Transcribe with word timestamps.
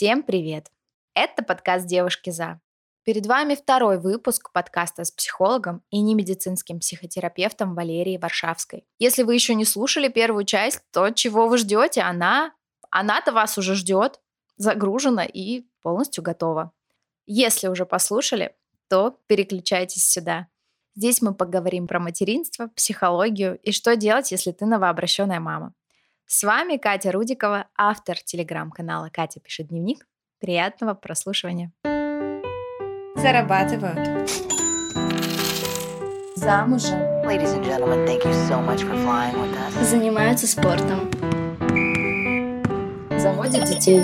Всем 0.00 0.22
привет! 0.22 0.70
Это 1.12 1.42
подкаст 1.42 1.84
«Девушки 1.84 2.30
за». 2.30 2.58
Перед 3.04 3.26
вами 3.26 3.54
второй 3.54 4.00
выпуск 4.00 4.50
подкаста 4.50 5.04
с 5.04 5.10
психологом 5.10 5.82
и 5.90 6.00
немедицинским 6.00 6.80
психотерапевтом 6.80 7.74
Валерией 7.74 8.16
Варшавской. 8.16 8.86
Если 8.98 9.24
вы 9.24 9.34
еще 9.34 9.54
не 9.54 9.66
слушали 9.66 10.08
первую 10.08 10.46
часть, 10.46 10.80
то 10.90 11.10
чего 11.10 11.48
вы 11.48 11.58
ждете? 11.58 12.00
Она, 12.00 12.54
она-то 12.90 13.32
вас 13.32 13.58
уже 13.58 13.74
ждет, 13.74 14.22
загружена 14.56 15.26
и 15.26 15.66
полностью 15.82 16.24
готова. 16.24 16.72
Если 17.26 17.68
уже 17.68 17.84
послушали, 17.84 18.56
то 18.88 19.18
переключайтесь 19.26 20.06
сюда. 20.06 20.46
Здесь 20.96 21.20
мы 21.20 21.34
поговорим 21.34 21.86
про 21.86 22.00
материнство, 22.00 22.68
психологию 22.68 23.58
и 23.58 23.70
что 23.70 23.96
делать, 23.96 24.32
если 24.32 24.52
ты 24.52 24.64
новообращенная 24.64 25.40
мама. 25.40 25.74
С 26.32 26.44
вами 26.44 26.76
Катя 26.76 27.10
Рудикова, 27.10 27.66
автор 27.76 28.16
телеграм-канала 28.16 29.10
«Катя 29.12 29.40
пишет 29.40 29.66
дневник». 29.66 30.06
Приятного 30.38 30.94
прослушивания. 30.94 31.72
Зарабатывают. 33.16 34.30
Замужем. 36.36 37.00
Ladies 37.26 37.52
and 37.52 37.64
gentlemen, 37.64 38.06
thank 38.06 38.24
you 38.24 38.32
so 38.48 38.64
much 38.64 38.84
for 38.84 38.94
flying 39.04 39.34
with 39.34 39.52
us. 39.58 39.82
Занимаются 39.82 40.46
спортом. 40.46 41.10
Заводят 43.18 43.64
детей. 43.64 44.00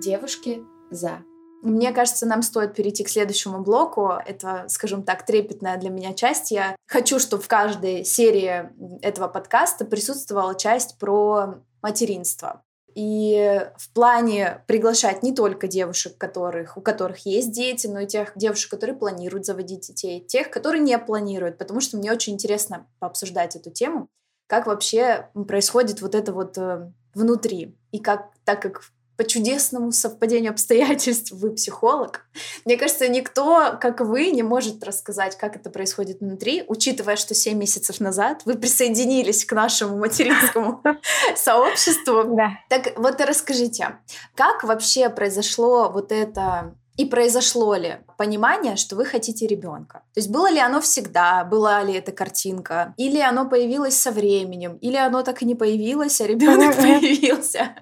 Девушки 0.00 0.62
за. 0.90 1.22
Мне 1.62 1.92
кажется, 1.92 2.26
нам 2.26 2.42
стоит 2.42 2.74
перейти 2.74 3.04
к 3.04 3.08
следующему 3.08 3.60
блоку. 3.60 4.08
Это, 4.26 4.64
скажем 4.68 5.04
так, 5.04 5.24
трепетная 5.24 5.78
для 5.78 5.90
меня 5.90 6.12
часть. 6.12 6.50
Я 6.50 6.74
хочу, 6.88 7.20
чтобы 7.20 7.42
в 7.42 7.48
каждой 7.48 8.04
серии 8.04 8.68
этого 9.00 9.28
подкаста 9.28 9.84
присутствовала 9.84 10.56
часть 10.56 10.98
про 10.98 11.62
материнство. 11.80 12.64
И 12.96 13.64
в 13.78 13.92
плане 13.94 14.64
приглашать 14.66 15.22
не 15.22 15.32
только 15.32 15.68
девушек, 15.68 16.18
которых, 16.18 16.76
у 16.76 16.80
которых 16.80 17.24
есть 17.26 17.52
дети, 17.52 17.86
но 17.86 18.00
и 18.00 18.06
тех 18.08 18.32
девушек, 18.36 18.70
которые 18.70 18.96
планируют 18.96 19.46
заводить 19.46 19.86
детей, 19.86 20.20
тех, 20.20 20.50
которые 20.50 20.82
не 20.82 20.98
планируют, 20.98 21.58
потому 21.58 21.80
что 21.80 21.96
мне 21.96 22.12
очень 22.12 22.34
интересно 22.34 22.88
пообсуждать 22.98 23.54
эту 23.54 23.70
тему, 23.70 24.08
как 24.48 24.66
вообще 24.66 25.30
происходит 25.46 26.02
вот 26.02 26.14
это 26.16 26.32
вот 26.32 26.58
э, 26.58 26.90
внутри. 27.14 27.78
И 27.92 28.00
как, 28.00 28.32
так 28.44 28.60
как 28.60 28.82
по 29.16 29.24
чудесному 29.24 29.92
совпадению 29.92 30.52
обстоятельств 30.52 31.32
вы 31.32 31.50
психолог. 31.52 32.26
Мне 32.64 32.76
кажется, 32.76 33.08
никто, 33.08 33.78
как 33.80 34.00
вы, 34.00 34.30
не 34.30 34.42
может 34.42 34.82
рассказать, 34.84 35.36
как 35.36 35.56
это 35.56 35.70
происходит 35.70 36.20
внутри, 36.20 36.64
учитывая, 36.68 37.16
что 37.16 37.34
7 37.34 37.56
месяцев 37.56 38.00
назад 38.00 38.42
вы 38.44 38.54
присоединились 38.54 39.44
к 39.44 39.52
нашему 39.52 39.98
материнскому 39.98 40.82
сообществу. 41.36 42.36
Так 42.68 42.98
вот 42.98 43.20
расскажите, 43.20 43.98
как 44.34 44.64
вообще 44.64 45.08
произошло 45.08 45.90
вот 45.90 46.12
это 46.12 46.74
и 46.96 47.06
произошло 47.06 47.74
ли 47.74 47.98
понимание, 48.18 48.76
что 48.76 48.96
вы 48.96 49.04
хотите 49.04 49.46
ребенка? 49.46 50.02
То 50.14 50.20
есть 50.20 50.30
было 50.30 50.50
ли 50.50 50.58
оно 50.58 50.80
всегда, 50.80 51.44
была 51.44 51.82
ли 51.82 51.94
эта 51.94 52.12
картинка, 52.12 52.94
или 52.98 53.18
оно 53.18 53.48
появилось 53.48 53.96
со 53.98 54.10
временем, 54.10 54.76
или 54.76 54.96
оно 54.96 55.22
так 55.22 55.42
и 55.42 55.46
не 55.46 55.54
появилось, 55.54 56.20
а 56.20 56.26
ребенок 56.26 56.76
появился? 56.76 57.74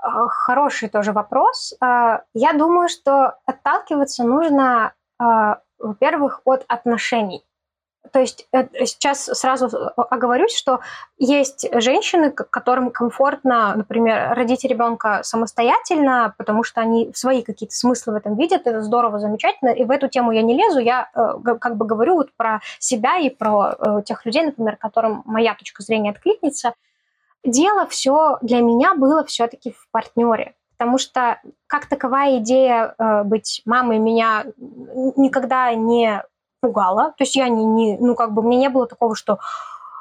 Хороший 0.00 0.88
тоже 0.88 1.12
вопрос. 1.12 1.74
А, 1.80 2.22
я 2.34 2.52
думаю, 2.52 2.88
что 2.88 3.38
отталкиваться 3.46 4.24
нужно, 4.24 4.94
а, 5.18 5.60
во-первых, 5.78 6.40
от 6.44 6.64
отношений. 6.68 7.44
То 8.12 8.18
есть 8.18 8.48
э, 8.52 8.66
сейчас 8.86 9.24
сразу 9.24 9.68
оговорюсь, 9.96 10.56
что 10.56 10.80
есть 11.18 11.68
женщины, 11.74 12.30
которым 12.30 12.90
комфортно, 12.90 13.74
например, 13.76 14.34
родить 14.34 14.64
ребенка 14.64 15.20
самостоятельно, 15.22 16.34
потому 16.38 16.64
что 16.64 16.80
они 16.80 17.12
свои 17.14 17.42
какие-то 17.42 17.74
смыслы 17.74 18.14
в 18.14 18.16
этом 18.16 18.36
видят, 18.36 18.66
это 18.66 18.80
здорово, 18.80 19.18
замечательно, 19.18 19.68
и 19.68 19.84
в 19.84 19.90
эту 19.90 20.08
тему 20.08 20.32
я 20.32 20.42
не 20.42 20.56
лезу, 20.56 20.80
я 20.80 21.10
э, 21.14 21.56
как 21.60 21.76
бы 21.76 21.84
говорю 21.84 22.14
вот 22.14 22.30
про 22.36 22.60
себя 22.78 23.18
и 23.18 23.28
про 23.28 23.74
э, 23.78 24.02
тех 24.04 24.24
людей, 24.24 24.44
например, 24.44 24.76
которым 24.76 25.22
моя 25.26 25.54
точка 25.54 25.82
зрения 25.82 26.10
откликнется– 26.10 26.72
дело 27.44 27.86
все 27.86 28.38
для 28.42 28.60
меня 28.60 28.94
было 28.94 29.24
все-таки 29.24 29.72
в 29.72 29.88
партнере. 29.90 30.54
Потому 30.78 30.98
что 30.98 31.40
как 31.66 31.86
таковая 31.86 32.38
идея 32.38 32.94
э, 32.98 33.22
быть 33.24 33.62
мамой 33.66 33.98
меня 33.98 34.46
никогда 34.56 35.74
не 35.74 36.24
пугала. 36.60 37.14
То 37.18 37.24
есть 37.24 37.36
я 37.36 37.48
не, 37.48 37.64
не, 37.64 37.98
ну 37.98 38.14
как 38.14 38.32
бы 38.32 38.42
мне 38.42 38.56
не 38.56 38.68
было 38.68 38.86
такого, 38.86 39.14
что 39.14 39.40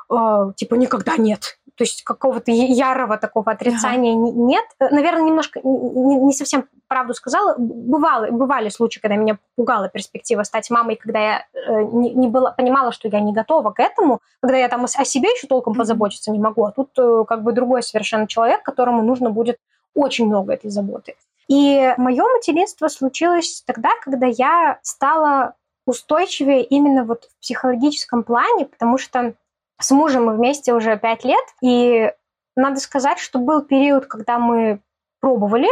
э, 0.10 0.54
типа 0.56 0.76
никогда 0.76 1.18
нет. 1.18 1.59
То 1.80 1.86
есть 1.86 2.04
какого-то 2.04 2.52
ярого 2.52 3.18
такого 3.18 3.54
отрицания 3.54 4.12
ага. 4.12 4.32
нет. 4.36 4.66
Наверное, 4.82 5.24
немножко 5.24 5.62
не, 5.64 6.18
не 6.18 6.34
совсем 6.34 6.68
правду 6.90 7.14
сказала. 7.14 7.56
Бывало, 7.58 8.30
бывали 8.32 8.68
случаи, 8.68 9.00
когда 9.00 9.16
меня 9.16 9.38
пугала 9.56 9.88
перспектива 9.88 10.44
стать 10.44 10.70
мамой, 10.70 10.98
когда 10.98 11.20
я 11.20 11.46
э, 11.54 11.84
не, 11.84 12.14
не 12.14 12.28
была, 12.28 12.52
понимала, 12.52 12.92
что 12.92 13.08
я 13.08 13.22
не 13.22 13.32
готова 13.32 13.72
к 13.72 13.80
этому, 13.80 14.20
когда 14.42 14.58
я 14.58 14.68
там 14.68 14.84
о 14.84 15.06
себе 15.06 15.30
еще 15.30 15.48
толком 15.48 15.74
позаботиться 15.74 16.32
не 16.32 16.40
могу. 16.40 16.66
А 16.66 16.74
тут 16.74 16.90
э, 16.98 17.24
как 17.26 17.44
бы 17.44 17.54
другой 17.54 17.82
совершенно 17.82 18.28
человек, 18.28 18.62
которому 18.62 19.02
нужно 19.02 19.30
будет 19.30 19.58
очень 19.96 20.26
много 20.26 20.52
этой 20.52 20.70
заботы. 20.70 21.16
И 21.48 21.94
мое 21.96 22.26
материнство 22.26 22.90
случилось 22.90 23.64
тогда, 23.66 23.92
когда 24.04 24.26
я 24.26 24.80
стала 24.82 25.54
устойчивее 25.86 26.62
именно 26.62 27.06
вот 27.06 27.24
в 27.24 27.40
психологическом 27.40 28.24
плане, 28.24 28.66
потому 28.66 28.98
что 28.98 29.34
с 29.80 29.92
мужем 29.92 30.26
мы 30.26 30.36
вместе 30.36 30.74
уже 30.74 30.98
пять 30.98 31.24
лет, 31.24 31.44
и 31.62 32.12
надо 32.56 32.80
сказать, 32.80 33.20
что 33.20 33.40
был 33.40 33.62
период, 33.62 34.06
когда 34.06 34.38
мы 34.38 34.82
пробовали 35.20 35.68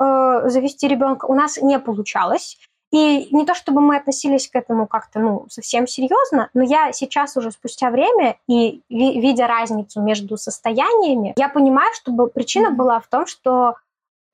э, 0.00 0.48
завести 0.48 0.88
ребенка, 0.88 1.26
у 1.26 1.34
нас 1.34 1.58
не 1.60 1.78
получалось. 1.78 2.58
И 2.92 3.28
не 3.30 3.46
то 3.46 3.54
чтобы 3.54 3.80
мы 3.80 3.96
относились 3.96 4.48
к 4.48 4.56
этому 4.56 4.88
как-то 4.88 5.20
ну, 5.20 5.46
совсем 5.48 5.86
серьезно, 5.86 6.50
но 6.54 6.62
я 6.62 6.92
сейчас 6.92 7.36
уже 7.36 7.52
спустя 7.52 7.90
время 7.90 8.36
и 8.48 8.82
видя 8.88 9.46
разницу 9.46 10.02
между 10.02 10.36
состояниями, 10.36 11.34
я 11.36 11.48
понимаю, 11.48 11.92
что 11.94 12.12
причина 12.26 12.72
была 12.72 12.98
в 12.98 13.06
том, 13.06 13.26
что 13.26 13.76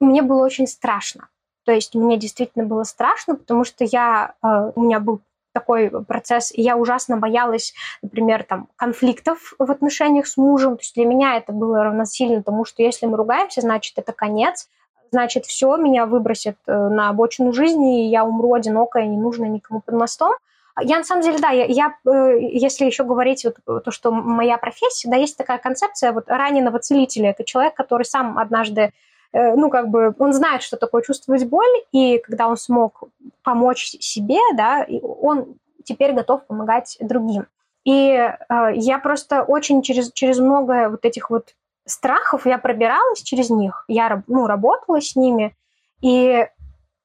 мне 0.01 0.23
было 0.23 0.43
очень 0.43 0.67
страшно. 0.67 1.29
То 1.67 1.73
есть 1.73 1.95
мне 1.95 2.17
действительно 2.17 2.65
было 2.65 2.85
страшно, 2.85 3.35
потому 3.35 3.65
что 3.65 3.85
я, 3.85 4.35
э, 4.43 4.73
у 4.75 4.81
меня 4.81 5.01
был 5.01 5.21
такой 5.57 5.91
процесс. 6.05 6.53
И 6.53 6.61
я 6.61 6.77
ужасно 6.77 7.17
боялась, 7.17 7.73
например, 8.03 8.45
там, 8.45 8.69
конфликтов 8.77 9.55
в 9.59 9.71
отношениях 9.71 10.27
с 10.27 10.37
мужем. 10.37 10.77
То 10.77 10.83
есть 10.83 10.95
для 10.95 11.07
меня 11.07 11.39
это 11.39 11.53
было 11.53 11.83
равносильно 11.83 12.43
тому, 12.43 12.67
что 12.67 12.83
если 12.83 13.07
мы 13.07 13.17
ругаемся, 13.17 13.63
значит, 13.63 13.95
это 13.97 14.13
конец. 14.13 14.69
Значит, 15.13 15.47
все, 15.47 15.77
меня 15.77 16.05
выбросят 16.05 16.57
э, 16.67 16.73
на 16.73 17.09
обочину 17.09 17.55
жизни, 17.55 18.05
и 18.05 18.11
я 18.11 18.25
умру 18.25 18.53
одинокая, 18.53 19.07
не 19.07 19.17
нужно 19.17 19.47
никому 19.47 19.81
под 19.81 19.95
мостом. 19.95 20.35
Я 20.83 20.99
на 20.99 21.05
самом 21.05 21.23
деле, 21.23 21.39
да, 21.39 21.51
я, 21.51 21.65
я 21.65 21.95
э, 22.05 22.39
если 22.41 22.85
еще 22.85 23.05
говорить 23.05 23.47
вот 23.47 23.83
то, 23.83 23.91
что 23.91 24.11
моя 24.11 24.59
профессия, 24.59 25.09
да, 25.09 25.17
есть 25.17 25.39
такая 25.39 25.57
концепция 25.57 26.13
вот 26.13 26.29
раненого 26.29 26.81
целителя. 26.81 27.31
Это 27.31 27.45
человек, 27.45 27.75
который 27.75 28.03
сам 28.03 28.37
однажды 28.37 28.83
Э, 28.83 28.91
ну, 29.33 29.71
как 29.71 29.89
бы, 29.89 30.15
он 30.19 30.33
знает, 30.33 30.63
что 30.63 30.77
такое 30.77 31.03
чувствовать 31.03 31.45
боль, 31.45 31.83
и 31.93 32.19
когда 32.19 32.49
он 32.49 32.57
смог 32.57 33.05
помочь 33.43 33.97
себе, 34.01 34.39
да, 34.57 34.87
он 35.03 35.57
теперь 35.85 36.13
готов 36.13 36.47
помогать 36.47 36.97
другим. 37.01 37.47
И 37.85 38.11
э, 38.11 38.35
я 38.75 38.99
просто 38.99 39.43
очень 39.43 39.81
через, 39.83 40.11
через 40.13 40.39
много 40.41 40.91
вот 40.91 41.05
этих 41.05 41.31
вот 41.31 41.55
страхов 41.85 42.45
я 42.45 42.59
пробиралась 42.59 43.23
через 43.23 43.49
них, 43.49 43.85
я 43.87 44.25
ну, 44.27 44.47
работала 44.47 45.01
с 45.01 45.15
ними, 45.15 45.57
и 46.01 46.49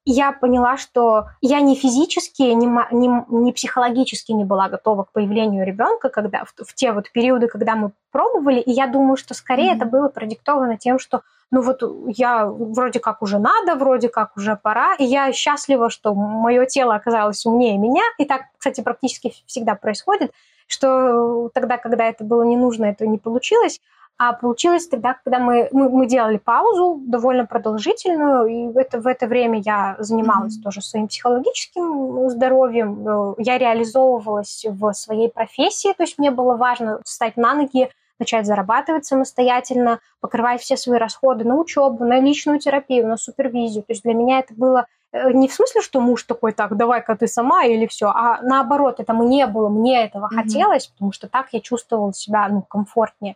я 0.06 0.32
поняла, 0.32 0.78
что 0.78 1.28
я 1.42 1.62
ни 1.62 1.76
физически, 1.76 2.42
ни, 2.42 2.66
ни, 2.96 3.44
ни 3.44 3.52
психологически 3.52 4.32
не 4.32 4.46
была 4.46 4.68
готова 4.70 5.04
к 5.04 5.12
появлению 5.12 5.66
ребенка, 5.66 6.10
когда 6.10 6.44
в, 6.46 6.66
в 6.66 6.74
те 6.74 6.92
вот 6.92 7.12
периоды, 7.12 7.48
когда 7.48 7.76
мы 7.76 7.92
пробовали, 8.12 8.60
и 8.60 8.72
я 8.72 8.88
думаю, 8.88 9.18
что 9.18 9.34
скорее 9.34 9.74
mm-hmm. 9.74 9.78
это 9.78 9.86
было 9.86 10.10
продиктовано 10.10 10.78
тем, 10.78 10.98
что 10.98 11.22
ну 11.52 11.62
вот 11.62 11.82
я 12.08 12.46
вроде 12.48 13.00
как 13.00 13.22
уже 13.22 13.38
надо, 13.38 13.76
вроде 13.76 14.10
как 14.10 14.36
уже 14.38 14.56
пора, 14.56 14.96
и 14.96 15.04
я 15.04 15.32
счастлива, 15.34 15.90
что 15.90 16.16
мое 16.16 16.66
тело 16.66 16.96
оказалось 16.96 17.46
умнее 17.46 17.78
меня, 17.78 18.04
и 18.18 18.26
так, 18.26 18.44
кстати, 18.58 18.82
практически 18.82 19.34
всегда 19.46 19.76
происходит, 19.76 20.32
что 20.68 21.50
тогда, 21.54 21.78
когда 21.78 22.06
это 22.06 22.24
было 22.24 22.44
не 22.44 22.56
нужно, 22.56 22.86
это 22.86 23.06
не 23.06 23.18
получилось, 23.18 23.82
а 24.24 24.34
получилось 24.34 24.88
тогда, 24.88 25.16
когда 25.16 25.40
мы, 25.40 25.68
мы, 25.72 25.90
мы 25.90 26.06
делали 26.06 26.38
паузу 26.38 27.02
довольно 27.08 27.48
продолжительную, 27.48 28.46
и 28.46 28.80
это, 28.80 29.02
в 29.02 29.08
это 29.08 29.26
время 29.26 29.60
я 29.66 29.96
занималась 29.98 30.60
mm-hmm. 30.60 30.64
тоже 30.64 30.82
своим 30.84 31.08
психологическим 31.08 32.30
здоровьем, 32.30 33.08
э, 33.08 33.34
я 33.40 33.58
реализовывалась 33.58 34.64
в 34.70 34.94
своей 34.94 35.28
профессии, 35.28 35.92
то 35.98 36.04
есть 36.04 36.20
мне 36.20 36.30
было 36.30 36.56
важно 36.56 37.02
встать 37.04 37.36
на 37.36 37.56
ноги, 37.56 37.90
начать 38.20 38.46
зарабатывать 38.46 39.08
самостоятельно, 39.08 40.00
покрывать 40.20 40.62
все 40.62 40.78
свои 40.78 41.00
расходы 41.00 41.44
на 41.44 41.56
учебу, 41.56 42.06
на 42.06 42.20
личную 42.20 42.60
терапию, 42.60 43.08
на 43.08 43.18
супервизию. 43.18 43.82
То 43.82 43.94
есть 43.94 44.04
для 44.04 44.14
меня 44.14 44.38
это 44.38 44.54
было 44.54 44.86
э, 45.14 45.32
не 45.32 45.48
в 45.48 45.54
смысле, 45.54 45.82
что 45.82 46.00
муж 46.00 46.22
такой, 46.26 46.52
так, 46.52 46.78
давай-ка 46.78 47.16
ты 47.16 47.26
сама 47.26 47.64
или 47.66 47.88
все, 47.88 48.10
а 48.10 48.40
наоборот, 48.44 49.00
это 49.00 49.14
мне 49.14 49.48
было, 49.48 49.70
мне 49.70 50.06
этого 50.06 50.26
mm-hmm. 50.28 50.36
хотелось, 50.36 50.88
потому 50.90 51.12
что 51.12 51.28
так 51.28 51.48
я 51.54 51.60
чувствовала 51.60 52.14
себя 52.14 52.48
ну, 52.50 52.62
комфортнее. 52.62 53.36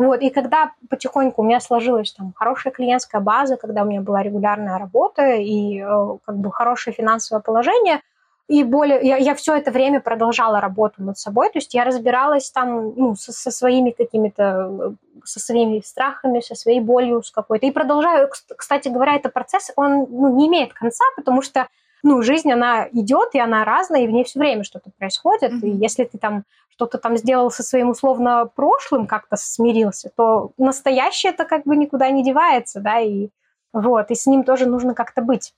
Вот, 0.00 0.22
и 0.22 0.30
когда 0.30 0.72
потихоньку 0.88 1.42
у 1.42 1.44
меня 1.44 1.60
сложилась 1.60 2.14
там 2.14 2.32
хорошая 2.34 2.72
клиентская 2.72 3.20
база, 3.20 3.58
когда 3.58 3.82
у 3.82 3.84
меня 3.84 4.00
была 4.00 4.22
регулярная 4.22 4.78
работа 4.78 5.34
и 5.34 5.78
э, 5.78 6.18
как 6.24 6.38
бы 6.38 6.50
хорошее 6.50 6.96
финансовое 6.96 7.42
положение, 7.42 8.00
и 8.48 8.64
более 8.64 8.98
я, 9.02 9.18
я 9.18 9.34
все 9.34 9.56
это 9.56 9.70
время 9.70 10.00
продолжала 10.00 10.58
работу 10.58 11.02
над 11.02 11.18
собой, 11.18 11.50
то 11.50 11.58
есть 11.58 11.74
я 11.74 11.84
разбиралась 11.84 12.50
там 12.50 12.94
ну, 12.96 13.14
со, 13.14 13.30
со 13.32 13.50
своими 13.50 13.90
какими-то, 13.90 14.94
со 15.22 15.38
своими 15.38 15.80
страхами, 15.80 16.40
со 16.40 16.54
своей 16.54 16.80
болью 16.80 17.22
с 17.22 17.30
какой-то. 17.30 17.66
И 17.66 17.70
продолжаю, 17.70 18.30
кстати 18.56 18.88
говоря, 18.88 19.16
этот 19.16 19.34
процесс, 19.34 19.70
он 19.76 20.06
ну, 20.08 20.34
не 20.34 20.48
имеет 20.48 20.72
конца, 20.72 21.04
потому 21.14 21.42
что 21.42 21.68
ну, 22.02 22.22
жизнь, 22.22 22.50
она 22.50 22.88
идет, 22.92 23.34
и 23.34 23.38
она 23.38 23.64
разная, 23.64 24.02
и 24.02 24.06
в 24.06 24.10
ней 24.10 24.24
все 24.24 24.38
время 24.38 24.64
что-то 24.64 24.90
происходит. 24.98 25.52
Mm-hmm. 25.52 25.68
И 25.68 25.76
если 25.76 26.04
ты 26.04 26.18
там 26.18 26.44
что-то 26.70 26.98
там 26.98 27.16
сделал 27.16 27.50
со 27.50 27.62
своим 27.62 27.90
условно 27.90 28.46
прошлым, 28.54 29.06
как-то 29.06 29.36
смирился, 29.36 30.10
то 30.16 30.52
настоящее 30.56 31.32
это 31.32 31.44
как 31.44 31.64
бы 31.64 31.76
никуда 31.76 32.08
не 32.10 32.24
девается, 32.24 32.80
да, 32.80 33.00
и 33.00 33.28
вот, 33.72 34.10
и 34.10 34.14
с 34.14 34.26
ним 34.26 34.44
тоже 34.44 34.66
нужно 34.66 34.94
как-то 34.94 35.20
быть. 35.20 35.52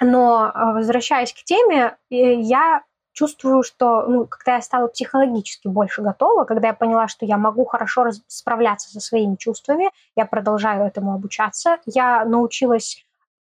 Но 0.00 0.50
а, 0.54 0.72
возвращаясь 0.72 1.32
к 1.32 1.44
теме, 1.44 1.96
э, 2.10 2.34
я 2.34 2.82
чувствую, 3.12 3.62
что 3.62 4.06
ну, 4.06 4.26
когда 4.26 4.56
я 4.56 4.62
стала 4.62 4.86
психологически 4.86 5.68
больше 5.68 6.02
готова, 6.02 6.44
когда 6.44 6.68
я 6.68 6.74
поняла, 6.74 7.08
что 7.08 7.26
я 7.26 7.36
могу 7.36 7.64
хорошо 7.64 8.06
справляться 8.28 8.90
со 8.90 9.00
своими 9.00 9.36
чувствами, 9.36 9.90
я 10.16 10.24
продолжаю 10.24 10.84
этому 10.84 11.12
обучаться, 11.12 11.78
я 11.84 12.24
научилась 12.24 13.04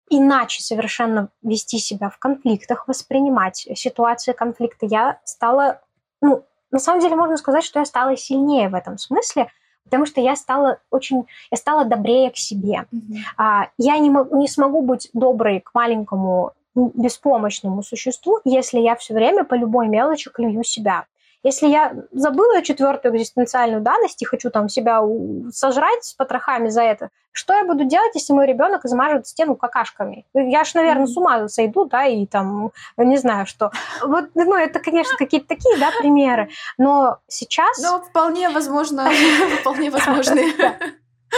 иначе 0.09 0.61
совершенно 0.61 1.29
вести 1.41 1.79
себя 1.79 2.09
в 2.09 2.17
конфликтах, 2.17 2.87
воспринимать 2.87 3.67
ситуации 3.75 4.33
конфликта. 4.33 4.85
Я 4.85 5.19
стала, 5.23 5.81
ну, 6.21 6.43
на 6.71 6.79
самом 6.79 7.01
деле 7.01 7.15
можно 7.15 7.37
сказать, 7.37 7.63
что 7.63 7.79
я 7.79 7.85
стала 7.85 8.15
сильнее 8.15 8.69
в 8.69 8.75
этом 8.75 8.97
смысле, 8.97 9.47
потому 9.83 10.05
что 10.05 10.21
я 10.21 10.35
стала 10.35 10.79
очень, 10.91 11.25
я 11.51 11.57
стала 11.57 11.85
добрее 11.85 12.31
к 12.31 12.37
себе. 12.37 12.85
Mm-hmm. 12.91 13.17
А, 13.37 13.69
я 13.77 13.97
не, 13.97 14.09
не 14.35 14.47
смогу 14.47 14.81
быть 14.81 15.09
доброй 15.13 15.61
к 15.61 15.71
маленькому 15.73 16.53
беспомощному 16.75 17.81
существу, 17.83 18.39
если 18.45 18.79
я 18.79 18.95
все 18.95 19.13
время 19.13 19.43
по 19.43 19.55
любой 19.55 19.87
мелочи 19.87 20.29
клюю 20.29 20.63
себя. 20.63 21.05
Если 21.43 21.67
я 21.67 21.93
забыла 22.11 22.61
четвертую 22.61 23.15
экзистенциальную 23.15 23.81
данность 23.81 24.21
и 24.21 24.25
хочу 24.25 24.49
там 24.49 24.69
себя 24.69 25.01
сожрать 25.51 26.03
с 26.03 26.13
потрохами 26.13 26.69
за 26.69 26.81
это, 26.81 27.09
что 27.31 27.53
я 27.53 27.63
буду 27.63 27.83
делать, 27.85 28.15
если 28.15 28.33
мой 28.33 28.47
ребенок 28.47 28.83
измажет 28.85 29.27
стену 29.27 29.55
какашками? 29.55 30.25
Я 30.33 30.63
ж, 30.63 30.73
наверное, 30.73 31.05
с 31.05 31.15
ума 31.15 31.47
сойду, 31.47 31.85
да, 31.85 32.05
и 32.05 32.25
там, 32.25 32.71
не 32.97 33.17
знаю, 33.17 33.45
что. 33.45 33.71
Вот, 34.01 34.31
ну, 34.33 34.55
это, 34.55 34.79
конечно, 34.79 35.15
какие-то 35.17 35.47
такие, 35.47 35.77
да, 35.77 35.91
примеры. 35.99 36.49
Но 36.79 37.19
сейчас... 37.27 37.79
Ну, 37.79 37.99
вполне 37.99 38.49
возможно, 38.49 39.07
вполне 39.61 39.91
возможные. 39.91 40.53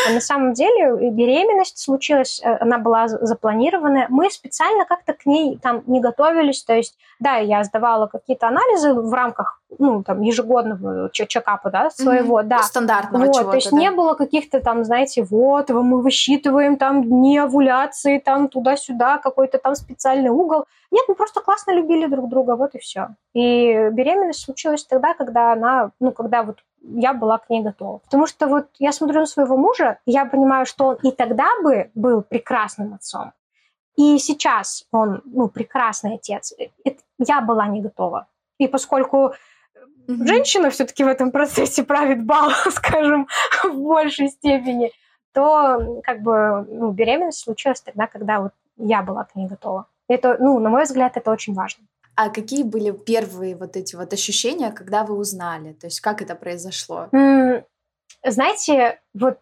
А 0.07 0.13
на 0.13 0.21
самом 0.21 0.53
деле 0.53 1.11
беременность 1.11 1.79
случилась, 1.79 2.41
э, 2.43 2.57
она 2.59 2.77
была 2.77 3.07
запланированная. 3.07 4.07
Мы 4.09 4.29
специально 4.29 4.85
как-то 4.85 5.13
к 5.13 5.25
ней 5.25 5.57
там 5.57 5.83
не 5.87 5.99
готовились. 5.99 6.63
То 6.63 6.75
есть, 6.75 6.97
да, 7.19 7.37
я 7.37 7.63
сдавала 7.63 8.07
какие-то 8.07 8.47
анализы 8.47 8.93
в 8.93 9.13
рамках 9.13 9.59
ну, 9.77 10.03
там, 10.03 10.21
ежегодного 10.21 11.09
чекапа, 11.11 11.69
да, 11.69 11.89
своего, 11.91 12.39
mm-hmm. 12.39 12.47
да. 12.47 12.63
Стандартного 12.63 13.25
вот, 13.25 13.33
чего-то, 13.33 13.51
То 13.51 13.55
есть 13.57 13.71
да. 13.71 13.77
не 13.77 13.91
было 13.91 14.13
каких-то 14.15 14.61
там, 14.61 14.83
знаете, 14.83 15.23
вот, 15.23 15.69
мы 15.69 16.01
высчитываем 16.01 16.77
там 16.77 17.03
дни 17.03 17.37
овуляции, 17.37 18.19
там 18.19 18.47
туда-сюда, 18.47 19.19
какой-то 19.19 19.59
там 19.59 19.75
специальный 19.75 20.29
угол. 20.29 20.65
Нет, 20.91 21.05
мы 21.07 21.13
просто 21.13 21.41
классно 21.41 21.71
любили 21.71 22.07
друг 22.07 22.29
друга, 22.29 22.55
вот 22.55 22.73
и 22.73 22.79
все. 22.79 23.09
И 23.33 23.89
беременность 23.91 24.43
случилась 24.43 24.83
тогда, 24.85 25.13
когда 25.13 25.53
она, 25.53 25.91
ну, 25.99 26.11
когда 26.11 26.41
вот 26.41 26.57
я 26.81 27.13
была 27.13 27.37
к 27.37 27.49
ней 27.49 27.61
готова. 27.61 27.99
Потому 27.99 28.27
что 28.27 28.47
вот 28.47 28.67
я 28.79 28.91
смотрю 28.91 29.21
на 29.21 29.25
своего 29.25 29.57
мужа, 29.57 29.99
и 30.05 30.11
я 30.11 30.25
понимаю, 30.25 30.65
что 30.65 30.87
он 30.87 30.95
и 31.03 31.11
тогда 31.11 31.47
бы 31.63 31.91
был 31.95 32.21
прекрасным 32.21 32.93
отцом, 32.93 33.33
и 33.95 34.17
сейчас 34.17 34.85
он, 34.91 35.21
ну, 35.25 35.49
прекрасный 35.49 36.15
отец. 36.15 36.53
Это, 36.85 37.01
я 37.17 37.41
была 37.41 37.67
не 37.67 37.81
готова. 37.81 38.27
И 38.57 38.67
поскольку 38.67 39.33
mm-hmm. 40.07 40.25
женщина 40.25 40.69
все-таки 40.69 41.03
в 41.03 41.07
этом 41.07 41.31
процессе 41.31 41.83
правит 41.83 42.25
бал, 42.25 42.51
скажем, 42.71 43.27
в 43.63 43.75
большей 43.75 44.29
степени, 44.29 44.91
то 45.33 46.01
как 46.03 46.21
бы 46.21 46.65
ну, 46.69 46.91
беременность 46.91 47.39
случилась 47.39 47.81
тогда, 47.81 48.07
когда 48.07 48.39
вот 48.39 48.53
я 48.77 49.01
была 49.01 49.25
к 49.25 49.35
ней 49.35 49.47
готова. 49.47 49.87
Это, 50.07 50.37
ну, 50.39 50.59
на 50.59 50.69
мой 50.69 50.83
взгляд, 50.83 51.17
это 51.17 51.31
очень 51.31 51.53
важно. 51.53 51.83
А 52.21 52.29
какие 52.29 52.63
были 52.63 52.91
первые 52.91 53.55
вот 53.55 53.77
эти 53.77 53.95
вот 53.95 54.11
ощущения, 54.11 54.71
когда 54.71 55.05
вы 55.05 55.15
узнали? 55.15 55.71
То 55.71 55.87
есть 55.87 56.01
как 56.01 56.21
это 56.21 56.35
произошло? 56.35 57.07
Знаете, 58.25 58.99
вот 59.13 59.37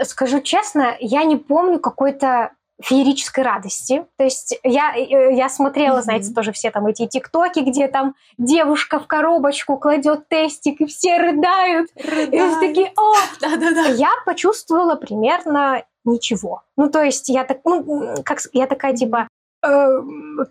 скажу 0.00 0.40
честно, 0.40 0.96
я 1.00 1.24
не 1.24 1.34
помню 1.34 1.80
какой-то 1.80 2.52
феерической 2.80 3.42
радости. 3.42 4.06
То 4.16 4.22
есть 4.22 4.56
я, 4.62 4.94
э, 4.96 5.34
я 5.34 5.48
смотрела, 5.48 5.98
mm-hmm. 5.98 6.02
знаете, 6.02 6.32
тоже 6.32 6.52
все 6.52 6.70
там 6.70 6.86
эти 6.86 7.08
тиктоки, 7.08 7.58
где 7.60 7.88
там 7.88 8.14
девушка 8.38 9.00
в 9.00 9.08
коробочку 9.08 9.76
кладет 9.76 10.28
тестик, 10.28 10.80
и 10.80 10.86
все 10.86 11.18
рыдают. 11.18 11.90
рыдают. 11.96 12.34
И 12.34 12.38
все 12.38 12.60
такие, 12.60 12.92
о! 12.96 13.14
Да-да-да. 13.40 13.86
Я 13.86 14.12
почувствовала 14.24 14.94
примерно 14.94 15.82
ничего. 16.04 16.62
Ну, 16.76 16.90
то 16.90 17.02
есть 17.02 17.28
я 17.28 17.44
так, 17.44 17.58
ну, 17.64 18.14
как, 18.24 18.38
я 18.52 18.66
такая 18.66 18.94
типа, 18.94 19.28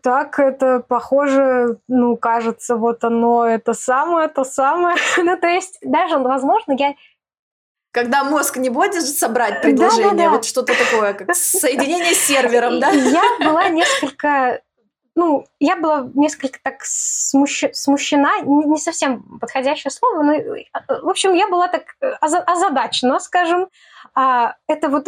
так, 0.01 0.39
это 0.39 0.79
похоже, 0.79 1.77
ну, 1.87 2.17
кажется, 2.17 2.75
вот 2.75 3.03
оно, 3.03 3.45
это 3.45 3.73
самое, 3.73 4.27
то 4.27 4.43
самое. 4.43 4.95
ну, 5.17 5.37
то 5.37 5.47
есть, 5.47 5.77
даже, 5.81 6.17
возможно, 6.17 6.75
я... 6.77 6.95
Когда 7.91 8.23
мозг 8.23 8.57
не 8.57 8.69
будет 8.69 8.95
собрать 9.05 9.61
предложение, 9.61 10.11
да, 10.11 10.17
да, 10.17 10.23
да. 10.23 10.29
вот 10.31 10.45
что-то 10.45 10.73
такое, 10.73 11.13
как 11.13 11.35
соединение 11.35 12.15
с 12.15 12.19
сервером, 12.19 12.79
да? 12.79 12.89
Я 12.89 13.21
была 13.39 13.69
несколько 13.69 14.61
ну, 15.15 15.45
я 15.59 15.75
была 15.75 16.09
несколько 16.15 16.59
так 16.63 16.77
смущ... 16.81 17.65
смущена, 17.71 18.39
не 18.39 18.79
совсем 18.79 19.37
подходящее 19.39 19.91
слово, 19.91 20.23
но, 20.23 20.33
в 21.03 21.09
общем, 21.09 21.33
я 21.33 21.47
была 21.47 21.67
так 21.67 21.95
озадачена, 22.19 23.19
скажем. 23.19 23.69
А, 24.15 24.55
это 24.67 24.89
вот 24.89 25.07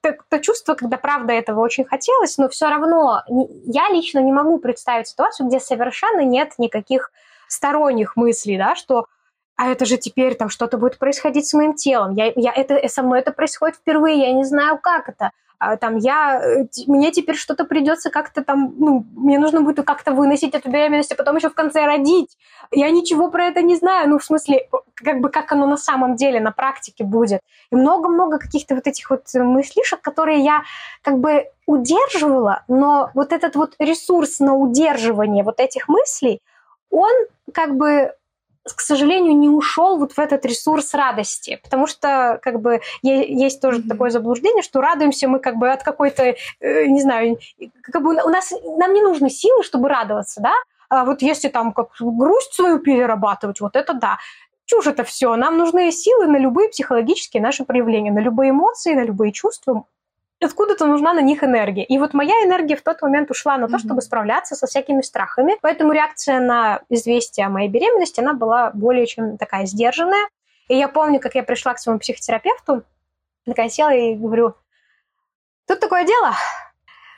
то, 0.00 0.16
то 0.28 0.38
чувство, 0.38 0.74
когда 0.74 0.96
правда 0.96 1.32
этого 1.32 1.60
очень 1.60 1.84
хотелось, 1.84 2.38
но 2.38 2.48
все 2.48 2.68
равно 2.68 3.22
я 3.28 3.88
лично 3.90 4.20
не 4.20 4.32
могу 4.32 4.58
представить 4.58 5.08
ситуацию, 5.08 5.48
где 5.48 5.60
совершенно 5.60 6.20
нет 6.20 6.54
никаких 6.58 7.10
сторонних 7.48 8.16
мыслей, 8.16 8.58
да, 8.58 8.74
что 8.74 9.06
а 9.56 9.68
это 9.68 9.86
же 9.86 9.96
теперь 9.96 10.34
там 10.34 10.50
что-то 10.50 10.76
будет 10.76 10.98
происходить 10.98 11.48
с 11.48 11.54
моим 11.54 11.74
телом, 11.74 12.12
я, 12.12 12.32
я, 12.36 12.52
это, 12.52 12.86
со 12.88 13.02
мной 13.02 13.20
это 13.20 13.32
происходит 13.32 13.76
впервые, 13.76 14.20
я 14.20 14.32
не 14.32 14.44
знаю, 14.44 14.78
как 14.78 15.08
это. 15.08 15.30
А, 15.58 15.76
там 15.76 15.96
я, 15.96 16.40
э, 16.42 16.66
мне 16.86 17.10
теперь 17.12 17.36
что-то 17.36 17.64
придется 17.64 18.10
как-то 18.10 18.44
там, 18.44 18.74
ну, 18.78 19.06
мне 19.16 19.38
нужно 19.38 19.62
будет 19.62 19.86
как-то 19.86 20.12
выносить 20.12 20.54
эту 20.54 20.70
беременность, 20.70 21.12
а 21.12 21.16
потом 21.16 21.36
еще 21.36 21.48
в 21.48 21.54
конце 21.54 21.86
родить. 21.86 22.36
Я 22.72 22.90
ничего 22.90 23.30
про 23.30 23.46
это 23.46 23.62
не 23.62 23.76
знаю, 23.76 24.10
ну, 24.10 24.18
в 24.18 24.24
смысле, 24.24 24.68
как 24.94 25.20
бы 25.20 25.30
как 25.30 25.52
оно 25.52 25.66
на 25.66 25.76
самом 25.76 26.16
деле, 26.16 26.40
на 26.40 26.52
практике 26.52 27.04
будет. 27.04 27.40
И 27.70 27.76
много-много 27.76 28.38
каких-то 28.38 28.74
вот 28.74 28.86
этих 28.86 29.08
вот 29.10 29.22
мыслишек, 29.34 30.00
которые 30.02 30.40
я 30.40 30.62
как 31.02 31.18
бы 31.18 31.46
удерживала, 31.66 32.62
но 32.68 33.10
вот 33.14 33.32
этот 33.32 33.56
вот 33.56 33.74
ресурс 33.78 34.40
на 34.40 34.54
удерживание 34.54 35.42
вот 35.42 35.60
этих 35.60 35.88
мыслей, 35.88 36.40
он 36.90 37.12
как 37.52 37.76
бы 37.76 38.12
к 38.74 38.80
сожалению, 38.80 39.36
не 39.36 39.48
ушел 39.48 39.98
вот 39.98 40.12
в 40.12 40.18
этот 40.18 40.44
ресурс 40.44 40.94
радости, 40.94 41.60
потому 41.62 41.86
что 41.86 42.38
как 42.42 42.60
бы 42.60 42.80
есть 43.02 43.60
тоже 43.60 43.78
mm-hmm. 43.78 43.88
такое 43.88 44.10
заблуждение, 44.10 44.62
что 44.62 44.80
радуемся 44.80 45.28
мы 45.28 45.38
как 45.38 45.56
бы 45.56 45.70
от 45.70 45.82
какой-то, 45.82 46.34
э, 46.60 46.86
не 46.86 47.00
знаю, 47.00 47.38
как 47.82 48.02
бы 48.02 48.10
у 48.10 48.28
нас 48.28 48.52
нам 48.78 48.92
не 48.92 49.02
нужны 49.02 49.30
силы, 49.30 49.62
чтобы 49.62 49.88
радоваться, 49.88 50.40
да, 50.40 50.52
а 50.88 51.04
вот 51.04 51.22
если 51.22 51.48
там 51.48 51.72
как 51.72 51.90
грусть 52.00 52.54
свою 52.54 52.78
перерабатывать, 52.78 53.60
вот 53.60 53.76
это 53.76 53.94
да. 53.94 54.18
Чушь 54.66 54.88
это 54.88 55.04
все. 55.04 55.36
Нам 55.36 55.58
нужны 55.58 55.92
силы 55.92 56.26
на 56.26 56.38
любые 56.38 56.68
психологические 56.68 57.40
наши 57.40 57.64
проявления, 57.64 58.10
на 58.10 58.18
любые 58.18 58.50
эмоции, 58.50 58.94
на 58.94 59.04
любые 59.04 59.32
чувства 59.32 59.84
откуда-то 60.46 60.86
нужна 60.86 61.12
на 61.12 61.20
них 61.20 61.44
энергия. 61.44 61.84
И 61.84 61.98
вот 61.98 62.14
моя 62.14 62.34
энергия 62.44 62.76
в 62.76 62.82
тот 62.82 63.02
момент 63.02 63.30
ушла 63.30 63.58
на 63.58 63.68
то, 63.68 63.76
mm-hmm. 63.76 63.78
чтобы 63.78 64.00
справляться 64.00 64.54
со 64.56 64.66
всякими 64.66 65.02
страхами. 65.02 65.56
Поэтому 65.60 65.92
реакция 65.92 66.40
на 66.40 66.80
известие 66.88 67.46
о 67.46 67.50
моей 67.50 67.68
беременности, 67.68 68.20
она 68.20 68.32
была 68.32 68.70
более 68.72 69.06
чем 69.06 69.36
такая 69.36 69.66
сдержанная. 69.66 70.28
И 70.68 70.76
я 70.76 70.88
помню, 70.88 71.20
как 71.20 71.34
я 71.34 71.42
пришла 71.42 71.74
к 71.74 71.78
своему 71.78 72.00
психотерапевту, 72.00 72.82
такая 73.44 73.68
села 73.68 73.94
и 73.94 74.14
говорю, 74.14 74.54
тут 75.66 75.80
такое 75.80 76.04
дело. 76.04 76.32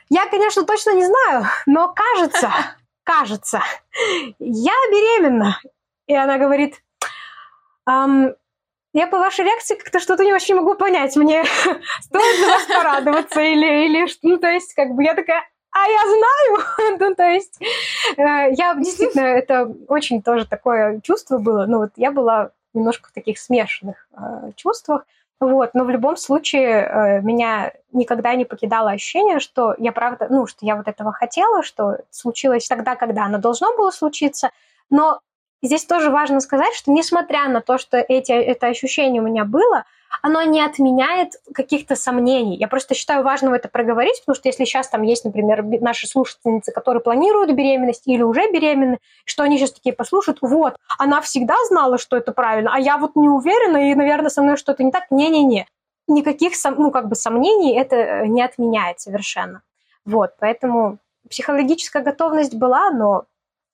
Я, 0.09 0.27
конечно, 0.27 0.63
точно 0.65 0.91
не 0.95 1.05
знаю, 1.05 1.45
но 1.65 1.93
кажется, 1.93 2.51
кажется, 3.03 3.61
я 4.39 4.73
беременна. 4.91 5.59
И 6.07 6.15
она 6.15 6.37
говорит, 6.37 6.81
я 8.93 9.07
по 9.07 9.19
вашей 9.19 9.45
реакции 9.45 9.75
как-то 9.75 9.99
что-то 9.99 10.23
не 10.23 10.33
очень 10.33 10.55
могу 10.55 10.75
понять. 10.75 11.15
Мне 11.15 11.43
стоит 12.01 12.39
за 12.39 12.47
вас 12.47 12.65
порадоваться 12.65 13.41
или, 13.41 13.85
или 13.85 14.07
ну, 14.23 14.37
то 14.37 14.47
есть, 14.49 14.73
как 14.73 14.91
бы 14.91 15.03
я 15.03 15.13
такая, 15.13 15.43
а 15.71 15.87
я 15.87 15.99
знаю, 16.01 16.97
ну, 16.99 17.15
то 17.15 17.29
есть, 17.29 17.61
э, 17.61 18.53
я 18.53 18.73
действительно, 18.75 19.21
это 19.21 19.71
очень 19.87 20.21
тоже 20.21 20.45
такое 20.45 20.99
чувство 21.01 21.37
было, 21.37 21.65
ну, 21.67 21.79
вот 21.79 21.91
я 21.95 22.11
была 22.11 22.51
немножко 22.73 23.09
в 23.09 23.11
таких 23.11 23.39
смешанных 23.39 24.07
э, 24.13 24.51
чувствах, 24.55 25.05
Вот, 25.39 25.73
но 25.73 25.85
в 25.85 25.89
любом 25.89 26.17
случае 26.17 26.67
э, 26.67 27.21
меня 27.21 27.71
никогда 27.93 28.35
не 28.35 28.45
покидало 28.45 28.91
ощущение, 28.91 29.39
что 29.39 29.75
я 29.77 29.91
правда, 29.91 30.27
ну, 30.29 30.47
что 30.47 30.65
я 30.65 30.75
вот 30.75 30.87
этого 30.87 31.13
хотела, 31.13 31.63
что 31.63 31.99
случилось 32.09 32.67
тогда, 32.67 32.95
когда 32.95 33.25
оно 33.25 33.37
должно 33.37 33.75
было 33.77 33.91
случиться. 33.91 34.51
Но 34.89 35.21
здесь 35.61 35.85
тоже 35.85 36.09
важно 36.09 36.39
сказать, 36.39 36.73
что 36.73 36.91
несмотря 36.91 37.47
на 37.49 37.61
то, 37.61 37.77
что 37.77 37.97
эти, 37.97 38.31
это 38.31 38.67
ощущение 38.67 39.21
у 39.21 39.25
меня 39.25 39.45
было, 39.45 39.85
оно 40.21 40.41
не 40.41 40.61
отменяет 40.61 41.33
каких-то 41.53 41.95
сомнений. 41.95 42.57
Я 42.57 42.67
просто 42.67 42.95
считаю 42.95 43.23
важным 43.23 43.53
это 43.53 43.69
проговорить, 43.69 44.19
потому 44.21 44.35
что 44.35 44.49
если 44.49 44.65
сейчас 44.65 44.89
там 44.89 45.03
есть, 45.03 45.23
например, 45.23 45.63
наши 45.63 46.07
слушательницы, 46.07 46.71
которые 46.71 47.01
планируют 47.01 47.51
беременность 47.51 48.03
или 48.07 48.23
уже 48.23 48.51
беременны, 48.51 48.97
что 49.25 49.43
они 49.43 49.57
сейчас 49.57 49.71
такие 49.71 49.93
послушают, 49.93 50.39
вот, 50.41 50.75
она 50.97 51.21
всегда 51.21 51.55
знала, 51.67 51.97
что 51.97 52.17
это 52.17 52.31
правильно, 52.31 52.71
а 52.73 52.79
я 52.79 52.97
вот 52.97 53.15
не 53.15 53.29
уверена, 53.29 53.91
и, 53.91 53.95
наверное, 53.95 54.29
со 54.29 54.41
мной 54.41 54.57
что-то 54.57 54.83
не 54.83 54.91
так. 54.91 55.11
Не-не-не. 55.11 55.67
Никаких, 56.07 56.53
ну, 56.77 56.91
как 56.91 57.07
бы 57.07 57.15
сомнений 57.15 57.77
это 57.77 57.95
э, 57.95 58.27
не 58.27 58.41
отменяет 58.41 58.99
совершенно. 58.99 59.61
Вот, 60.05 60.31
поэтому 60.39 60.97
психологическая 61.29 62.01
готовность 62.01 62.55
была, 62.55 62.89
но 62.89 63.25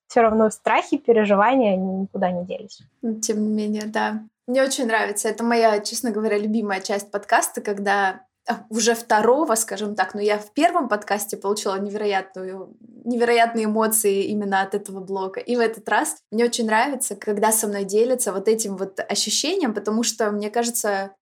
все 0.07 0.21
равно 0.21 0.50
страхи, 0.50 0.97
переживания 0.97 1.75
никуда 1.75 2.31
не 2.31 2.45
делись. 2.45 2.79
Тем 3.21 3.41
не 3.41 3.50
менее, 3.50 3.85
да. 3.85 4.24
Мне 4.47 4.63
очень 4.63 4.85
нравится. 4.85 5.27
Это 5.27 5.43
моя, 5.43 5.79
честно 5.79 6.12
говоря, 6.12 6.38
любимая 6.38 6.79
часть 6.79 7.09
подкаста, 7.09 7.62
когда 7.62 8.21
а, 8.47 8.63
уже 8.69 8.93
второго, 8.93 9.55
скажем 9.55 9.95
так, 9.95 10.13
но 10.13 10.21
я 10.21 10.38
в 10.38 10.53
первом 10.53 10.88
подкасте 10.88 11.35
получила 11.35 11.79
невероятную, 11.79 12.77
невероятные 13.03 13.65
эмоции 13.65 14.25
именно 14.25 14.62
от 14.62 14.75
этого 14.75 15.00
блока. 15.00 15.39
И 15.39 15.55
в 15.55 15.59
этот 15.59 15.89
раз 15.89 16.17
мне 16.31 16.45
очень 16.45 16.67
нравится, 16.67 17.15
когда 17.15 17.51
со 17.51 17.67
мной 17.67 17.85
делятся 17.85 18.31
вот 18.31 18.47
этим 18.47 18.77
вот 18.77 19.00
ощущением, 19.00 19.74
потому 19.74 20.03
что, 20.03 20.29
мне 20.29 20.51
кажется, 20.51 21.15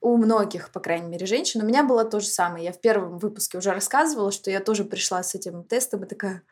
у 0.00 0.16
многих, 0.16 0.70
по 0.72 0.80
крайней 0.80 1.08
мере, 1.08 1.26
женщин, 1.26 1.62
у 1.62 1.64
меня 1.64 1.84
было 1.84 2.04
то 2.04 2.18
же 2.18 2.26
самое. 2.26 2.64
Я 2.64 2.72
в 2.72 2.80
первом 2.80 3.18
выпуске 3.18 3.56
уже 3.56 3.70
рассказывала, 3.70 4.32
что 4.32 4.50
я 4.50 4.58
тоже 4.58 4.84
пришла 4.84 5.22
с 5.22 5.34
этим 5.36 5.62
тестом 5.62 6.02
и 6.02 6.08
такая, 6.08 6.42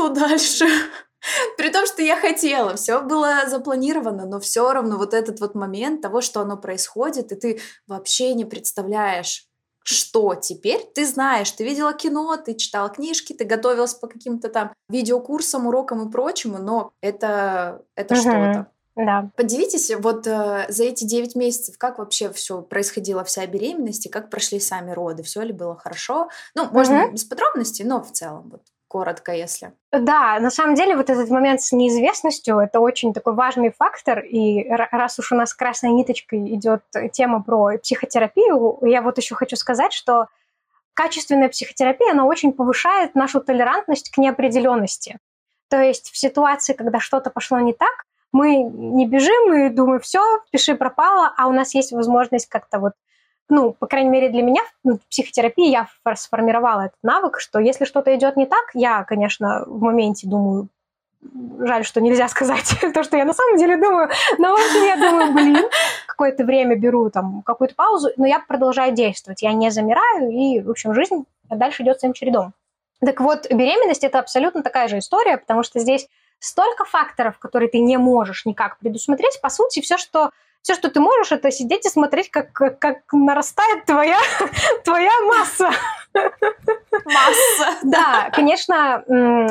что 0.00 0.08
дальше? 0.08 0.64
При 1.58 1.70
том, 1.70 1.86
что 1.86 2.02
я 2.02 2.16
хотела, 2.16 2.76
все 2.76 3.02
было 3.02 3.46
запланировано, 3.46 4.24
но 4.24 4.40
все 4.40 4.72
равно 4.72 4.96
вот 4.96 5.12
этот 5.12 5.40
вот 5.40 5.54
момент 5.54 6.00
того, 6.00 6.22
что 6.22 6.40
оно 6.40 6.56
происходит, 6.56 7.30
и 7.32 7.34
ты 7.34 7.60
вообще 7.86 8.32
не 8.32 8.46
представляешь, 8.46 9.46
что 9.82 10.34
теперь 10.34 10.80
ты 10.94 11.06
знаешь, 11.06 11.50
ты 11.50 11.64
видела 11.64 11.92
кино, 11.92 12.36
ты 12.38 12.54
читала 12.54 12.88
книжки, 12.88 13.34
ты 13.34 13.44
готовилась 13.44 13.92
по 13.92 14.06
каким-то 14.06 14.48
там 14.48 14.72
видеокурсам, 14.88 15.66
урокам 15.66 16.08
и 16.08 16.10
прочему, 16.10 16.56
но 16.58 16.92
это, 17.02 17.82
это 17.94 18.14
угу. 18.14 18.20
что-то. 18.20 18.66
Да. 18.96 19.30
Поделитесь 19.36 19.90
вот 19.98 20.26
э, 20.26 20.66
за 20.68 20.84
эти 20.84 21.04
9 21.04 21.34
месяцев, 21.34 21.78
как 21.78 21.98
вообще 21.98 22.30
все 22.32 22.60
происходило, 22.60 23.24
вся 23.24 23.46
беременность, 23.46 24.06
и 24.06 24.10
как 24.10 24.30
прошли 24.30 24.60
сами 24.60 24.90
роды, 24.90 25.22
все 25.22 25.42
ли 25.42 25.52
было 25.52 25.76
хорошо? 25.76 26.28
Ну, 26.54 26.68
можно 26.70 27.04
угу. 27.04 27.12
без 27.12 27.24
подробностей, 27.24 27.84
но 27.84 28.02
в 28.02 28.10
целом 28.12 28.50
вот 28.50 28.62
коротко, 28.90 29.32
если. 29.32 29.72
Да, 29.92 30.40
на 30.40 30.50
самом 30.50 30.74
деле 30.74 30.96
вот 30.96 31.10
этот 31.10 31.30
момент 31.30 31.62
с 31.62 31.70
неизвестностью– 31.70 32.58
это 32.60 32.80
очень 32.80 33.14
такой 33.14 33.34
важный 33.34 33.70
фактор, 33.70 34.18
и 34.18 34.68
раз 34.68 35.18
уж 35.20 35.30
у 35.30 35.36
нас 35.36 35.54
красной 35.54 35.90
ниточкой 35.90 36.54
идет 36.56 36.82
тема 37.12 37.40
про 37.42 37.78
психотерапию, 37.78 38.78
я 38.82 39.00
вот 39.00 39.16
еще 39.18 39.36
хочу 39.36 39.54
сказать, 39.54 39.92
что 39.92 40.26
качественная 40.94 41.48
психотерапия, 41.48 42.10
она 42.10 42.24
очень 42.24 42.52
повышает 42.52 43.14
нашу 43.14 43.40
толерантность 43.40 44.10
к 44.10 44.18
неопределенности. 44.18 45.18
То 45.68 45.80
есть 45.80 46.10
в 46.10 46.18
ситуации, 46.18 46.72
когда 46.72 46.98
что-то 46.98 47.30
пошло 47.30 47.60
не 47.60 47.72
так, 47.72 48.04
мы 48.32 48.56
не 48.56 49.06
бежим 49.06 49.54
и 49.54 49.68
думаем, 49.70 50.00
все, 50.00 50.20
пиши 50.50 50.74
пропало, 50.74 51.32
а 51.36 51.46
у 51.46 51.52
нас 51.52 51.74
есть 51.74 51.92
возможность 51.92 52.46
как-то 52.46 52.80
вот 52.80 52.92
ну, 53.50 53.72
по 53.72 53.86
крайней 53.86 54.10
мере, 54.10 54.28
для 54.28 54.42
меня 54.42 54.62
в 54.84 54.98
психотерапии 55.08 55.70
я 55.70 55.88
сформировала 56.16 56.82
этот 56.82 56.98
навык, 57.02 57.40
что 57.40 57.58
если 57.58 57.84
что-то 57.84 58.14
идет 58.14 58.36
не 58.36 58.46
так, 58.46 58.70
я, 58.74 59.04
конечно, 59.04 59.64
в 59.66 59.82
моменте 59.82 60.26
думаю, 60.26 60.68
жаль, 61.60 61.84
что 61.84 62.00
нельзя 62.00 62.28
сказать 62.28 62.74
то, 62.94 63.02
что 63.02 63.16
я 63.16 63.24
на 63.24 63.34
самом 63.34 63.58
деле 63.58 63.76
думаю, 63.76 64.08
но, 64.38 64.50
в 64.50 64.54
общем, 64.54 64.84
я 64.84 64.96
думаю, 64.96 65.32
блин, 65.32 65.68
какое-то 66.06 66.44
время 66.44 66.76
беру 66.76 67.10
там 67.10 67.42
какую-то 67.42 67.74
паузу, 67.74 68.10
но 68.16 68.26
я 68.26 68.40
продолжаю 68.40 68.92
действовать, 68.92 69.42
я 69.42 69.52
не 69.52 69.70
замираю, 69.70 70.30
и, 70.30 70.60
в 70.60 70.70
общем, 70.70 70.94
жизнь 70.94 71.24
дальше 71.48 71.82
идет 71.82 72.00
своим 72.00 72.14
чередом. 72.14 72.52
Так 73.00 73.20
вот, 73.20 73.46
беременность– 73.50 74.04
это 74.04 74.18
абсолютно 74.18 74.62
такая 74.62 74.88
же 74.88 74.98
история, 74.98 75.38
потому 75.38 75.62
что 75.62 75.78
здесь 75.78 76.06
столько 76.38 76.84
факторов, 76.84 77.38
которые 77.38 77.70
ты 77.70 77.78
не 77.78 77.96
можешь 77.96 78.44
никак 78.44 78.78
предусмотреть. 78.78 79.40
По 79.40 79.48
сути, 79.48 79.80
все, 79.80 79.96
что 79.96 80.30
все, 80.62 80.74
что 80.74 80.90
ты 80.90 81.00
можешь, 81.00 81.32
это 81.32 81.50
сидеть 81.50 81.86
и 81.86 81.88
смотреть, 81.88 82.30
как, 82.30 82.52
как, 82.52 82.78
как 82.78 82.98
нарастает 83.12 83.86
твоя, 83.86 84.18
твоя 84.84 85.10
масса. 85.26 85.70
Масса. 86.12 87.78
Да, 87.82 88.30
конечно, 88.32 89.04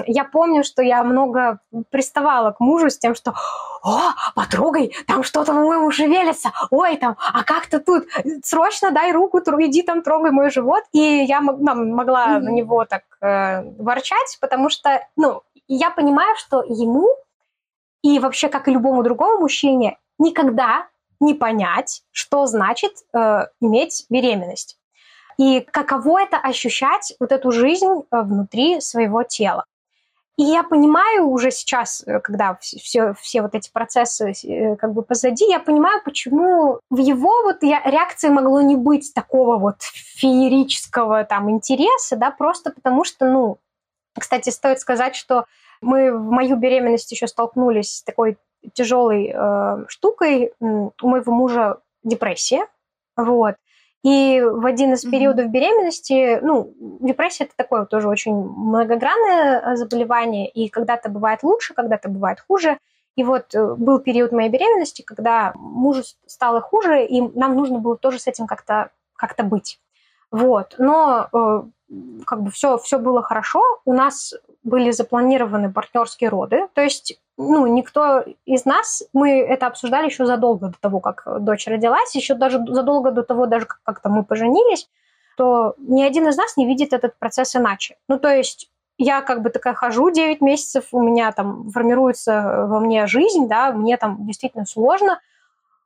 я 0.06 0.24
помню, 0.26 0.64
что 0.64 0.82
я 0.84 1.04
много 1.04 1.60
приставала 1.90 2.52
к 2.52 2.60
мужу 2.60 2.90
с 2.90 2.98
тем, 2.98 3.16
что 3.16 3.34
«О, 3.82 4.12
потрогай, 4.36 4.94
там 5.08 5.24
что-то, 5.24 5.54
по-моему, 5.54 5.90
шевелится, 5.90 6.52
ой, 6.70 6.98
там, 6.98 7.16
а 7.34 7.44
как-то 7.44 7.80
тут, 7.80 8.08
срочно 8.44 8.92
дай 8.92 9.12
руку, 9.12 9.40
иди 9.40 9.84
там 9.84 10.02
трогай 10.02 10.32
мой 10.32 10.52
живот». 10.52 10.84
И 10.92 11.00
я 11.00 11.42
могла 11.42 12.28
mm-hmm. 12.28 12.40
на 12.40 12.50
него 12.50 12.86
так 12.86 13.04
э, 13.22 13.64
ворчать, 13.82 14.38
потому 14.42 14.70
что, 14.70 15.08
ну, 15.16 15.42
я 15.68 15.92
понимаю, 15.92 16.36
что 16.38 16.62
ему 16.62 17.08
и 18.02 18.20
вообще, 18.20 18.50
как 18.50 18.68
и 18.68 18.72
любому 18.72 19.04
другому 19.04 19.40
мужчине, 19.40 19.98
никогда 20.18 20.88
не 21.20 21.34
понять, 21.34 22.04
что 22.12 22.46
значит 22.46 22.92
э, 23.14 23.48
иметь 23.62 24.06
беременность. 24.10 24.78
И 25.38 25.62
каково 25.62 26.24
это 26.24 26.38
ощущать 26.38 27.14
вот 27.20 27.32
эту 27.32 27.52
жизнь 27.52 27.86
э, 27.86 28.22
внутри 28.22 28.82
своего 28.82 29.24
тела. 29.24 29.66
И 30.40 30.44
я 30.44 30.64
понимаю 30.64 31.28
уже 31.28 31.52
сейчас, 31.52 32.02
э, 32.06 32.22
когда 32.22 32.58
все, 32.62 33.14
все 33.20 33.42
вот 33.42 33.56
эти 33.56 33.70
процессы 33.70 34.32
э, 34.32 34.78
как 34.78 34.94
бы 34.94 35.02
позади, 35.02 35.46
я 35.50 35.60
понимаю, 35.60 36.02
почему 36.06 36.80
в 36.90 36.98
его 36.98 37.44
вот 37.44 37.62
я, 37.62 37.84
реакции 37.84 38.30
могло 38.30 38.62
не 38.62 38.78
быть 38.78 39.14
такого 39.14 39.58
вот 39.58 39.82
феерического 39.82 41.26
там 41.26 41.50
интереса, 41.52 42.16
да, 42.16 42.32
просто 42.32 42.72
потому 42.72 43.04
что, 43.04 43.26
ну, 43.26 43.58
кстати, 44.18 44.50
стоит 44.50 44.80
сказать, 44.80 45.16
что 45.18 45.44
мы 45.82 46.18
в 46.18 46.32
мою 46.32 46.56
беременность 46.56 47.12
еще 47.12 47.28
столкнулись 47.28 47.98
с 47.98 48.04
такой 48.04 48.38
тяжелой 48.74 49.32
э, 49.34 49.86
штукой. 49.88 50.54
У 50.60 50.92
моего 51.02 51.34
мужа 51.34 51.78
депрессия, 52.04 52.68
вот. 53.16 53.56
И 54.04 54.42
в 54.42 54.66
один 54.66 54.94
из 54.94 55.04
периодов 55.04 55.48
mm-hmm. 55.48 55.52
беременности, 55.52 56.40
ну, 56.42 56.74
депрессия 57.02 57.44
это 57.46 57.54
такое 57.58 57.86
тоже 57.86 58.08
очень 58.08 58.34
многогранное 58.34 59.60
э, 59.60 59.76
заболевание, 59.76 60.50
и 60.50 60.70
когда-то 60.70 61.10
бывает 61.10 61.44
лучше, 61.44 61.74
когда-то 61.74 62.08
бывает 62.08 62.40
хуже. 62.48 62.78
И 63.18 63.24
вот 63.24 63.54
э, 63.54 63.76
был 63.76 64.00
период 64.00 64.32
моей 64.32 64.50
беременности, 64.50 65.02
когда 65.02 65.52
мужу 65.56 66.04
стало 66.26 66.62
хуже, 66.62 67.06
и 67.06 67.22
нам 67.38 67.56
нужно 67.56 67.80
было 67.80 67.98
тоже 67.98 68.20
с 68.20 68.28
этим 68.28 68.48
как-то 68.48 68.92
как 69.18 69.36
быть. 69.50 69.82
Вот. 70.32 70.76
Но 70.78 71.28
э, 71.34 71.64
как 72.26 72.44
бы 72.44 72.52
все, 72.52 72.78
все 72.78 73.00
было 73.00 73.22
хорошо. 73.22 73.62
У 73.84 73.92
нас 73.94 74.34
были 74.64 74.92
запланированы 74.92 75.74
партнерские 75.74 76.30
роды. 76.30 76.68
То 76.74 76.82
есть 76.82 77.20
ну, 77.40 77.66
никто 77.68 78.26
из 78.46 78.66
нас, 78.66 79.02
мы 79.14 79.40
это 79.40 79.68
обсуждали 79.68 80.08
еще 80.08 80.26
задолго 80.26 80.68
до 80.68 80.80
того, 80.80 81.00
как 81.00 81.24
дочь 81.40 81.68
родилась, 81.68 82.14
еще 82.14 82.34
даже 82.34 82.60
задолго 82.68 83.12
до 83.12 83.24
того, 83.24 83.46
даже 83.46 83.66
как-то 83.84 84.10
мы 84.10 84.26
поженились, 84.26 84.90
то 85.38 85.74
ни 85.78 86.04
один 86.04 86.28
из 86.28 86.36
нас 86.36 86.58
не 86.58 86.68
видит 86.68 86.92
этот 86.92 87.18
процесс 87.18 87.56
иначе. 87.56 87.96
Ну, 88.10 88.20
то 88.20 88.28
есть 88.28 88.70
я 88.98 89.22
как 89.22 89.42
бы 89.42 89.52
такая 89.52 89.74
хожу 89.74 90.12
9 90.12 90.42
месяцев, 90.42 90.88
у 90.92 91.02
меня 91.02 91.32
там 91.32 91.70
формируется 91.72 92.66
во 92.68 92.82
мне 92.82 93.08
жизнь, 93.08 93.48
да, 93.48 93.72
мне 93.72 93.96
там 93.96 94.18
действительно 94.28 94.66
сложно, 94.66 95.22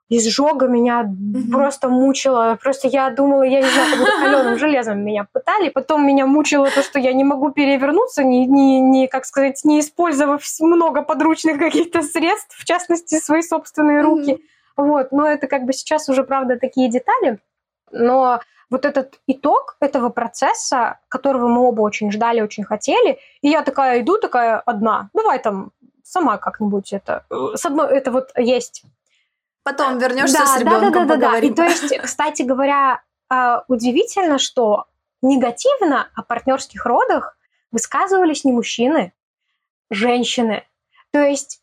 изжога 0.09 0.67
меня 0.67 1.03
mm-hmm. 1.03 1.51
просто 1.51 1.89
мучила. 1.89 2.57
Просто 2.61 2.87
я 2.87 3.09
думала, 3.09 3.43
я 3.43 3.61
не 3.61 3.69
знаю, 3.69 3.89
как 3.91 3.99
будто 3.99 4.19
каленым 4.19 4.59
железом 4.59 4.99
меня 5.03 5.27
пытали. 5.31 5.69
Потом 5.69 6.05
меня 6.05 6.25
мучило 6.25 6.69
то, 6.69 6.83
что 6.83 6.99
я 6.99 7.13
не 7.13 7.23
могу 7.23 7.51
перевернуться, 7.51 8.23
не, 8.23 8.45
не, 8.45 8.79
не 8.79 9.07
как 9.07 9.25
сказать, 9.25 9.61
не 9.63 9.79
использовав 9.79 10.43
много 10.59 11.01
подручных 11.01 11.57
каких-то 11.59 12.01
средств, 12.01 12.57
в 12.57 12.65
частности, 12.65 13.19
свои 13.19 13.41
собственные 13.41 14.01
руки. 14.01 14.31
Mm-hmm. 14.31 14.39
Вот. 14.77 15.11
Но 15.11 15.25
это 15.27 15.47
как 15.47 15.65
бы 15.65 15.73
сейчас 15.73 16.09
уже, 16.09 16.23
правда, 16.23 16.57
такие 16.57 16.89
детали. 16.89 17.39
Но 17.91 18.39
вот 18.69 18.85
этот 18.85 19.19
итог 19.27 19.77
этого 19.79 20.09
процесса, 20.09 20.99
которого 21.07 21.47
мы 21.47 21.61
оба 21.61 21.81
очень 21.81 22.11
ждали, 22.11 22.41
очень 22.41 22.63
хотели, 22.63 23.19
и 23.41 23.49
я 23.49 23.61
такая 23.61 24.01
иду, 24.01 24.17
такая 24.17 24.59
одна, 24.59 25.09
давай 25.13 25.37
там 25.37 25.71
сама 26.03 26.37
как-нибудь 26.37 26.91
это... 26.91 27.23
С 27.29 27.65
одной, 27.65 27.95
это 27.95 28.11
вот 28.11 28.31
есть 28.35 28.83
Потом 29.63 29.97
вернешься 29.97 30.39
да, 30.39 30.45
с 30.45 30.59
ребенком, 30.59 31.07
да, 31.07 31.15
да, 31.15 31.17
да, 31.17 31.31
да, 31.31 31.39
И 31.39 31.53
то 31.53 31.63
есть, 31.63 31.97
кстати 31.97 32.41
говоря, 32.41 33.01
а, 33.29 33.63
удивительно, 33.67 34.37
что 34.37 34.85
негативно 35.21 36.09
о 36.15 36.21
партнерских 36.21 36.85
родах 36.85 37.37
высказывались 37.71 38.43
не 38.43 38.51
мужчины, 38.51 39.13
женщины. 39.89 40.63
То 41.11 41.19
есть 41.19 41.61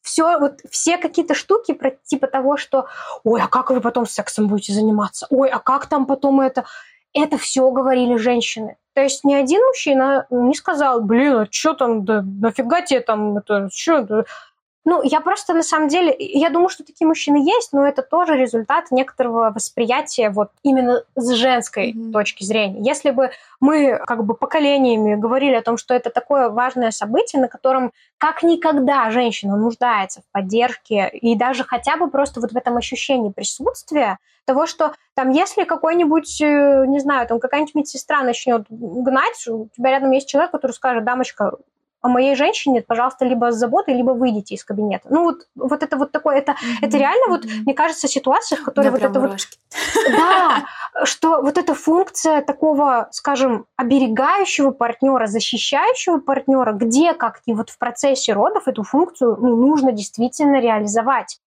все, 0.00 0.38
вот 0.38 0.60
все 0.70 0.98
какие-то 0.98 1.34
штуки 1.34 1.72
про 1.72 1.90
типа 1.90 2.26
того, 2.26 2.56
что 2.56 2.88
ой, 3.24 3.40
а 3.40 3.48
как 3.48 3.70
вы 3.70 3.80
потом 3.80 4.06
сексом 4.06 4.48
будете 4.48 4.72
заниматься? 4.72 5.26
Ой, 5.30 5.48
а 5.48 5.58
как 5.58 5.86
там 5.86 6.06
потом 6.06 6.40
это? 6.40 6.64
Это 7.12 7.38
все 7.38 7.70
говорили 7.70 8.16
женщины. 8.16 8.76
То 8.94 9.02
есть 9.02 9.24
ни 9.24 9.34
один 9.34 9.64
мужчина 9.64 10.26
не 10.30 10.54
сказал, 10.54 11.00
блин, 11.00 11.36
а 11.36 11.48
что 11.50 11.74
там, 11.74 12.04
да 12.04 12.22
нафига 12.22 12.82
тебе 12.82 13.00
там, 13.00 13.38
это, 13.38 13.68
что, 13.72 14.24
ну, 14.84 15.02
я 15.02 15.20
просто 15.20 15.54
на 15.54 15.62
самом 15.62 15.88
деле, 15.88 16.14
я 16.18 16.50
думаю, 16.50 16.68
что 16.68 16.84
такие 16.84 17.06
мужчины 17.06 17.36
есть, 17.36 17.72
но 17.72 17.86
это 17.86 18.02
тоже 18.02 18.36
результат 18.36 18.90
некоторого 18.90 19.50
восприятия 19.50 20.28
вот 20.28 20.50
именно 20.62 21.02
с 21.14 21.30
женской 21.32 21.92
mm-hmm. 21.92 22.12
точки 22.12 22.44
зрения. 22.44 22.82
Если 22.82 23.10
бы 23.10 23.30
мы 23.60 23.98
как 24.06 24.24
бы 24.24 24.34
поколениями 24.34 25.14
говорили 25.14 25.54
о 25.54 25.62
том, 25.62 25.78
что 25.78 25.94
это 25.94 26.10
такое 26.10 26.50
важное 26.50 26.90
событие, 26.90 27.40
на 27.40 27.48
котором 27.48 27.92
как 28.18 28.42
никогда 28.42 29.10
женщина 29.10 29.56
нуждается 29.56 30.20
в 30.20 30.32
поддержке 30.32 31.08
и 31.08 31.34
даже 31.34 31.64
хотя 31.64 31.96
бы 31.96 32.10
просто 32.10 32.40
вот 32.40 32.52
в 32.52 32.56
этом 32.56 32.76
ощущении 32.76 33.30
присутствия, 33.30 34.18
того, 34.44 34.66
что 34.66 34.92
там, 35.14 35.30
если 35.30 35.64
какой-нибудь, 35.64 36.40
э, 36.42 36.84
не 36.86 37.00
знаю, 37.00 37.26
там 37.26 37.40
какая-нибудь 37.40 37.74
медсестра 37.74 38.22
начнет 38.22 38.66
гнать, 38.68 39.48
у 39.48 39.68
тебя 39.74 39.90
рядом 39.90 40.10
есть 40.10 40.28
человек, 40.28 40.50
который 40.50 40.72
скажет, 40.72 41.04
дамочка, 41.04 41.52
о 42.04 42.08
моей 42.08 42.34
женщине, 42.34 42.82
пожалуйста, 42.82 43.24
либо 43.24 43.50
с 43.50 43.56
заботой, 43.56 43.94
либо 43.94 44.10
выйдите 44.10 44.54
из 44.54 44.62
кабинета. 44.62 45.08
Ну 45.08 45.24
вот, 45.24 45.46
вот 45.54 45.82
это 45.82 45.96
вот 45.96 46.12
такое, 46.12 46.36
это, 46.36 46.52
mm-hmm. 46.52 46.78
это 46.82 46.98
реально 46.98 47.28
вот, 47.28 47.44
мне 47.46 47.72
кажется, 47.72 48.08
ситуация, 48.08 48.58
в 48.58 48.62
которой 48.62 48.84
да, 48.84 48.90
вот 48.90 49.02
это 49.02 49.20
мурашки. 49.20 49.58
вот... 49.94 50.12
Да, 50.12 50.64
что 51.04 51.40
вот 51.40 51.56
эта 51.56 51.74
функция 51.74 52.42
такого, 52.42 53.08
скажем, 53.10 53.64
оберегающего 53.76 54.70
партнера, 54.70 55.26
защищающего 55.26 56.18
партнера, 56.18 56.72
где 56.72 57.14
как 57.14 57.40
и 57.46 57.54
вот 57.54 57.70
в 57.70 57.78
процессе 57.78 58.34
родов 58.34 58.68
эту 58.68 58.82
функцию 58.82 59.38
ну, 59.40 59.56
нужно 59.56 59.90
действительно 59.90 60.60
реализовать. 60.60 61.40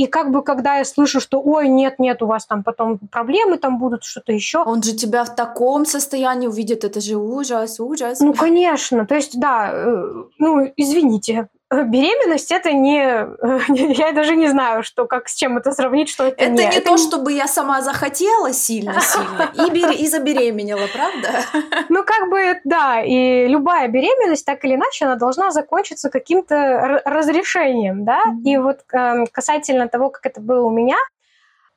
И 0.00 0.06
как 0.06 0.30
бы, 0.30 0.42
когда 0.42 0.78
я 0.78 0.86
слышу, 0.86 1.20
что, 1.20 1.42
ой, 1.42 1.68
нет, 1.68 1.98
нет, 1.98 2.22
у 2.22 2.26
вас 2.26 2.46
там 2.46 2.64
потом 2.64 2.98
проблемы 3.12 3.58
там 3.58 3.78
будут, 3.78 4.02
что-то 4.02 4.32
еще. 4.32 4.62
Он 4.64 4.82
же 4.82 4.94
тебя 4.94 5.24
в 5.24 5.34
таком 5.34 5.84
состоянии 5.84 6.46
увидит, 6.46 6.84
это 6.84 7.02
же 7.02 7.16
ужас, 7.16 7.78
ужас. 7.80 8.18
Ну, 8.20 8.32
конечно, 8.32 9.04
то 9.04 9.14
есть, 9.14 9.38
да, 9.38 9.70
э, 9.70 10.24
ну, 10.38 10.72
извините, 10.74 11.48
беременность 11.70 12.50
это 12.50 12.72
не... 12.72 12.98
Я 13.98 14.12
даже 14.12 14.36
не 14.36 14.48
знаю, 14.48 14.82
что, 14.82 15.06
как, 15.06 15.28
с 15.28 15.34
чем 15.34 15.56
это 15.58 15.72
сравнить, 15.72 16.08
что 16.08 16.24
это, 16.24 16.42
это 16.42 16.50
не... 16.50 16.58
не 16.58 16.66
это 16.66 16.82
то, 16.82 16.90
не... 16.90 16.98
чтобы 16.98 17.32
я 17.32 17.46
сама 17.46 17.80
захотела 17.80 18.52
сильно-сильно 18.52 19.52
и, 19.54 19.70
бер... 19.70 19.90
и 19.90 20.06
забеременела, 20.06 20.86
правда? 20.92 21.28
Ну, 21.88 22.04
как 22.04 22.30
бы, 22.30 22.60
да, 22.64 23.02
и 23.02 23.46
любая 23.46 23.88
беременность, 23.88 24.44
так 24.44 24.64
или 24.64 24.74
иначе, 24.74 25.06
она 25.06 25.16
должна 25.16 25.50
закончиться 25.50 26.10
каким-то 26.10 27.02
разрешением, 27.04 28.04
да, 28.04 28.22
mm-hmm. 28.26 28.42
и 28.44 28.56
вот 28.58 28.80
э, 28.92 29.24
касательно 29.32 29.88
того, 29.88 30.10
как 30.10 30.26
это 30.26 30.40
было 30.40 30.66
у 30.66 30.70
меня, 30.70 30.96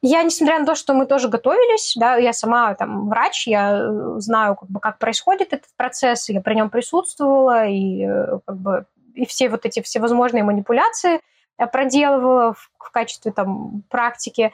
я, 0.06 0.22
несмотря 0.24 0.60
на 0.60 0.66
то, 0.66 0.76
что 0.76 0.94
мы 0.94 1.06
тоже 1.06 1.30
готовились, 1.30 1.94
да, 1.96 2.18
я 2.18 2.34
сама 2.34 2.76
там 2.76 3.08
врач, 3.08 3.48
я 3.48 3.86
э, 3.86 4.20
знаю, 4.20 4.56
как 4.56 4.70
бы, 4.70 4.80
как 4.82 4.98
происходит 5.00 5.54
этот 5.54 5.70
процесс, 5.78 6.28
я 6.28 6.42
при 6.42 6.56
нем 6.56 6.70
присутствовала, 6.70 7.66
и 7.66 8.04
э, 8.06 8.40
как 8.46 8.58
бы 8.58 8.86
и 9.14 9.26
все 9.26 9.50
вот 9.50 9.66
эти 9.66 9.82
всевозможные 9.82 10.44
манипуляции 10.44 11.22
э, 11.58 11.68
проделывала 11.68 12.54
в, 12.54 12.70
в 12.78 12.92
качестве 12.92 13.32
там 13.32 13.84
практики. 13.90 14.52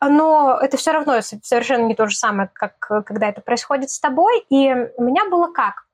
Но 0.00 0.58
это 0.60 0.76
все 0.76 0.92
равно 0.92 1.20
совершенно 1.20 1.86
не 1.86 1.94
то 1.94 2.06
же 2.06 2.16
самое, 2.16 2.50
как 2.52 2.78
когда 2.78 3.28
это 3.28 3.40
происходит 3.40 3.90
с 3.90 4.00
тобой. 4.00 4.44
И 4.50 4.70
у 4.96 5.04
меня 5.04 5.28
было 5.28 5.50
как? 5.50 5.86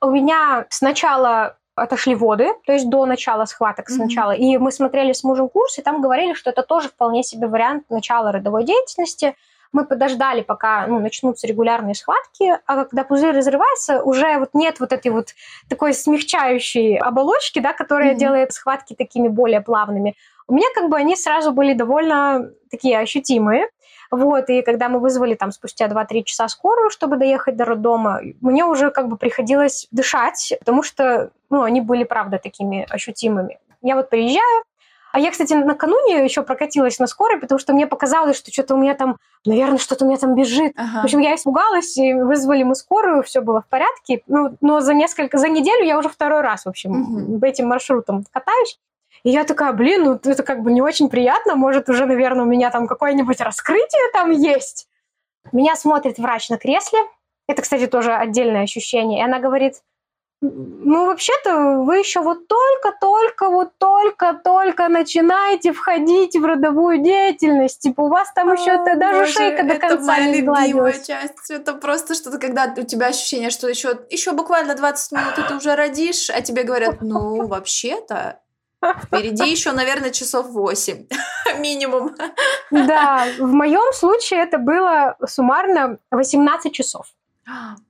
У 0.00 0.10
меня 0.10 0.66
сначала 0.68 1.56
отошли 1.74 2.14
воды, 2.14 2.48
то 2.66 2.72
есть 2.72 2.90
до 2.90 3.06
начала 3.06 3.44
схваток 3.44 3.88
сначала. 3.88 4.32
Mm-hmm. 4.32 4.54
И 4.54 4.58
мы 4.58 4.72
смотрели 4.72 5.12
с 5.12 5.22
мужем 5.24 5.48
курс, 5.48 5.78
и 5.78 5.82
там 5.82 6.02
говорили, 6.02 6.34
что 6.34 6.50
это 6.50 6.62
тоже 6.62 6.88
вполне 6.88 7.22
себе 7.22 7.46
вариант 7.46 7.88
начала 7.88 8.32
родовой 8.32 8.64
деятельности– 8.64 9.36
мы 9.72 9.84
подождали, 9.84 10.42
пока 10.42 10.86
ну, 10.86 10.98
начнутся 10.98 11.46
регулярные 11.46 11.94
схватки, 11.94 12.58
а 12.66 12.84
когда 12.84 13.04
пузырь 13.04 13.36
разрывается, 13.36 14.02
уже 14.02 14.38
вот 14.38 14.50
нет 14.54 14.80
вот 14.80 14.92
этой 14.92 15.10
вот 15.10 15.34
такой 15.68 15.94
смягчающей 15.94 16.96
оболочки, 16.96 17.58
да, 17.58 17.72
которая 17.72 18.14
mm-hmm. 18.14 18.18
делает 18.18 18.52
схватки 18.52 18.94
такими 18.94 19.28
более 19.28 19.60
плавными. 19.60 20.14
У 20.46 20.54
меня 20.54 20.66
как 20.74 20.88
бы 20.88 20.96
они 20.96 21.16
сразу 21.16 21.52
были 21.52 21.74
довольно 21.74 22.50
такие 22.70 22.98
ощутимые. 22.98 23.68
Вот, 24.10 24.48
и 24.48 24.62
когда 24.62 24.88
мы 24.88 25.00
вызвали 25.00 25.34
там 25.34 25.52
спустя 25.52 25.86
2-3 25.86 26.22
часа 26.24 26.48
скорую, 26.48 26.88
чтобы 26.88 27.18
доехать 27.18 27.56
до 27.56 27.66
роддома, 27.66 28.20
мне 28.40 28.64
уже 28.64 28.90
как 28.90 29.08
бы 29.08 29.18
приходилось 29.18 29.86
дышать, 29.90 30.54
потому 30.60 30.82
что, 30.82 31.30
ну, 31.50 31.62
они 31.62 31.82
были, 31.82 32.04
правда, 32.04 32.38
такими 32.38 32.86
ощутимыми. 32.88 33.58
Я 33.82 33.96
вот 33.96 34.08
приезжаю, 34.08 34.64
а 35.12 35.20
я, 35.20 35.30
кстати, 35.30 35.54
накануне 35.54 36.24
еще 36.24 36.42
прокатилась 36.42 36.98
на 36.98 37.06
скорой, 37.06 37.38
потому 37.38 37.58
что 37.58 37.72
мне 37.72 37.86
показалось, 37.86 38.36
что 38.36 38.52
что-то 38.52 38.74
у 38.74 38.78
меня 38.78 38.94
там, 38.94 39.16
наверное, 39.44 39.78
что-то 39.78 40.04
у 40.04 40.08
меня 40.08 40.18
там 40.18 40.34
бежит. 40.34 40.72
Ага. 40.76 41.00
В 41.00 41.04
общем, 41.04 41.20
я 41.20 41.34
испугалась, 41.34 41.96
и 41.96 42.14
вызвали 42.14 42.62
мы 42.62 42.74
скорую, 42.74 43.22
все 43.22 43.40
было 43.40 43.62
в 43.62 43.66
порядке. 43.68 44.22
Ну, 44.26 44.56
но 44.60 44.80
за 44.80 44.94
несколько, 44.94 45.38
за 45.38 45.48
неделю 45.48 45.84
я 45.84 45.98
уже 45.98 46.08
второй 46.08 46.42
раз, 46.42 46.64
в 46.64 46.68
общем, 46.68 47.36
угу. 47.36 47.46
этим 47.46 47.68
маршрутом 47.68 48.24
катаюсь. 48.30 48.78
И 49.24 49.30
я 49.30 49.44
такая, 49.44 49.72
блин, 49.72 50.04
ну 50.04 50.20
это 50.22 50.42
как 50.42 50.62
бы 50.62 50.70
не 50.70 50.82
очень 50.82 51.08
приятно, 51.08 51.56
может 51.56 51.88
уже, 51.88 52.06
наверное, 52.06 52.44
у 52.44 52.48
меня 52.48 52.70
там 52.70 52.86
какое-нибудь 52.86 53.40
раскрытие 53.40 54.12
там 54.12 54.30
есть. 54.30 54.88
Меня 55.52 55.76
смотрит 55.76 56.18
врач 56.18 56.50
на 56.50 56.58
кресле. 56.58 57.00
Это, 57.48 57.62
кстати, 57.62 57.86
тоже 57.86 58.12
отдельное 58.12 58.62
ощущение. 58.62 59.20
И 59.20 59.24
она 59.24 59.38
говорит, 59.38 59.82
ну, 60.40 61.06
вообще-то 61.06 61.82
вы 61.82 61.98
еще 61.98 62.20
вот 62.20 62.46
только-только, 62.46 63.50
вот 63.50 63.72
только-только 63.78 64.88
начинаете 64.88 65.72
входить 65.72 66.36
в 66.36 66.44
родовую 66.44 66.98
деятельность. 67.02 67.80
Типа 67.80 68.02
у 68.02 68.08
вас 68.08 68.32
там 68.32 68.52
еще 68.52 68.70
это 68.70 68.96
даже 68.96 69.20
боже, 69.20 69.32
шейка 69.32 69.64
до 69.64 69.74
конца 69.74 70.16
это 70.16 70.24
не 70.30 70.42
моя 70.42 70.66
любимая 70.66 70.92
часть. 70.92 71.50
Это 71.50 71.74
просто 71.74 72.14
что-то, 72.14 72.38
когда 72.38 72.72
у 72.76 72.82
тебя 72.82 73.08
ощущение, 73.08 73.50
что 73.50 73.68
еще, 73.68 73.98
еще 74.10 74.32
буквально 74.32 74.76
20 74.76 75.12
минут 75.12 75.38
и 75.38 75.42
ты 75.42 75.54
уже 75.56 75.74
родишь, 75.74 76.30
а 76.30 76.40
тебе 76.40 76.62
говорят, 76.62 77.00
ну, 77.00 77.46
вообще-то 77.48 78.40
Впереди 78.80 79.50
еще, 79.50 79.72
наверное, 79.72 80.10
часов 80.10 80.50
8 80.50 81.08
минимум. 81.58 82.14
Да, 82.70 83.26
в 83.38 83.52
моем 83.52 83.92
случае 83.92 84.42
это 84.42 84.58
было 84.58 85.16
суммарно 85.26 85.98
18 86.12 86.72
часов. 86.72 87.06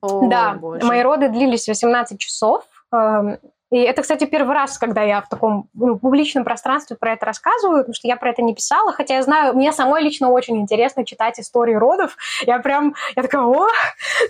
О, 0.00 0.28
да, 0.28 0.54
боже. 0.54 0.86
мои 0.86 1.02
роды 1.02 1.28
длились 1.28 1.68
18 1.68 2.18
часов. 2.18 2.64
Эм, 2.92 3.38
и 3.70 3.76
это, 3.76 4.00
кстати, 4.00 4.24
первый 4.24 4.54
раз, 4.54 4.78
когда 4.78 5.02
я 5.02 5.20
в 5.20 5.28
таком 5.28 5.68
ну, 5.74 5.98
публичном 5.98 6.44
пространстве 6.44 6.96
про 6.96 7.12
это 7.12 7.26
рассказываю, 7.26 7.80
потому 7.80 7.92
что 7.92 8.08
я 8.08 8.16
про 8.16 8.30
это 8.30 8.40
не 8.40 8.54
писала, 8.54 8.92
хотя 8.92 9.16
я 9.16 9.22
знаю, 9.22 9.54
мне 9.54 9.72
самой 9.72 10.02
лично 10.02 10.30
очень 10.30 10.56
интересно 10.56 11.04
читать 11.04 11.38
истории 11.38 11.74
родов. 11.74 12.16
Я 12.46 12.60
прям, 12.60 12.94
я 13.14 13.22
такая, 13.22 13.42
о, 13.42 13.66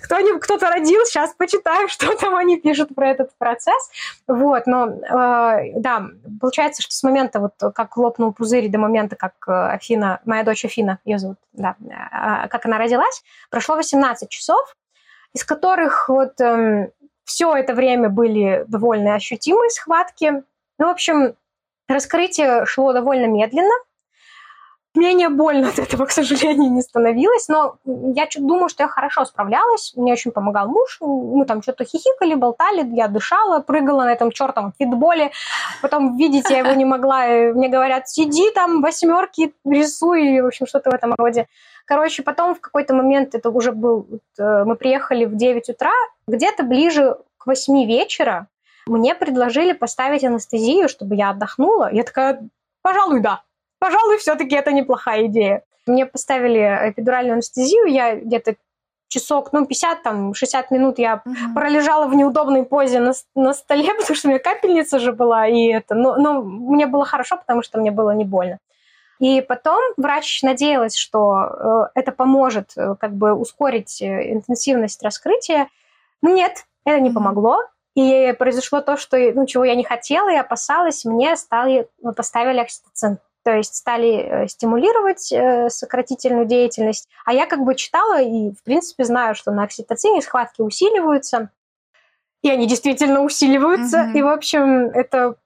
кто-нибудь, 0.03 0.43
кто-то 0.43 0.69
родил, 0.69 1.05
сейчас 1.05 1.35
почитаю, 1.35 1.87
что 1.89 2.17
там 2.17 2.35
они 2.35 2.57
пишут 2.57 2.95
про 2.97 3.11
этот 3.11 3.31
процесс. 3.39 3.91
Вот, 4.27 4.67
но, 4.67 4.89
э, 4.89 5.73
да, 5.77 6.07
получается, 6.41 6.83
что 6.83 6.93
с 6.93 7.03
момента, 7.05 7.39
вот 7.39 7.75
как 7.75 7.97
лопнул 7.97 8.33
пузырь, 8.33 8.69
до 8.69 8.79
момента, 8.79 9.15
как 9.15 9.35
э, 9.47 9.53
Афина, 9.53 10.21
моя 10.25 10.43
дочь 10.43 10.65
Афина, 10.65 10.99
ее 11.05 11.19
зовут, 11.19 11.39
да, 11.53 11.77
э, 11.81 12.49
как 12.49 12.67
она 12.67 12.79
родилась, 12.79 13.23
прошло 13.51 13.77
18 13.77 14.29
часов, 14.29 14.75
из 15.35 15.45
которых 15.45 16.09
вот 16.09 16.41
эм, 16.41 16.91
все 17.25 17.55
это 17.55 17.75
время 17.75 18.09
были 18.09 18.65
довольно 18.69 19.15
ощутимые 19.15 19.71
схватки. 19.71 20.43
Ну, 20.79 20.87
в 20.87 20.91
общем, 20.91 21.35
раскрытие 21.89 22.65
шло 22.67 22.93
довольно 22.93 23.27
медленно. 23.27 23.75
Менее 24.95 25.29
больно 25.29 25.69
от 25.69 25.79
этого, 25.79 26.07
к 26.07 26.11
сожалению, 26.11 26.73
не 26.73 26.81
становилось, 26.81 27.49
но 27.49 27.77
я 27.85 28.27
думаю, 28.39 28.69
что 28.71 28.85
я 28.85 28.89
хорошо 28.89 29.27
справлялась, 29.27 29.93
мне 29.95 30.13
очень 30.15 30.33
помогал 30.33 30.69
муж, 30.69 30.99
мы 31.01 31.45
там 31.45 31.63
что-то 31.63 31.85
хихикали, 31.85 32.35
болтали, 32.35 32.89
я 32.97 33.07
дышала, 33.09 33.61
прыгала 33.61 34.05
на 34.05 34.13
этом 34.13 34.33
чертовом 34.33 34.73
фитболе, 34.79 35.31
потом 35.83 36.17
видеть 36.17 36.49
я 36.51 36.61
его 36.61 36.73
не 36.73 36.87
могла, 36.87 37.27
мне 37.27 37.69
говорят, 37.69 38.09
сиди 38.09 38.51
там, 38.51 38.81
восьмерки 38.81 39.55
рисуй, 39.65 40.41
в 40.41 40.47
общем, 40.47 40.67
что-то 40.67 40.91
в 40.91 40.95
этом 40.95 41.15
роде. 41.17 41.47
Короче, 41.89 42.23
потом 42.23 42.55
в 42.55 42.61
какой-то 42.61 42.95
момент, 42.95 43.35
это 43.35 43.49
уже 43.49 43.73
был, 43.73 44.07
э, 44.39 44.65
мы 44.65 44.77
приехали 44.77 45.25
в 45.25 45.37
9 45.37 45.71
утра, 45.71 45.93
где-то 46.27 46.63
ближе 46.63 47.17
к 47.39 47.47
8 47.47 47.87
вечера 47.87 48.47
мне 48.87 49.15
предложили 49.15 49.73
поставить 49.73 50.23
анестезию, 50.23 50.89
чтобы 50.89 51.15
я 51.15 51.31
отдохнула. 51.31 51.91
Я 51.93 52.05
такая, 52.05 52.47
пожалуй, 52.83 53.21
да. 53.21 53.43
Пожалуй, 53.79 54.19
все-таки 54.19 54.55
это 54.55 54.73
неплохая 54.73 55.27
идея. 55.27 55.63
Мне 55.87 56.05
поставили 56.05 56.61
эпидуральную 56.91 57.35
анестезию, 57.35 57.87
я 57.87 58.17
где-то 58.17 58.57
часок, 59.09 59.55
ну, 59.55 59.65
50, 59.65 60.03
там, 60.03 60.35
60 60.35 60.71
минут 60.71 60.99
я 60.99 61.23
mm-hmm. 61.25 61.55
пролежала 61.55 62.07
в 62.07 62.15
неудобной 62.15 62.65
позе 62.65 63.01
на, 63.01 63.15
на 63.35 63.55
столе, 63.55 63.95
потому 63.99 64.15
что 64.15 64.29
у 64.29 64.31
меня 64.31 64.41
капельница 64.41 64.99
же 64.99 65.13
была, 65.13 65.47
и 65.47 65.69
это, 65.69 65.95
но, 65.95 66.17
но 66.17 66.43
мне 66.43 66.87
было 66.87 67.07
хорошо, 67.07 67.39
потому 67.39 67.63
что 67.63 67.79
мне 67.79 67.91
было 67.91 68.11
не 68.11 68.25
больно. 68.25 68.59
И 69.19 69.41
потом 69.41 69.81
врач 69.97 70.43
надеялась, 70.43 70.97
что 70.97 71.91
э, 71.95 72.01
это 72.01 72.13
поможет 72.13 72.73
э, 72.77 72.95
как 73.01 73.15
бы 73.15 73.35
ускорить 73.35 74.01
э, 74.01 74.33
интенсивность 74.33 75.03
раскрытия. 75.03 75.69
Но 76.23 76.31
нет, 76.31 76.67
это 76.85 77.01
не 77.01 77.11
помогло. 77.11 77.59
И 77.95 78.33
произошло 78.39 78.81
то, 78.81 78.97
что, 78.97 79.17
ну, 79.17 79.45
чего 79.47 79.65
я 79.65 79.75
не 79.75 79.83
хотела 79.83 80.33
и 80.33 80.37
опасалась, 80.37 81.05
мне 81.05 81.37
стали, 81.37 81.89
ну, 82.01 82.13
поставили 82.13 82.61
окситоцин. 82.61 83.19
То 83.43 83.53
есть 83.53 83.75
стали 83.75 84.47
стимулировать 84.47 85.33
сократительную 85.73 86.45
деятельность. 86.45 87.09
А 87.25 87.33
я 87.33 87.47
как 87.47 87.65
бы 87.65 87.75
читала 87.75 88.21
и, 88.21 88.51
в 88.51 88.63
принципе, 88.63 89.05
знаю, 89.05 89.35
что 89.35 89.53
на 89.53 89.65
окситоцине 89.65 90.21
схватки 90.21 90.61
усиливаются. 90.61 91.51
И 92.43 92.51
они 92.51 92.67
действительно 92.67 93.23
усиливаются. 93.23 93.99
Mm-hmm. 93.99 94.19
И, 94.19 94.23
в 94.23 94.29
общем, 94.29 94.91
это 94.91 95.37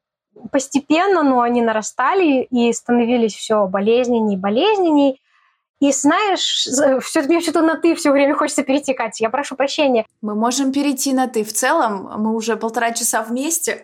постепенно, 0.51 1.23
но 1.23 1.41
они 1.41 1.63
нарастали 1.63 2.43
и 2.51 2.73
становились 2.73 3.35
все 3.35 3.67
болезненней 3.67 4.35
и 4.35 4.39
болезненней. 4.39 5.21
И 5.83 5.91
знаешь, 5.91 6.69
все, 7.03 7.23
мне 7.23 7.41
что-то 7.41 7.61
на 7.61 7.75
«ты» 7.75 7.97
все 7.97 8.13
время 8.13 8.37
хочется 8.37 8.63
перейти, 8.63 8.95
Катя. 8.95 9.25
Я 9.25 9.31
прошу 9.31 9.57
прощения. 9.57 10.07
Мы 10.21 10.37
можем 10.37 10.71
перейти 10.71 11.13
на 11.13 11.27
«ты». 11.27 11.43
В 11.43 11.53
целом, 11.53 12.09
мы 12.19 12.37
уже 12.37 12.57
полтора 12.57 12.93
часа 12.93 13.25
вместе. 13.25 13.83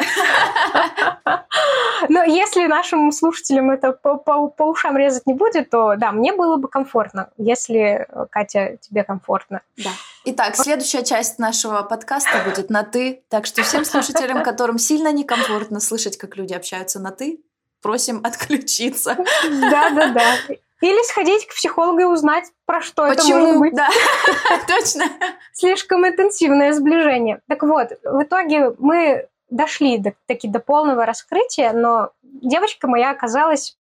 Но 2.08 2.22
если 2.22 2.68
нашим 2.68 3.10
слушателям 3.10 3.72
это 3.72 3.90
по, 3.90 4.14
по, 4.14 4.46
по 4.46 4.62
ушам 4.62 4.96
резать 4.96 5.26
не 5.26 5.34
будет, 5.34 5.70
то 5.70 5.96
да, 5.96 6.12
мне 6.12 6.32
было 6.32 6.56
бы 6.56 6.68
комфортно, 6.68 7.30
если, 7.36 8.06
Катя, 8.30 8.78
тебе 8.80 9.02
комфортно. 9.02 9.62
Да. 9.76 9.90
Итак, 10.24 10.54
следующая 10.54 11.02
часть 11.02 11.40
нашего 11.40 11.82
подкаста 11.82 12.44
будет 12.44 12.70
на 12.70 12.84
«ты». 12.84 13.24
Так 13.28 13.44
что 13.44 13.64
всем 13.64 13.84
слушателям, 13.84 14.44
которым 14.44 14.78
сильно 14.78 15.10
некомфортно 15.10 15.80
слышать, 15.80 16.16
как 16.16 16.36
люди 16.36 16.54
общаются 16.54 17.00
на 17.00 17.10
«ты», 17.10 17.40
просим 17.82 18.20
отключиться. 18.22 19.16
Да-да-да. 19.16 20.54
Или 20.80 21.02
сходить 21.06 21.46
к 21.46 21.54
психологу 21.54 22.00
и 22.00 22.04
узнать, 22.04 22.44
про 22.64 22.80
что 22.80 23.08
Почему? 23.08 23.38
это 23.38 23.38
может 23.38 23.58
быть. 23.58 23.74
Да, 23.74 23.88
точно. 24.68 25.04
Слишком 25.52 26.06
интенсивное 26.06 26.72
сближение. 26.72 27.40
Так 27.48 27.62
вот, 27.62 27.90
в 28.04 28.22
итоге 28.22 28.74
мы 28.78 29.28
дошли 29.50 29.98
до, 29.98 30.14
таки 30.26 30.46
до 30.46 30.60
полного 30.60 31.04
раскрытия, 31.04 31.72
но 31.72 32.10
девочка 32.22 32.86
моя 32.86 33.10
оказалась 33.10 33.76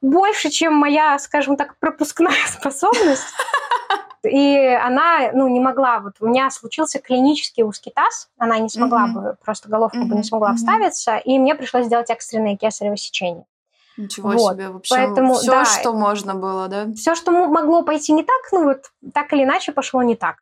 больше, 0.00 0.50
чем 0.50 0.74
моя, 0.74 1.18
скажем 1.18 1.56
так, 1.56 1.76
пропускная 1.78 2.34
способность. 2.46 3.26
И 4.24 4.56
она, 4.56 5.30
ну, 5.32 5.48
не 5.48 5.58
могла, 5.58 5.98
вот 5.98 6.14
у 6.20 6.28
меня 6.28 6.48
случился 6.50 7.00
клинический 7.00 7.64
узкий 7.64 7.90
таз, 7.90 8.28
она 8.38 8.58
не 8.58 8.68
смогла 8.68 9.08
mm-hmm. 9.08 9.20
бы, 9.20 9.36
просто 9.44 9.68
головка 9.68 9.98
mm-hmm. 9.98 10.04
бы 10.04 10.14
не 10.14 10.22
смогла 10.22 10.52
mm-hmm. 10.52 10.56
вставиться, 10.56 11.16
и 11.16 11.38
мне 11.40 11.56
пришлось 11.56 11.86
сделать 11.86 12.08
экстренное 12.08 12.56
кесарево 12.56 12.96
сечение. 12.96 13.44
Ничего 13.96 14.30
вот. 14.30 14.54
себе, 14.54 14.68
вообще 14.70 14.94
Поэтому, 14.94 15.34
все, 15.34 15.50
да, 15.50 15.64
что 15.64 15.92
можно 15.92 16.34
было, 16.34 16.68
да? 16.68 16.86
Все, 16.94 17.14
что 17.14 17.30
могло 17.30 17.82
пойти 17.82 18.12
не 18.12 18.22
так, 18.22 18.40
ну 18.52 18.64
вот 18.64 18.90
так 19.12 19.32
или 19.32 19.44
иначе 19.44 19.72
пошло 19.72 20.02
не 20.02 20.16
так. 20.16 20.36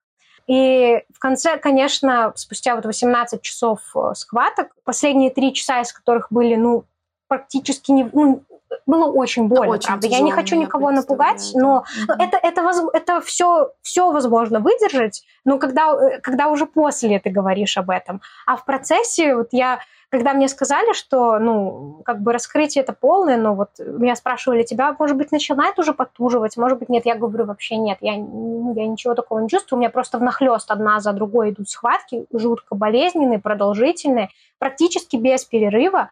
И 0.47 1.03
в 1.15 1.19
конце, 1.19 1.59
конечно, 1.59 2.33
спустя 2.35 2.75
вот 2.75 2.85
18 2.85 3.41
часов 3.43 3.81
э, 3.95 4.15
схваток, 4.15 4.75
последние 4.85 5.31
три 5.31 5.55
часа 5.55 5.81
из 5.81 5.93
которых 5.93 6.27
были, 6.31 6.57
ну, 6.57 6.85
практически 7.29 7.93
не, 7.93 8.11
ну, 8.13 8.43
было 8.87 9.07
очень 9.07 9.47
больно, 9.47 9.75
очень 9.75 9.87
правда. 9.87 10.07
Я 10.09 10.21
не 10.21 10.33
хочу 10.33 10.57
никого 10.57 10.91
напугать, 10.91 11.51
но 11.55 11.85
mm 12.09 12.15
это, 12.19 12.37
это, 12.37 12.63
воз, 12.63 12.83
это 12.93 13.21
все, 13.21 13.73
все 13.83 14.11
возможно 14.11 14.61
выдержать, 14.61 15.23
но 15.45 15.59
когда, 15.59 15.95
э, 15.95 16.21
когда 16.21 16.49
уже 16.49 16.67
после 16.67 17.19
ты 17.21 17.31
говоришь 17.31 17.77
об 17.77 17.91
этом. 17.91 18.21
А 18.47 18.57
в 18.57 18.65
процессе 18.65 19.37
вот 19.37 19.49
я 19.53 19.81
когда 20.11 20.35
мне 20.35 20.49
сказали, 20.49 20.92
что, 20.92 21.38
ну, 21.38 22.03
как 22.05 22.20
бы 22.20 22.33
раскрытие 22.33 22.83
это 22.83 22.92
полное, 22.92 23.37
но 23.37 23.55
вот 23.55 23.70
меня 23.79 24.16
спрашивали, 24.16 24.64
тебя, 24.64 24.94
может 24.99 25.16
быть, 25.16 25.31
начинает 25.31 25.79
уже 25.79 25.94
потуживать, 25.94 26.57
может 26.57 26.81
быть, 26.81 26.88
нет, 26.88 27.07
я 27.07 27.14
говорю, 27.14 27.46
вообще 27.46 27.77
нет, 27.77 27.99
я, 28.01 28.16
ну, 28.16 28.75
я 28.75 28.88
ничего 28.88 29.14
такого 29.14 29.38
не 29.38 29.49
чувствую, 29.49 29.79
у 29.79 29.81
меня 29.81 29.90
просто 29.90 30.18
внахлёст 30.18 30.70
одна 30.73 30.99
за 30.99 31.12
другой 31.12 31.51
идут 31.51 31.70
схватки, 31.70 32.27
жутко 32.33 32.75
болезненные, 32.75 33.38
продолжительные, 33.38 34.31
практически 34.59 35.14
без 35.14 35.44
перерыва, 35.44 36.11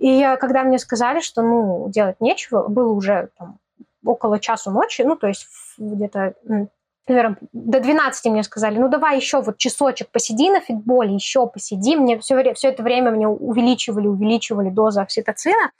и 0.00 0.36
когда 0.40 0.64
мне 0.64 0.78
сказали, 0.80 1.20
что, 1.20 1.42
ну, 1.42 1.88
делать 1.88 2.20
нечего, 2.20 2.66
было 2.66 2.92
уже 2.92 3.30
там, 3.38 3.58
около 4.04 4.40
часу 4.40 4.72
ночи, 4.72 5.02
ну, 5.02 5.14
то 5.14 5.28
есть 5.28 5.46
где-то 5.78 6.34
наверное, 7.08 7.38
до 7.52 7.80
12 7.80 8.26
мне 8.26 8.42
сказали, 8.42 8.78
ну 8.78 8.88
давай 8.88 9.16
еще 9.16 9.40
вот 9.42 9.58
часочек 9.58 10.08
посиди 10.10 10.50
на 10.50 10.60
фитболе, 10.60 11.14
еще 11.14 11.46
посиди. 11.46 11.96
Мне 11.96 12.18
все, 12.18 12.54
все 12.54 12.68
это 12.68 12.82
время 12.82 13.10
мне 13.10 13.28
увеличивали, 13.28 14.06
увеличивали 14.06 14.70
дозу 14.70 15.00
окситоцина. 15.00 15.70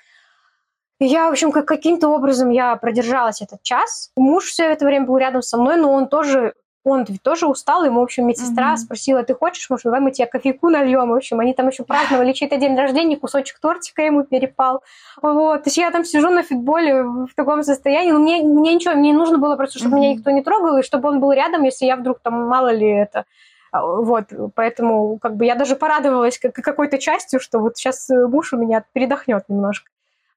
И 1.01 1.07
я, 1.07 1.29
в 1.29 1.33
общем, 1.33 1.53
как, 1.53 1.67
каким-то 1.67 2.09
образом 2.09 2.51
я 2.51 2.75
продержалась 2.77 3.41
этот 3.41 3.63
час. 3.63 4.11
Муж 4.17 4.47
все 4.47 4.65
это 4.65 4.85
время 4.85 5.07
был 5.07 5.17
рядом 5.17 5.43
со 5.43 5.57
мной, 5.57 5.77
но 5.77 5.93
он 5.93 6.09
тоже 6.09 6.55
он 6.85 7.05
ведь 7.09 7.23
тоже 7.23 7.47
устал, 7.47 7.85
ему, 7.85 8.01
в 8.01 8.05
общем, 8.05 8.27
медсестра 8.27 8.75
mm-hmm. 8.75 8.79
спросила, 8.79 9.23
ты 9.23 9.35
хочешь, 9.35 9.69
может, 9.69 9.85
давай 9.85 10.01
мы 10.01 10.11
тебе 10.11 10.27
кофейку 10.27 10.71
нальем, 10.71 11.11
в 11.11 11.15
общем, 11.15 11.41
они 11.41 11.53
там 11.53 11.69
еще 11.69 11.85
праздновали 11.85 12.33
чей-то 12.33 12.57
день 12.57 12.77
рождения, 12.77 13.17
кусочек 13.17 13.59
тортика 13.59 14.03
ему 14.03 14.25
перепал, 14.25 14.83
вот, 15.21 15.65
то 15.65 15.69
есть 15.69 15.77
я 15.77 15.91
там 15.91 16.05
сижу 16.05 16.31
на 16.31 16.43
фитболе 16.43 17.03
в 17.03 17.31
таком 17.35 17.63
состоянии, 17.63 18.13
но 18.13 18.19
мне, 18.21 18.43
мне 18.43 18.75
ничего, 18.75 18.95
мне 18.95 19.13
нужно 19.13 19.39
было 19.39 19.57
просто, 19.57 19.79
чтобы 19.79 19.97
mm-hmm. 19.97 20.01
меня 20.01 20.15
никто 20.15 20.31
не 20.31 20.43
трогал, 20.43 20.79
и 20.79 20.83
чтобы 20.83 21.09
он 21.09 21.21
был 21.21 21.33
рядом, 21.33 21.63
если 21.63 21.87
я 21.87 21.97
вдруг 21.97 22.21
там, 22.21 22.49
мало 22.49 22.73
ли 22.73 22.89
это, 22.89 23.25
а, 23.71 23.85
вот, 23.85 24.27
поэтому 24.55 25.19
как 25.19 25.37
бы 25.37 25.45
я 25.45 25.55
даже 25.55 25.77
порадовалась 25.77 26.39
какой-то 26.39 26.99
частью, 26.99 27.41
что 27.41 27.59
вот 27.59 27.77
сейчас 27.77 28.09
муж 28.09 28.53
у 28.53 28.57
меня 28.57 28.85
передохнет 28.93 29.45
немножко. 29.49 29.91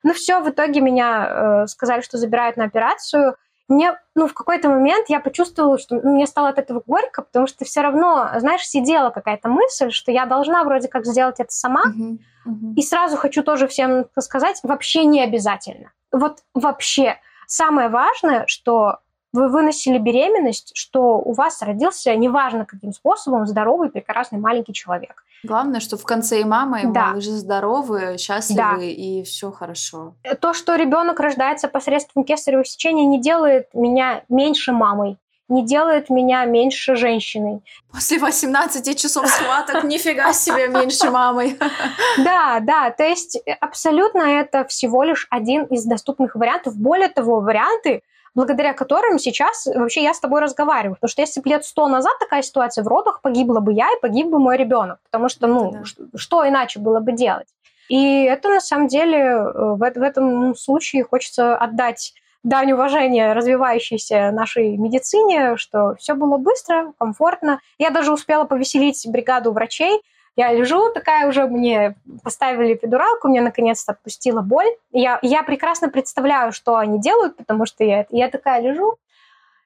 Ну 0.03 0.13
все, 0.13 0.41
в 0.41 0.49
итоге 0.49 0.81
меня 0.81 1.63
э, 1.63 1.67
сказали, 1.67 2.01
что 2.01 2.17
забирают 2.17 2.57
на 2.57 2.65
операцию, 2.65 3.35
мне, 3.71 3.97
ну, 4.15 4.27
в 4.27 4.33
какой-то 4.33 4.69
момент 4.69 5.09
я 5.09 5.19
почувствовала, 5.19 5.79
что 5.79 5.95
мне 5.95 6.27
стало 6.27 6.49
от 6.49 6.59
этого 6.59 6.83
горько, 6.85 7.21
потому 7.21 7.47
что 7.47 7.65
все 7.65 7.81
равно, 7.81 8.29
знаешь, 8.37 8.67
сидела 8.67 9.09
какая-то 9.09 9.47
мысль, 9.49 9.91
что 9.91 10.11
я 10.11 10.25
должна 10.25 10.63
вроде 10.63 10.87
как 10.87 11.05
сделать 11.05 11.39
это 11.39 11.51
сама. 11.51 11.83
Uh-huh, 11.85 12.17
uh-huh. 12.47 12.73
И 12.75 12.81
сразу 12.81 13.17
хочу 13.17 13.43
тоже 13.43 13.67
всем 13.67 14.05
сказать, 14.19 14.59
вообще 14.63 15.05
не 15.05 15.23
обязательно. 15.23 15.91
Вот 16.11 16.39
вообще. 16.53 17.17
Самое 17.47 17.89
важное, 17.89 18.45
что 18.47 18.99
вы 19.33 19.49
выносили 19.49 19.97
беременность, 19.97 20.71
что 20.75 21.17
у 21.17 21.33
вас 21.33 21.61
родился, 21.61 22.15
неважно 22.15 22.65
каким 22.65 22.91
способом, 22.93 23.47
здоровый, 23.47 23.89
прекрасный 23.89 24.39
маленький 24.39 24.73
человек. 24.73 25.23
Главное, 25.43 25.79
что 25.79 25.97
в 25.97 26.03
конце 26.03 26.41
и 26.41 26.43
мама, 26.43 26.81
и 26.81 26.87
да. 26.87 27.07
малыш 27.07 27.25
здоровы, 27.25 28.17
счастливы, 28.17 28.59
да. 28.59 28.77
и 28.81 29.23
все 29.23 29.51
хорошо. 29.51 30.13
То, 30.39 30.53
что 30.53 30.75
ребенок 30.75 31.19
рождается 31.19 31.67
посредством 31.67 32.23
кесарево 32.23 32.63
сечения, 32.63 33.05
не 33.05 33.19
делает 33.19 33.67
меня 33.73 34.23
меньше 34.29 34.71
мамой 34.71 35.17
не 35.51 35.65
делает 35.65 36.09
меня 36.09 36.45
меньше 36.45 36.95
женщиной. 36.95 37.61
После 37.91 38.17
18 38.17 38.97
часов 38.97 39.27
схваток 39.27 39.83
нифига 39.83 40.33
себе 40.33 40.67
меньше 40.67 41.11
мамой. 41.11 41.59
Да, 42.17 42.59
да, 42.61 42.91
то 42.91 43.03
есть 43.03 43.37
абсолютно 43.59 44.21
это 44.21 44.65
всего 44.65 45.03
лишь 45.03 45.27
один 45.29 45.63
из 45.65 45.85
доступных 45.85 46.35
вариантов. 46.35 46.75
Более 46.75 47.09
того, 47.09 47.41
варианты 47.41 48.01
благодаря 48.35 48.73
которым 48.73 49.19
сейчас 49.19 49.65
вообще 49.65 50.03
я 50.03 50.13
с 50.13 50.19
тобой 50.19 50.41
разговариваю. 50.41 50.95
Потому 50.95 51.09
что 51.09 51.21
если 51.21 51.41
бы 51.41 51.49
лет 51.49 51.65
сто 51.65 51.87
назад 51.87 52.13
такая 52.19 52.41
ситуация 52.41 52.83
в 52.83 52.87
родах, 52.87 53.21
погибла 53.21 53.59
бы 53.59 53.73
я 53.73 53.87
и 53.87 54.01
погиб 54.01 54.27
бы 54.27 54.39
мой 54.39 54.57
ребенок. 54.57 54.99
Потому 55.03 55.29
что, 55.29 55.47
ну, 55.47 55.71
да. 55.71 55.85
что, 55.85 56.03
что 56.15 56.47
иначе 56.47 56.79
было 56.79 56.99
бы 56.99 57.11
делать? 57.11 57.47
И 57.89 58.23
это 58.23 58.49
на 58.49 58.61
самом 58.61 58.87
деле 58.87 59.17
э, 59.17 59.43
в, 59.53 59.77
в 59.77 60.01
этом 60.01 60.55
случае 60.55 61.03
хочется 61.03 61.57
отдать 61.57 62.13
дань 62.43 62.71
уважения 62.71 63.33
развивающейся 63.33 64.31
нашей 64.31 64.77
медицине, 64.77 65.57
что 65.57 65.95
все 65.99 66.15
было 66.15 66.37
быстро, 66.37 66.93
комфортно. 66.97 67.59
Я 67.77 67.89
даже 67.89 68.13
успела 68.13 68.45
повеселить 68.45 69.05
бригаду 69.07 69.51
врачей, 69.51 70.01
я 70.35 70.53
лежу 70.53 70.91
такая 70.93 71.27
уже, 71.27 71.45
мне 71.45 71.95
поставили 72.23 72.73
эпидуралку, 72.73 73.27
мне 73.27 73.41
наконец-то 73.41 73.91
отпустила 73.91 74.41
боль. 74.41 74.67
Я, 74.91 75.19
я 75.21 75.43
прекрасно 75.43 75.89
представляю, 75.89 76.51
что 76.53 76.77
они 76.77 76.99
делают, 76.99 77.35
потому 77.35 77.65
что 77.65 77.83
я, 77.83 78.05
я 78.09 78.29
такая 78.29 78.61
лежу, 78.61 78.97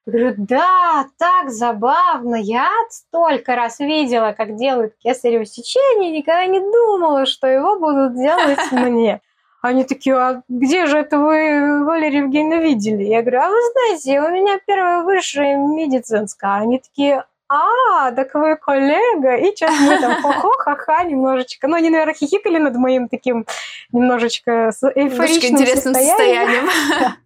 говорю, 0.06 0.34
да, 0.38 1.06
так 1.18 1.50
забавно, 1.50 2.36
я 2.36 2.70
столько 2.90 3.56
раз 3.56 3.80
видела, 3.80 4.34
как 4.34 4.56
делают 4.56 4.96
кесарево 4.98 5.46
сечение, 5.46 6.12
никогда 6.12 6.46
не 6.46 6.60
думала, 6.60 7.26
что 7.26 7.48
его 7.48 7.80
будут 7.80 8.16
делать 8.16 8.60
мне. 8.72 9.22
Они 9.62 9.84
такие, 9.84 10.16
а 10.16 10.44
где 10.48 10.86
же 10.86 11.00
это 11.00 11.18
вы, 11.18 11.86
Валерия 11.86 12.20
Евгеньевна, 12.20 12.62
видели? 12.62 13.04
Я 13.04 13.22
говорю, 13.22 13.40
а 13.40 13.50
вы 13.50 13.58
знаете, 13.72 14.22
у 14.22 14.30
меня 14.30 14.60
первая 14.66 15.02
высшая 15.02 15.58
медицинская. 15.58 16.58
Они 16.58 16.78
такие, 16.78 17.26
а, 17.48 18.12
так 18.12 18.34
вы 18.34 18.56
коллега, 18.56 19.36
и 19.36 19.56
что 19.56 19.70
мы 19.72 20.00
там 20.00 20.22
хо-хо, 20.22 20.52
ха-ха, 20.58 21.04
немножечко. 21.04 21.68
Ну, 21.68 21.76
они, 21.76 21.90
наверное, 21.90 22.16
хихикали 22.16 22.58
над 22.58 22.76
моим 22.76 23.08
таким 23.08 23.46
немножечко 23.92 24.72
эйфоричным 24.96 25.54
интересным 25.54 25.94
состоянием. 25.94 26.70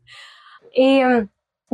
И 0.73 1.25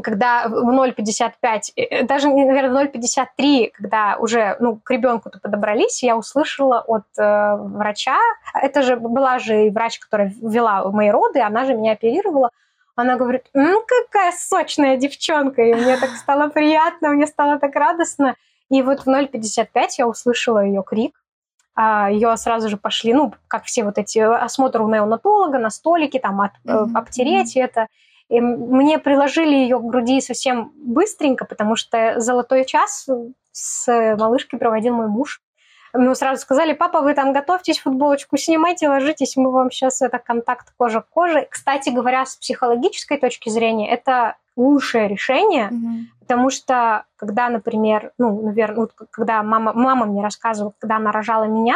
когда 0.01 0.47
в 0.47 0.69
0,55, 0.69 1.71
э, 1.75 2.03
даже, 2.03 2.27
наверное, 2.27 2.85
0,53, 2.85 3.71
когда 3.73 4.17
уже 4.17 4.57
ну, 4.59 4.77
к 4.83 4.91
ребенку-то 4.91 5.39
подобрались, 5.39 6.03
я 6.03 6.17
услышала 6.17 6.81
от 6.81 7.05
э, 7.17 7.55
врача, 7.57 8.17
это 8.53 8.81
же 8.81 8.97
была 8.97 9.39
же 9.39 9.67
и 9.67 9.69
врач, 9.69 9.99
которая 9.99 10.33
вела 10.41 10.89
мои 10.91 11.09
роды, 11.09 11.39
она 11.39 11.65
же 11.65 11.73
меня 11.73 11.93
оперировала, 11.93 12.49
она 12.95 13.17
говорит, 13.17 13.45
ну 13.53 13.83
какая 13.85 14.31
сочная 14.31 14.97
девчонка, 14.97 15.61
и 15.61 15.73
мне 15.73 15.97
так 15.97 16.11
стало 16.11 16.49
приятно, 16.49 17.09
мне 17.09 17.27
стало 17.27 17.59
так 17.59 17.75
радостно. 17.75 18.35
И 18.69 18.81
вот 18.81 19.01
в 19.01 19.07
0.55 19.07 19.67
я 19.97 20.07
услышала 20.07 20.63
ее 20.63 20.83
крик, 20.83 21.21
а, 21.75 22.09
ее 22.09 22.35
сразу 22.37 22.69
же 22.69 22.77
пошли, 22.77 23.13
ну, 23.13 23.33
как 23.47 23.65
все 23.65 23.83
вот 23.83 23.97
эти 23.97 24.19
осмотры 24.19 24.83
у 24.83 24.89
неонатолога 24.89 25.59
на 25.59 25.69
столике, 25.69 26.19
там, 26.19 26.41
от, 26.41 26.51
mm-hmm. 26.65 26.91
обтереть 26.95 27.57
это. 27.57 27.87
И 28.29 28.39
мне 28.39 28.97
приложили 28.97 29.53
ее 29.53 29.77
к 29.77 29.83
груди 29.83 30.19
совсем 30.21 30.71
быстренько, 30.75 31.45
потому 31.45 31.75
что 31.75 32.19
золотой 32.19 32.65
час 32.65 33.07
с 33.51 34.15
малышкой 34.17 34.57
проводил 34.57 34.95
мой 34.95 35.07
муж. 35.07 35.41
Мы 35.97 36.15
сразу 36.15 36.41
сказали, 36.41 36.73
папа, 36.73 37.01
вы 37.01 37.13
там 37.13 37.33
готовьтесь, 37.33 37.79
футболочку 37.79 38.37
снимайте, 38.37 38.89
ложитесь, 38.89 39.37
мы 39.37 39.51
вам 39.51 39.71
сейчас 39.71 40.01
это 40.01 40.19
контакт 40.19 40.73
кожа 40.77 41.01
к 41.01 41.09
коже. 41.09 41.47
Кстати 41.49 41.89
говоря, 41.89 42.25
с 42.25 42.35
психологической 42.35 43.17
точки 43.17 43.49
зрения, 43.49 43.89
это 43.89 44.35
лучшее 44.55 45.07
решение, 45.07 45.69
mm-hmm. 45.69 46.21
потому 46.21 46.49
что 46.49 47.05
когда, 47.17 47.49
например, 47.49 48.11
ну, 48.17 48.41
наверное, 48.41 48.77
вот, 48.77 48.93
когда 49.11 49.43
мама, 49.43 49.73
мама 49.73 50.05
мне 50.05 50.23
рассказывала, 50.23 50.73
когда 50.79 50.97
она 50.97 51.11
рожала 51.11 51.45
меня, 51.45 51.75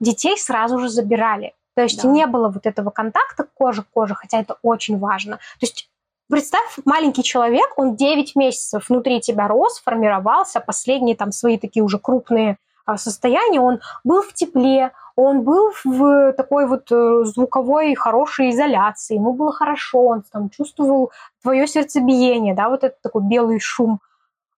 детей 0.00 0.38
сразу 0.38 0.78
же 0.78 0.88
забирали. 0.88 1.54
То 1.74 1.82
есть 1.82 2.02
да. 2.02 2.08
не 2.08 2.26
было 2.26 2.48
вот 2.48 2.66
этого 2.66 2.90
контакта 2.90 3.46
кожи 3.54 3.82
к 3.82 3.88
коже, 3.90 4.14
хотя 4.14 4.40
это 4.40 4.56
очень 4.62 4.98
важно. 4.98 5.36
То 5.36 5.66
есть 5.66 5.90
Представь, 6.30 6.78
маленький 6.86 7.22
человек, 7.22 7.74
он 7.76 7.96
9 7.96 8.34
месяцев 8.34 8.88
внутри 8.88 9.20
тебя 9.20 9.46
рос, 9.46 9.78
формировался, 9.80 10.60
последние 10.60 11.16
там 11.16 11.32
свои 11.32 11.58
такие 11.58 11.82
уже 11.82 11.98
крупные 11.98 12.56
а, 12.84 12.96
состояния, 12.98 13.60
он 13.60 13.80
был 14.04 14.22
в 14.22 14.32
тепле, 14.32 14.92
он 15.16 15.42
был 15.42 15.72
в 15.84 16.32
такой 16.32 16.66
вот 16.66 16.90
э, 16.90 17.24
звуковой 17.24 17.94
хорошей 17.94 18.50
изоляции, 18.50 19.14
ему 19.14 19.32
было 19.32 19.52
хорошо, 19.52 20.04
он 20.04 20.22
там 20.30 20.50
чувствовал 20.50 21.12
твое 21.42 21.66
сердцебиение, 21.66 22.54
да, 22.54 22.68
вот 22.68 22.84
этот 22.84 23.00
такой 23.00 23.22
белый 23.22 23.60
шум. 23.60 24.00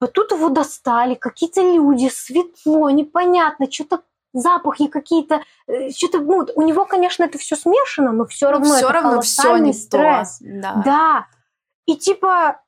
А 0.00 0.06
тут 0.06 0.32
его 0.32 0.48
достали 0.48 1.14
какие-то 1.14 1.62
люди, 1.62 2.10
светло, 2.12 2.90
непонятно, 2.90 3.70
что-то 3.70 4.02
запахи 4.32 4.88
какие-то, 4.88 5.42
э, 5.66 5.90
что-то, 5.90 6.20
ну, 6.20 6.46
у 6.54 6.62
него, 6.62 6.84
конечно, 6.84 7.24
это 7.24 7.38
все 7.38 7.56
смешано, 7.56 8.12
но 8.12 8.26
все 8.26 8.50
равно 8.50 8.76
все 8.76 8.84
это 8.84 8.92
равно 8.92 9.20
все 9.20 9.56
не 9.58 9.72
стресс. 9.72 10.38
То. 10.38 10.44
Да. 10.46 10.82
да. 10.84 11.26
И 11.86 11.96
типа 11.96 12.60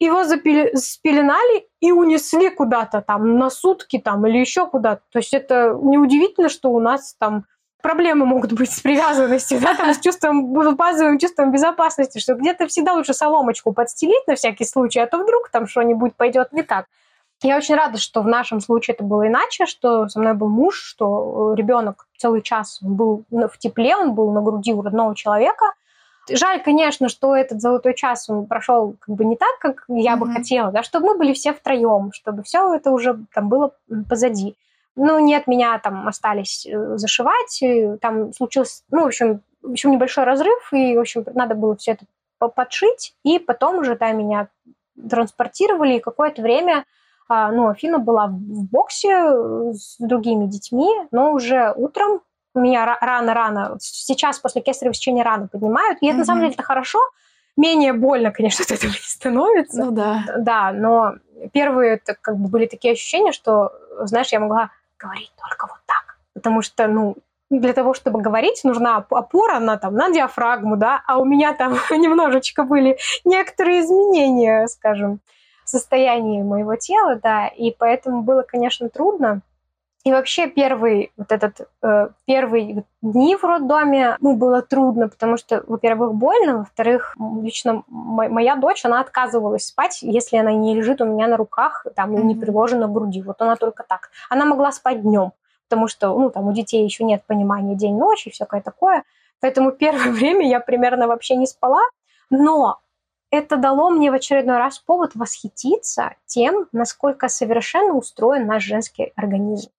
его 0.00 0.24
спеленали 0.24 1.66
и 1.80 1.92
унесли 1.92 2.50
куда-то 2.50 3.00
там 3.00 3.38
на 3.38 3.50
сутки 3.50 3.98
там 3.98 4.26
или 4.26 4.38
еще 4.38 4.66
куда-то. 4.66 5.02
То 5.12 5.18
есть 5.18 5.32
это 5.32 5.78
неудивительно, 5.80 6.48
что 6.48 6.70
у 6.70 6.80
нас 6.80 7.14
там 7.18 7.44
проблемы 7.84 8.26
могут 8.26 8.52
быть 8.52 8.72
с 8.76 8.80
привязанностью, 8.80 9.60
да, 9.60 9.74
там, 9.74 9.94
с 9.94 10.00
чувством, 10.00 10.52
базовым 10.74 11.18
чувством 11.18 11.52
безопасности, 11.52 12.18
что 12.18 12.34
где-то 12.34 12.66
всегда 12.66 12.94
лучше 12.94 13.14
соломочку 13.14 13.72
подстелить 13.72 14.26
на 14.26 14.34
всякий 14.34 14.64
случай, 14.64 15.00
а 15.00 15.06
то 15.06 15.18
вдруг 15.18 15.50
там 15.50 15.66
что-нибудь 15.66 16.14
пойдет 16.16 16.52
не 16.52 16.62
так. 16.62 16.86
Я 17.42 17.58
очень 17.58 17.74
рада, 17.74 17.98
что 17.98 18.22
в 18.22 18.26
нашем 18.26 18.60
случае 18.60 18.94
это 18.94 19.04
было 19.04 19.26
иначе, 19.26 19.66
что 19.66 20.08
со 20.08 20.18
мной 20.18 20.32
был 20.32 20.48
муж, 20.48 20.76
что 20.76 21.52
ребенок 21.54 22.06
целый 22.16 22.40
час 22.40 22.78
был 22.80 23.24
в 23.30 23.58
тепле, 23.58 23.96
он 23.96 24.14
был 24.14 24.30
на 24.32 24.40
груди 24.40 24.72
у 24.72 24.80
родного 24.80 25.14
человека, 25.14 25.74
Жаль, 26.30 26.62
конечно, 26.62 27.08
что 27.08 27.36
этот 27.36 27.60
золотой 27.60 27.94
час 27.94 28.28
он 28.30 28.46
прошел 28.46 28.96
как 28.98 29.14
бы 29.14 29.24
не 29.24 29.36
так, 29.36 29.58
как 29.58 29.84
я 29.88 30.14
mm-hmm. 30.14 30.18
бы 30.18 30.32
хотела, 30.32 30.72
да, 30.72 30.82
чтобы 30.82 31.06
мы 31.06 31.18
были 31.18 31.32
все 31.32 31.52
втроем, 31.52 32.12
чтобы 32.12 32.42
все 32.42 32.74
это 32.74 32.90
уже 32.90 33.18
там 33.34 33.48
было 33.48 33.74
позади. 34.08 34.56
Ну, 34.96 35.18
нет, 35.18 35.46
меня 35.46 35.78
там 35.78 36.06
остались 36.06 36.66
э, 36.66 36.96
зашивать, 36.96 37.62
там 38.00 38.32
случился, 38.32 38.82
ну, 38.90 39.02
в 39.02 39.06
общем, 39.06 39.42
в 39.62 39.72
общем, 39.72 39.90
небольшой 39.90 40.24
разрыв, 40.24 40.72
и, 40.72 40.96
в 40.96 41.00
общем, 41.00 41.24
надо 41.34 41.54
было 41.54 41.76
все 41.76 41.92
это 41.92 42.04
подшить, 42.48 43.14
и 43.24 43.38
потом 43.38 43.78
уже, 43.78 43.96
да, 43.96 44.12
меня 44.12 44.48
транспортировали, 45.10 45.96
и 45.96 46.00
какое-то 46.00 46.42
время, 46.42 46.84
а, 47.28 47.50
ну, 47.50 47.68
Афина 47.68 47.98
была 47.98 48.26
в 48.26 48.64
боксе 48.70 49.08
э, 49.10 49.72
с 49.72 49.96
другими 49.98 50.46
детьми, 50.46 50.88
но 51.10 51.32
уже 51.32 51.72
утром 51.74 52.20
меня 52.60 52.98
рано-рано, 53.00 53.76
сейчас 53.80 54.38
после 54.38 54.62
кесарево 54.62 54.94
сечения 54.94 55.24
рано 55.24 55.48
поднимают, 55.48 55.98
и 56.00 56.06
это 56.06 56.16
mm-hmm. 56.16 56.18
на 56.18 56.24
самом 56.24 56.40
деле 56.42 56.52
это 56.52 56.62
хорошо, 56.62 56.98
менее 57.56 57.92
больно, 57.92 58.30
конечно, 58.32 58.64
от 58.64 58.70
этого 58.70 58.90
не 58.90 58.98
становится. 58.98 59.84
Ну 59.84 59.90
да. 59.90 60.24
Да, 60.38 60.72
но 60.72 61.14
первые 61.52 61.94
это 61.94 62.16
как 62.20 62.36
бы 62.36 62.48
были 62.48 62.66
такие 62.66 62.92
ощущения, 62.92 63.32
что, 63.32 63.72
знаешь, 64.00 64.32
я 64.32 64.40
могла 64.40 64.70
говорить 64.98 65.32
только 65.36 65.66
вот 65.66 65.80
так, 65.86 66.18
потому 66.34 66.62
что, 66.62 66.86
ну, 66.86 67.16
для 67.50 67.72
того, 67.72 67.94
чтобы 67.94 68.20
говорить, 68.20 68.64
нужна 68.64 69.04
опора 69.10 69.58
на, 69.58 69.76
там, 69.76 69.94
на 69.94 70.10
диафрагму, 70.10 70.76
да, 70.76 71.02
а 71.06 71.18
у 71.18 71.24
меня 71.24 71.52
там 71.52 71.74
немножечко 71.90 72.64
были 72.64 72.98
некоторые 73.24 73.80
изменения, 73.80 74.66
скажем, 74.66 75.20
в 75.64 75.68
состоянии 75.68 76.42
моего 76.42 76.76
тела, 76.76 77.16
да, 77.16 77.48
и 77.48 77.70
поэтому 77.70 78.22
было, 78.22 78.42
конечно, 78.42 78.88
трудно. 78.88 79.40
И 80.04 80.12
вообще 80.12 80.48
первый 80.48 81.12
вот 81.16 81.32
этот 81.32 81.66
э, 81.82 82.08
первый 82.26 82.84
дни 83.00 83.36
в 83.36 83.42
роддоме 83.42 84.18
ну, 84.20 84.36
было 84.36 84.60
трудно, 84.60 85.08
потому 85.08 85.38
что, 85.38 85.64
во-первых, 85.66 86.12
больно, 86.12 86.58
во-вторых, 86.58 87.16
лично 87.40 87.84
моя 87.88 88.56
дочь, 88.56 88.84
она 88.84 89.00
отказывалась 89.00 89.64
спать, 89.64 90.00
если 90.02 90.36
она 90.36 90.52
не 90.52 90.74
лежит 90.74 91.00
у 91.00 91.06
меня 91.06 91.26
на 91.26 91.38
руках, 91.38 91.86
там, 91.96 92.14
mm-hmm. 92.14 92.22
не 92.22 92.34
приложена 92.34 92.86
к 92.86 92.92
груди. 92.92 93.22
Вот 93.22 93.40
она 93.40 93.56
только 93.56 93.82
так. 93.82 94.10
Она 94.28 94.44
могла 94.44 94.72
спать 94.72 95.00
днем, 95.00 95.32
потому 95.70 95.88
что, 95.88 96.18
ну, 96.18 96.28
там 96.28 96.48
у 96.48 96.52
детей 96.52 96.84
еще 96.84 97.02
нет 97.02 97.24
понимания 97.26 97.74
день-ночь 97.74 98.26
и 98.26 98.30
всякое 98.30 98.60
такое. 98.60 99.04
Поэтому 99.40 99.72
первое 99.72 100.12
время 100.12 100.46
я 100.46 100.60
примерно 100.60 101.08
вообще 101.08 101.34
не 101.36 101.46
спала. 101.46 101.80
Но 102.28 102.78
это 103.30 103.56
дало 103.56 103.88
мне 103.88 104.10
в 104.10 104.14
очередной 104.14 104.58
раз 104.58 104.80
повод 104.80 105.12
восхититься 105.14 106.14
тем, 106.26 106.66
насколько 106.72 107.28
совершенно 107.28 107.94
устроен 107.94 108.46
наш 108.46 108.64
женский 108.64 109.14
организм 109.16 109.70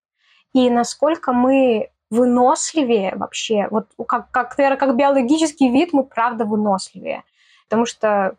и 0.56 0.70
насколько 0.70 1.34
мы 1.34 1.90
выносливее 2.10 3.14
вообще, 3.18 3.68
вот 3.72 3.88
как, 4.08 4.32
как, 4.32 4.58
наверное, 4.58 4.78
как 4.78 4.96
биологический 4.96 5.70
вид 5.70 5.92
мы 5.92 6.06
правда 6.06 6.46
выносливее, 6.46 7.24
потому 7.68 7.86
что 7.86 8.38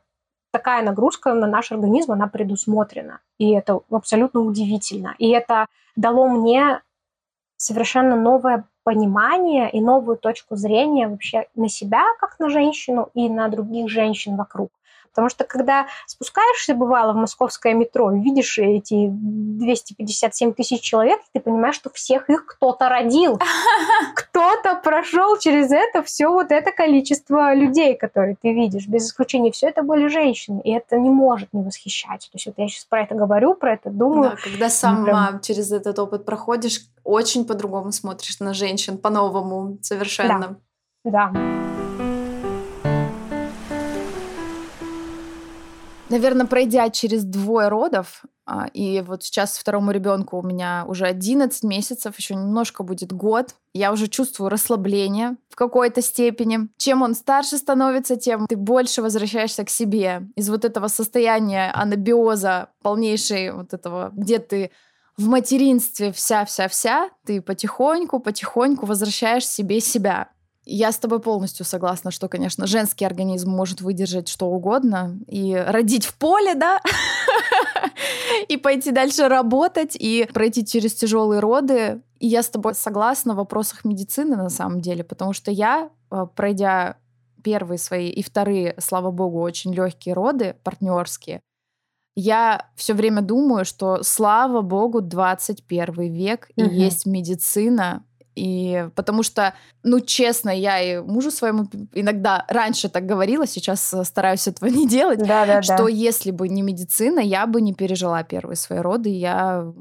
такая 0.51 0.83
нагрузка 0.83 1.35
на 1.35 1.47
наш 1.47 1.73
организм, 1.73 2.13
она 2.13 2.27
предусмотрена, 2.27 3.21
и 3.37 3.53
это 3.53 3.81
абсолютно 3.91 4.41
удивительно. 4.41 5.15
И 5.19 5.29
это 5.29 5.67
дало 5.95 6.27
мне 6.29 6.81
совершенно 7.59 8.17
новое 8.17 8.65
понимание 8.83 9.71
и 9.71 9.83
новую 9.83 10.17
точку 10.17 10.57
зрения 10.57 11.09
вообще 11.09 11.49
на 11.55 11.69
себя, 11.69 12.03
как 12.19 12.39
на 12.39 12.49
женщину, 12.49 13.11
и 13.13 13.29
на 13.29 13.49
других 13.49 13.91
женщин 13.91 14.37
вокруг. 14.37 14.71
Потому 15.17 15.31
что 15.31 15.45
когда 15.45 15.87
спускаешься, 16.07 16.75
бывало, 16.75 17.15
в 17.15 17.17
московское 17.17 17.73
метро, 17.73 18.11
видишь 18.11 18.59
эти 18.59 19.09
257 19.09 20.53
тысяч 20.53 20.83
человек, 20.83 21.21
ты 21.33 21.41
понимаешь, 21.41 21.75
что 21.75 21.89
всех 21.89 22.29
их 22.29 22.45
кто-то 22.45 22.91
родил. 22.91 23.41
Кто-то 24.15 24.75
прошел 24.85 25.39
через 25.39 25.73
это 25.73 26.03
все 26.03 26.29
вот 26.29 26.53
это 26.53 26.71
количество 26.71 27.55
людей, 27.55 27.97
которые 27.97 28.37
ты 28.41 28.53
видишь. 28.53 28.87
Без 28.87 29.07
исключения 29.07 29.51
все 29.53 29.69
это 29.69 29.83
были 29.83 30.09
женщины. 30.09 30.61
И 30.63 30.71
это 30.71 30.99
не 30.99 31.09
может 31.09 31.55
не 31.55 31.63
восхищать. 31.63 32.29
То 32.31 32.35
есть 32.35 32.47
вот 32.47 32.57
я 32.59 32.69
сейчас 32.69 32.85
про 32.85 33.05
это 33.05 33.15
говорю, 33.15 33.55
про 33.55 33.73
это 33.73 33.89
думаю. 33.89 34.33
Да, 34.33 34.37
когда 34.37 34.69
сама 34.69 35.05
прям... 35.05 35.41
через 35.41 35.73
этот 35.73 35.99
опыт 35.99 36.27
проходишь, 36.27 36.83
очень 37.05 37.47
по-другому 37.47 37.91
смотришь 37.91 38.39
на 38.41 38.53
женщин, 38.53 38.99
по-новому 38.99 39.79
совершенно. 39.81 40.59
Да. 41.05 41.31
да. 41.33 41.66
Наверное, 46.09 46.47
пройдя 46.47 46.89
через 46.91 47.25
двое 47.25 47.69
родов, 47.69 48.23
а, 48.45 48.69
и 48.73 49.01
вот 49.01 49.25
сейчас 49.25 49.59
второму 49.59 49.91
ребенку 49.91 50.39
у 50.39 50.43
меня 50.43 50.85
уже 50.87 51.05
11 51.05 51.65
месяцев, 51.65 52.17
еще 52.17 52.37
немножко 52.37 52.85
будет 52.85 53.13
год, 53.13 53.57
я 53.75 53.93
уже 53.93 54.07
чувствую 54.07 54.49
расслабление 54.49 55.37
в 55.49 55.57
какой-то 55.57 56.01
степени. 56.03 56.69
Чем 56.77 57.03
он 57.03 57.17
старше 57.17 57.59
становится, 57.59 58.15
тем 58.15 58.47
ты 58.47 58.57
больше 58.57 59.03
возвращаешься 59.03 59.65
к 59.65 59.71
себе. 59.71 60.29
Из 60.37 60.49
вот 60.49 60.65
этого 60.65 60.87
состояния 60.87 61.73
анабиоза 61.73 62.69
полнейшей 62.83 63.51
вот 63.51 63.75
этого, 63.75 64.13
где 64.15 64.39
ты 64.39 64.71
в 65.17 65.27
материнстве 65.27 66.13
вся-вся-вся, 66.13 67.11
ты 67.25 67.41
потихоньку, 67.43 68.21
потихоньку 68.21 68.87
возвращаешь 68.87 69.47
себе 69.49 69.81
себя. 69.81 70.29
Я 70.69 70.91
с 70.91 70.99
тобой 70.99 71.21
полностью 71.21 71.65
согласна, 71.65 72.11
что, 72.11 72.29
конечно, 72.29 72.67
женский 72.67 73.05
организм 73.05 73.51
может 73.51 73.81
выдержать 73.81 74.29
что 74.29 74.47
угодно. 74.47 75.17
И 75.29 75.55
родить 75.55 76.05
в 76.05 76.15
поле, 76.19 76.55
да, 76.55 76.81
и 78.49 78.57
пойти 78.57 78.91
дальше 78.91 79.29
работать, 79.29 79.95
и 79.95 80.29
пройти 80.35 80.67
через 80.67 80.95
тяжелые 80.95 81.39
роды. 81.39 82.03
И 82.19 82.27
я 82.27 82.43
с 82.43 82.49
тобой 82.49 82.75
согласна 82.75 83.35
в 83.35 83.37
вопросах 83.37 83.85
медицины 83.85 84.37
на 84.37 84.51
самом 84.51 84.81
деле, 84.81 85.05
потому 85.05 85.33
что 85.33 85.53
я, 85.53 85.91
э, 86.11 86.27
пройдя 86.35 86.97
первые 87.45 87.79
свои 87.79 88.11
и 88.11 88.25
вторые, 88.25 88.75
слава 88.79 89.13
богу, 89.13 89.41
очень 89.41 89.73
легкие 89.73 90.15
роды, 90.15 90.57
партнерские, 90.65 91.43
я 92.17 92.71
все 92.75 92.95
время 92.95 93.21
думаю, 93.21 93.67
что 93.67 94.03
слава 94.03 94.63
богу, 94.63 95.03
21 95.03 96.13
век, 96.13 96.49
и 96.57 96.63
есть 96.63 97.05
медицина, 97.05 98.05
и 98.37 98.89
потому 98.95 99.23
что, 99.23 99.55
ну, 99.83 100.01
честно, 100.01 100.51
я 100.51 100.81
и 100.81 101.01
мужу 101.01 101.31
своему 101.31 101.69
иногда 101.95 102.45
раньше 102.49 102.91
так 102.91 103.07
говорила, 103.07 103.47
сейчас 103.47 103.93
э, 103.95 104.05
стараюсь 104.05 104.47
этого 104.47 104.69
не 104.69 104.87
делать, 104.87 105.19
да, 105.19 105.47
да, 105.47 105.63
что 105.63 105.85
да. 105.85 105.89
если 105.89 106.31
бы 106.31 106.49
не 106.49 106.61
медицина, 106.61 107.19
я 107.19 107.47
бы 107.47 107.63
не 107.63 107.73
пережила 107.73 108.23
первые 108.23 108.57
свои 108.57 108.81
роды. 108.81 109.09
Я 109.09 109.73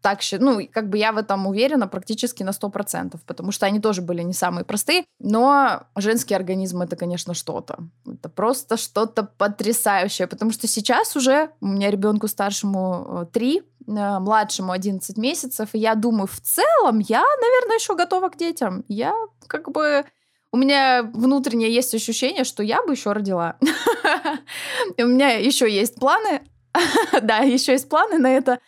так, 0.00 0.20
ну, 0.38 0.60
как 0.72 0.88
бы 0.88 0.98
я 0.98 1.12
в 1.12 1.18
этом 1.18 1.46
уверена 1.46 1.86
практически 1.88 2.42
на 2.42 2.50
100%, 2.50 3.18
потому 3.26 3.52
что 3.52 3.66
они 3.66 3.80
тоже 3.80 4.02
были 4.02 4.22
не 4.22 4.32
самые 4.32 4.64
простые, 4.64 5.04
но 5.18 5.82
женский 5.96 6.34
организм 6.34 6.82
это, 6.82 6.96
конечно, 6.96 7.34
что-то. 7.34 7.78
Это 8.06 8.28
просто 8.28 8.76
что-то 8.76 9.24
потрясающее, 9.24 10.26
потому 10.26 10.50
что 10.52 10.66
сейчас 10.66 11.16
уже 11.16 11.50
у 11.60 11.66
меня 11.66 11.90
ребенку 11.90 12.28
старшему 12.28 13.28
3, 13.32 13.58
э, 13.58 13.62
э, 13.86 14.18
младшему 14.18 14.72
11 14.72 15.16
месяцев, 15.18 15.68
и 15.72 15.78
я 15.78 15.94
думаю, 15.94 16.26
в 16.26 16.40
целом 16.40 16.98
я, 17.00 17.22
наверное, 17.40 17.76
еще 17.76 17.94
готова 17.94 18.28
к 18.30 18.36
детям. 18.36 18.84
Я 18.88 19.14
как 19.46 19.70
бы 19.70 20.04
у 20.52 20.56
меня 20.56 21.02
внутреннее 21.02 21.72
есть 21.72 21.94
ощущение, 21.94 22.44
что 22.44 22.62
я 22.62 22.82
бы 22.82 22.92
еще 22.92 23.12
родила. 23.12 23.56
У 24.98 25.06
меня 25.06 25.30
еще 25.38 25.70
есть 25.70 25.94
планы. 25.96 26.42
Да, 27.22 27.38
еще 27.38 27.72
есть 27.72 27.88
планы 27.88 28.18
на 28.18 28.30
это 28.30 28.58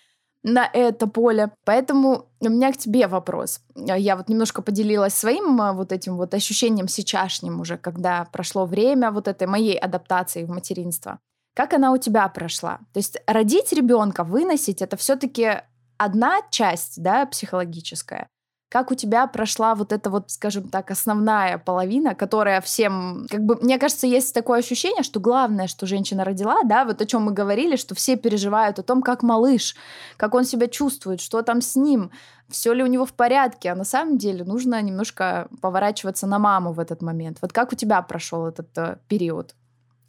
на 0.43 0.69
это 0.73 1.07
поле. 1.07 1.53
Поэтому 1.65 2.27
у 2.41 2.49
меня 2.49 2.73
к 2.73 2.77
тебе 2.77 3.07
вопрос. 3.07 3.61
Я 3.75 4.17
вот 4.17 4.29
немножко 4.29 4.63
поделилась 4.63 5.15
своим 5.15 5.61
а, 5.61 5.73
вот 5.73 5.93
этим 5.93 6.17
вот 6.17 6.35
ощущением 6.35 6.89
сейчасшним 6.89 7.61
уже, 7.61 7.77
когда 7.77 8.27
прошло 8.33 8.67
время 8.67 9.11
вот 9.11 9.29
этой 9.29 9.47
моей 9.47 9.77
адаптации 9.79 10.45
в 10.45 10.51
материнство. 10.51 11.19
Как 11.55 11.75
она 11.75 11.93
у 11.93 11.99
тебя 11.99 12.27
прошла? 12.29 12.79
То 12.93 12.99
есть 12.99 13.19
родить 13.27 13.73
ребенка, 13.73 14.25
выносить, 14.25 14.83
это 14.83 14.97
все-таки 14.97 15.61
одна 15.99 16.41
часть, 16.51 17.01
да, 17.03 17.27
психологическая. 17.27 18.29
Как 18.73 18.91
у 18.91 18.95
тебя 18.95 19.27
прошла 19.27 19.75
вот 19.75 19.93
эта 19.93 20.09
вот, 20.09 20.31
скажем 20.31 20.71
так, 20.71 20.91
основная 20.91 21.59
половина, 21.59 22.15
которая 22.15 22.63
всем, 22.63 23.27
как 23.29 23.45
бы, 23.45 23.57
мне 23.57 23.79
кажется, 23.79 24.07
есть 24.07 24.33
такое 24.33 24.61
ощущение, 24.61 25.03
что 25.03 25.21
главное, 25.21 25.67
что 25.67 25.87
женщина 25.87 26.25
родила, 26.25 26.63
да, 26.65 26.87
вот 26.87 27.03
о 27.03 27.05
чем 27.05 27.25
мы 27.25 27.33
говорили, 27.33 27.77
что 27.77 27.95
все 27.95 28.17
переживают 28.17 28.79
о 28.79 28.83
том, 28.83 29.03
как 29.03 29.23
малыш, 29.23 29.77
как 30.17 30.33
он 30.33 30.45
себя 30.45 30.69
чувствует, 30.69 31.21
что 31.21 31.43
там 31.43 31.61
с 31.61 31.77
ним, 31.77 32.13
все 32.49 32.73
ли 32.73 32.83
у 32.83 32.87
него 32.87 33.05
в 33.05 33.13
порядке, 33.13 33.71
а 33.73 33.75
на 33.75 33.85
самом 33.85 34.17
деле 34.17 34.43
нужно 34.43 34.81
немножко 34.81 35.49
поворачиваться 35.61 36.27
на 36.27 36.39
маму 36.39 36.73
в 36.73 36.81
этот 36.81 37.03
момент. 37.03 37.41
Вот 37.43 37.53
как 37.53 37.73
у 37.75 37.77
тебя 37.77 38.01
прошел 38.01 38.47
этот 38.47 38.79
э, 38.79 38.97
период? 39.07 39.55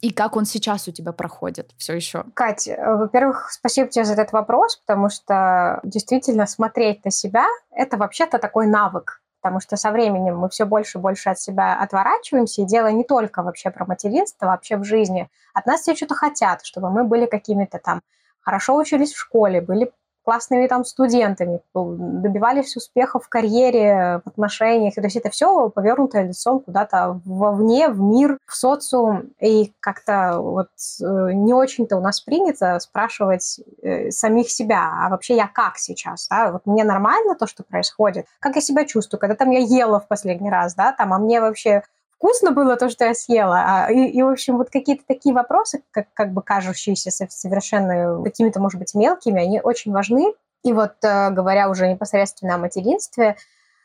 И 0.00 0.10
как 0.10 0.36
он 0.36 0.44
сейчас 0.44 0.88
у 0.88 0.92
тебя 0.92 1.12
проходит 1.12 1.72
все 1.78 1.94
еще? 1.94 2.24
Катя, 2.34 2.72
э, 2.72 2.96
во-первых, 2.96 3.50
спасибо 3.50 3.88
тебе 3.88 4.04
за 4.04 4.14
этот 4.14 4.32
вопрос, 4.32 4.76
потому 4.76 5.08
что 5.08 5.80
действительно 5.82 6.46
смотреть 6.46 7.04
на 7.04 7.10
себя– 7.10 7.46
это 7.70 7.96
вообще-то 7.96 8.38
такой 8.38 8.66
навык, 8.66 9.22
потому 9.40 9.60
что 9.60 9.76
со 9.76 9.90
временем 9.90 10.38
мы 10.38 10.48
все 10.48 10.66
больше 10.66 10.98
и 10.98 11.00
больше 11.00 11.30
от 11.30 11.38
себя 11.38 11.78
отворачиваемся, 11.80 12.62
и 12.62 12.66
дело 12.66 12.88
не 12.88 13.04
только 13.04 13.42
вообще 13.42 13.70
про 13.70 13.86
материнство, 13.86 14.46
вообще 14.46 14.76
в 14.76 14.84
жизни. 14.84 15.28
От 15.54 15.66
нас 15.66 15.82
все 15.82 15.94
что-то 15.94 16.14
хотят, 16.14 16.64
чтобы 16.64 16.90
мы 16.90 17.04
были 17.04 17.26
какими-то 17.26 17.78
там 17.78 18.02
хорошо 18.40 18.76
учились 18.76 19.12
в 19.12 19.18
школе, 19.18 19.60
были 19.60 19.90
классными 20.24 20.66
там 20.66 20.84
студентами, 20.84 21.60
добивались 21.74 22.76
успехов 22.76 23.24
в 23.24 23.28
карьере, 23.28 24.22
в 24.24 24.28
отношениях. 24.28 24.94
То 24.94 25.02
есть 25.02 25.16
это 25.16 25.30
все 25.30 25.68
повернутое 25.68 26.24
лицом 26.24 26.60
куда-то 26.60 27.20
вовне, 27.24 27.88
в 27.88 28.00
мир, 28.00 28.38
в 28.46 28.56
социум. 28.56 29.30
И 29.40 29.72
как-то 29.80 30.38
вот 30.40 30.68
э, 31.00 31.32
не 31.32 31.52
очень-то 31.52 31.96
у 31.96 32.00
нас 32.00 32.20
принято 32.20 32.78
спрашивать 32.80 33.60
э, 33.82 34.10
самих 34.10 34.50
себя, 34.50 34.90
а 35.04 35.10
вообще 35.10 35.36
я 35.36 35.46
как 35.46 35.76
сейчас? 35.76 36.26
Да? 36.28 36.52
Вот 36.52 36.66
мне 36.66 36.84
нормально 36.84 37.34
то, 37.34 37.46
что 37.46 37.62
происходит? 37.62 38.26
Как 38.40 38.56
я 38.56 38.60
себя 38.60 38.84
чувствую? 38.84 39.20
Когда 39.20 39.34
там 39.34 39.50
я 39.50 39.60
ела 39.60 40.00
в 40.00 40.08
последний 40.08 40.50
раз, 40.50 40.74
да, 40.74 40.92
там, 40.92 41.12
а 41.12 41.18
мне 41.18 41.40
вообще 41.40 41.82
вкусно 42.24 42.52
было 42.52 42.76
то, 42.76 42.88
что 42.88 43.04
я 43.04 43.14
съела. 43.14 43.64
А, 43.66 43.92
и, 43.92 44.06
и 44.06 44.22
в 44.22 44.28
общем, 44.28 44.56
вот 44.56 44.70
какие-то 44.70 45.04
такие 45.06 45.34
вопросы, 45.34 45.82
как, 45.90 46.06
как 46.14 46.32
бы 46.32 46.40
кажущиеся 46.40 47.10
совершенно 47.10 48.22
какими-то, 48.24 48.60
может 48.60 48.78
быть, 48.78 48.94
мелкими, 48.94 49.42
они 49.42 49.60
очень 49.60 49.92
важны. 49.92 50.32
И 50.62 50.72
вот 50.72 50.92
э, 51.02 51.30
говоря 51.30 51.68
уже 51.68 51.86
непосредственно 51.86 52.54
о 52.54 52.58
материнстве, 52.58 53.36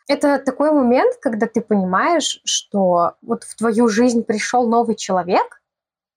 это 0.08 0.39
такой 0.39 0.71
момент, 0.71 1.17
когда 1.21 1.47
ты 1.47 1.60
понимаешь, 1.60 2.39
что 2.45 3.15
вот 3.21 3.43
в 3.43 3.58
твою 3.58 3.89
жизнь 3.89 4.23
пришел 4.23 4.69
новый 4.69 4.95
человек, 4.95 5.62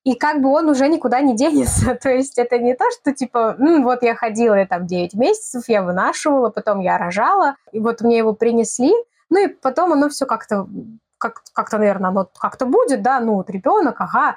и 0.04 0.14
как 0.14 0.40
бы 0.40 0.50
он 0.50 0.68
уже 0.68 0.86
никуда 0.86 1.20
не 1.20 1.34
денется. 1.34 1.94
То 2.00 2.08
есть 2.08 2.38
это 2.38 2.56
не 2.58 2.76
то, 2.76 2.84
что 2.92 3.12
типа, 3.12 3.56
ну, 3.58 3.82
вот 3.82 4.04
я 4.04 4.14
ходила 4.14 4.54
я 4.54 4.66
там 4.66 4.86
9 4.86 5.14
месяцев, 5.14 5.64
я 5.66 5.82
вынашивала, 5.82 6.50
потом 6.50 6.78
я 6.78 6.98
рожала, 6.98 7.56
и 7.72 7.80
вот 7.80 8.00
мне 8.00 8.18
его 8.18 8.32
принесли, 8.32 8.92
ну 9.28 9.44
и 9.44 9.48
потом 9.48 9.92
оно 9.92 10.08
все 10.08 10.24
как-то 10.24 10.68
как, 11.22 11.42
как-то, 11.52 11.78
наверное, 11.78 12.10
оно 12.10 12.28
как-то 12.38 12.66
будет, 12.66 13.02
да, 13.02 13.20
ну, 13.20 13.34
вот 13.34 13.48
ребенок, 13.48 14.00
ага. 14.00 14.36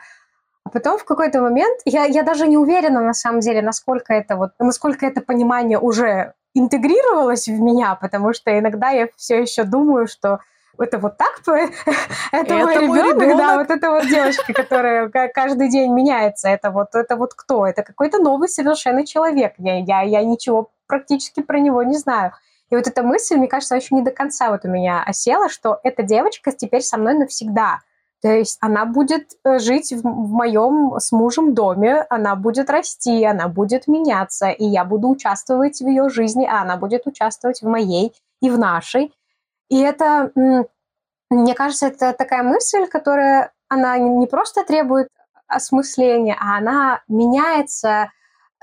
А 0.64 0.70
потом 0.70 0.98
в 1.00 1.06
какой-то 1.06 1.42
момент, 1.42 1.82
я, 1.86 2.06
я 2.06 2.24
даже 2.24 2.48
не 2.48 2.58
уверена, 2.58 3.02
на 3.02 3.14
самом 3.14 3.40
деле, 3.40 3.62
насколько 3.62 4.14
это 4.14 4.36
вот, 4.36 4.52
насколько 4.60 5.06
это 5.06 5.22
понимание 5.22 5.80
уже 5.80 6.34
интегрировалось 6.54 7.48
в 7.48 7.60
меня, 7.60 7.96
потому 7.96 8.34
что 8.34 8.58
иногда 8.58 8.90
я 8.92 9.08
все 9.16 9.42
еще 9.42 9.64
думаю, 9.64 10.08
что 10.08 10.40
это 10.78 11.00
вот 11.00 11.18
так, 11.18 11.40
это, 11.40 11.74
это 12.32 12.54
мой 12.56 12.76
ребенок, 12.76 13.22
ребенок, 13.22 13.38
да, 13.38 13.58
вот 13.58 13.70
это 13.72 13.92
вот 13.92 14.08
девочка, 14.08 14.54
которая 14.54 15.10
каждый 15.10 15.70
день 15.70 15.92
меняется, 15.92 16.50
это 16.50 16.70
вот, 16.70 16.94
это 16.94 17.16
вот 17.16 17.34
кто? 17.34 17.66
Это 17.66 17.82
какой-то 17.84 18.20
новый 18.20 18.48
совершенно 18.48 19.06
человек. 19.06 19.54
Я, 19.58 19.80
я, 19.80 20.02
я 20.02 20.24
ничего 20.24 20.70
практически 20.88 21.42
про 21.42 21.60
него 21.60 21.82
не 21.84 21.98
знаю. 21.98 22.34
И 22.72 22.76
вот 22.76 22.88
эта 22.88 23.04
мысль, 23.04 23.36
мне 23.38 23.48
кажется, 23.48 23.76
еще 23.76 23.96
не 23.96 24.02
до 24.02 24.12
конца 24.12 24.50
вот 24.50 24.66
у 24.66 24.70
меня 24.70 25.04
осела, 25.04 25.50
что 25.50 25.80
эта 25.84 26.04
девочка 26.04 26.52
теперь 26.52 26.82
со 26.82 26.98
мной 26.98 27.14
навсегда. 27.14 27.82
То 28.22 28.30
есть 28.30 28.58
она 28.60 28.86
будет 28.86 29.34
э, 29.44 29.60
жить 29.60 29.94
в, 29.94 30.02
в 30.02 30.32
моем 30.32 30.96
с 30.98 31.12
мужем 31.12 31.54
доме, 31.54 32.08
она 32.10 32.36
будет 32.36 32.72
расти, 32.72 33.24
она 33.24 33.48
будет 33.48 33.88
меняться, 33.88 34.50
и 34.50 34.66
я 34.66 34.84
буду 34.84 35.10
участвовать 35.10 35.80
в 35.80 35.88
ее 35.88 36.10
жизни, 36.10 36.48
а 36.50 36.64
она 36.64 36.78
будет 36.78 37.06
участвовать 37.06 37.62
в 37.62 37.68
моей 37.68 38.14
и 38.42 38.50
в 38.50 38.58
нашей. 38.58 39.14
И 39.70 39.80
это, 39.80 40.32
мне 41.30 41.54
кажется, 41.54 41.88
это 41.88 42.14
такая 42.14 42.42
мысль, 42.42 42.88
которая, 42.88 43.52
она 43.68 43.98
не 44.00 44.26
просто 44.26 44.64
требует 44.64 45.10
осмысления, 45.48 46.36
а 46.40 46.58
она 46.58 47.02
меняется 47.08 48.12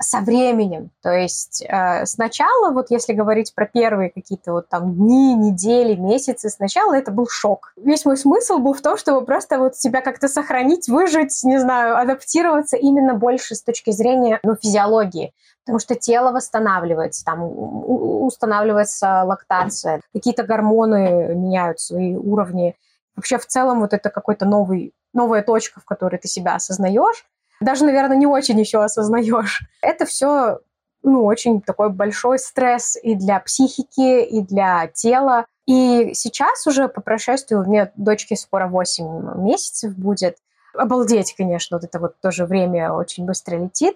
со 0.03 0.19
временем. 0.19 0.91
То 1.01 1.11
есть 1.11 1.63
э, 1.67 2.05
сначала, 2.05 2.71
вот 2.71 2.91
если 2.91 3.13
говорить 3.13 3.53
про 3.55 3.65
первые 3.65 4.09
какие-то 4.09 4.51
вот 4.53 4.69
там 4.69 4.93
дни, 4.93 5.33
недели, 5.33 5.95
месяцы, 5.95 6.49
сначала 6.49 6.95
это 6.95 7.11
был 7.11 7.27
шок. 7.27 7.73
Весь 7.75 8.05
мой 8.05 8.17
смысл 8.17 8.59
был 8.59 8.73
в 8.73 8.81
том, 8.81 8.97
чтобы 8.97 9.25
просто 9.25 9.57
вот 9.57 9.75
себя 9.75 10.01
как-то 10.01 10.27
сохранить, 10.27 10.87
выжить, 10.87 11.41
не 11.43 11.59
знаю, 11.59 11.97
адаптироваться 11.97 12.77
именно 12.77 13.15
больше 13.15 13.55
с 13.55 13.63
точки 13.63 13.91
зрения 13.91 14.39
ну, 14.43 14.55
физиологии. 14.55 15.33
Потому 15.65 15.79
что 15.79 15.95
тело 15.95 16.31
восстанавливается, 16.31 17.23
там 17.23 17.41
устанавливается 17.43 19.23
лактация, 19.23 20.01
какие-то 20.13 20.43
гормоны 20.43 21.33
меняют 21.35 21.79
свои 21.79 22.15
уровни. 22.15 22.75
Вообще 23.15 23.37
в 23.37 23.45
целом 23.45 23.79
вот 23.79 23.93
это 23.93 24.09
какой-то 24.09 24.45
новый, 24.45 24.93
новая 25.13 25.41
точка, 25.41 25.79
в 25.79 25.85
которой 25.85 26.17
ты 26.17 26.27
себя 26.27 26.55
осознаешь 26.55 27.25
даже, 27.63 27.85
наверное, 27.85 28.17
не 28.17 28.27
очень 28.27 28.59
еще 28.59 28.83
осознаешь. 28.83 29.61
Это 29.81 30.05
все 30.05 30.59
ну, 31.03 31.25
очень 31.25 31.61
такой 31.61 31.89
большой 31.89 32.39
стресс 32.39 32.97
и 33.01 33.15
для 33.15 33.39
психики, 33.39 34.23
и 34.23 34.41
для 34.41 34.87
тела. 34.87 35.45
И 35.65 36.11
сейчас 36.13 36.65
уже 36.65 36.87
по 36.87 37.01
прошествию, 37.01 37.61
у 37.61 37.65
меня 37.65 37.91
дочке 37.95 38.35
скоро 38.35 38.67
8 38.67 39.41
месяцев 39.43 39.95
будет, 39.95 40.37
обалдеть, 40.73 41.35
конечно, 41.35 41.77
вот 41.77 41.83
это 41.83 41.99
вот 41.99 42.19
тоже 42.21 42.45
время 42.45 42.93
очень 42.93 43.25
быстро 43.25 43.57
летит, 43.57 43.95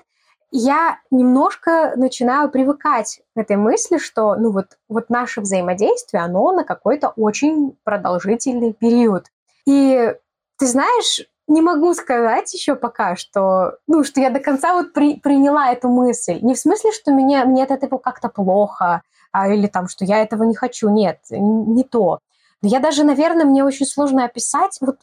я 0.51 0.99
немножко 1.11 1.93
начинаю 1.97 2.49
привыкать 2.49 3.21
к 3.35 3.39
этой 3.39 3.57
мысли, 3.57 3.97
что 3.97 4.35
ну 4.35 4.51
вот, 4.51 4.77
вот 4.87 5.09
наше 5.09 5.41
взаимодействие, 5.41 6.23
оно 6.23 6.51
на 6.53 6.63
какой-то 6.63 7.09
очень 7.09 7.77
продолжительный 7.83 8.73
период. 8.73 9.25
И 9.65 10.15
ты 10.57 10.65
знаешь, 10.65 11.27
не 11.47 11.61
могу 11.61 11.93
сказать 11.93 12.53
еще 12.53 12.75
пока, 12.75 13.15
что, 13.15 13.77
ну, 13.87 14.03
что 14.03 14.19
я 14.19 14.29
до 14.29 14.39
конца 14.39 14.73
вот 14.73 14.93
при, 14.93 15.15
приняла 15.19 15.71
эту 15.71 15.89
мысль. 15.89 16.39
Не 16.41 16.55
в 16.55 16.59
смысле, 16.59 16.91
что 16.91 17.11
мне, 17.11 17.43
мне 17.45 17.63
от 17.63 17.71
этого 17.71 17.97
как-то 17.97 18.29
плохо, 18.29 19.01
а, 19.31 19.47
или 19.49 19.67
там, 19.67 19.87
что 19.87 20.05
я 20.05 20.21
этого 20.21 20.43
не 20.43 20.55
хочу. 20.55 20.89
Нет, 20.89 21.19
не 21.29 21.83
то. 21.83 22.19
Но 22.61 22.69
я 22.69 22.79
даже, 22.79 23.03
наверное, 23.03 23.45
мне 23.45 23.63
очень 23.63 23.85
сложно 23.85 24.25
описать, 24.25 24.77
вот 24.81 24.97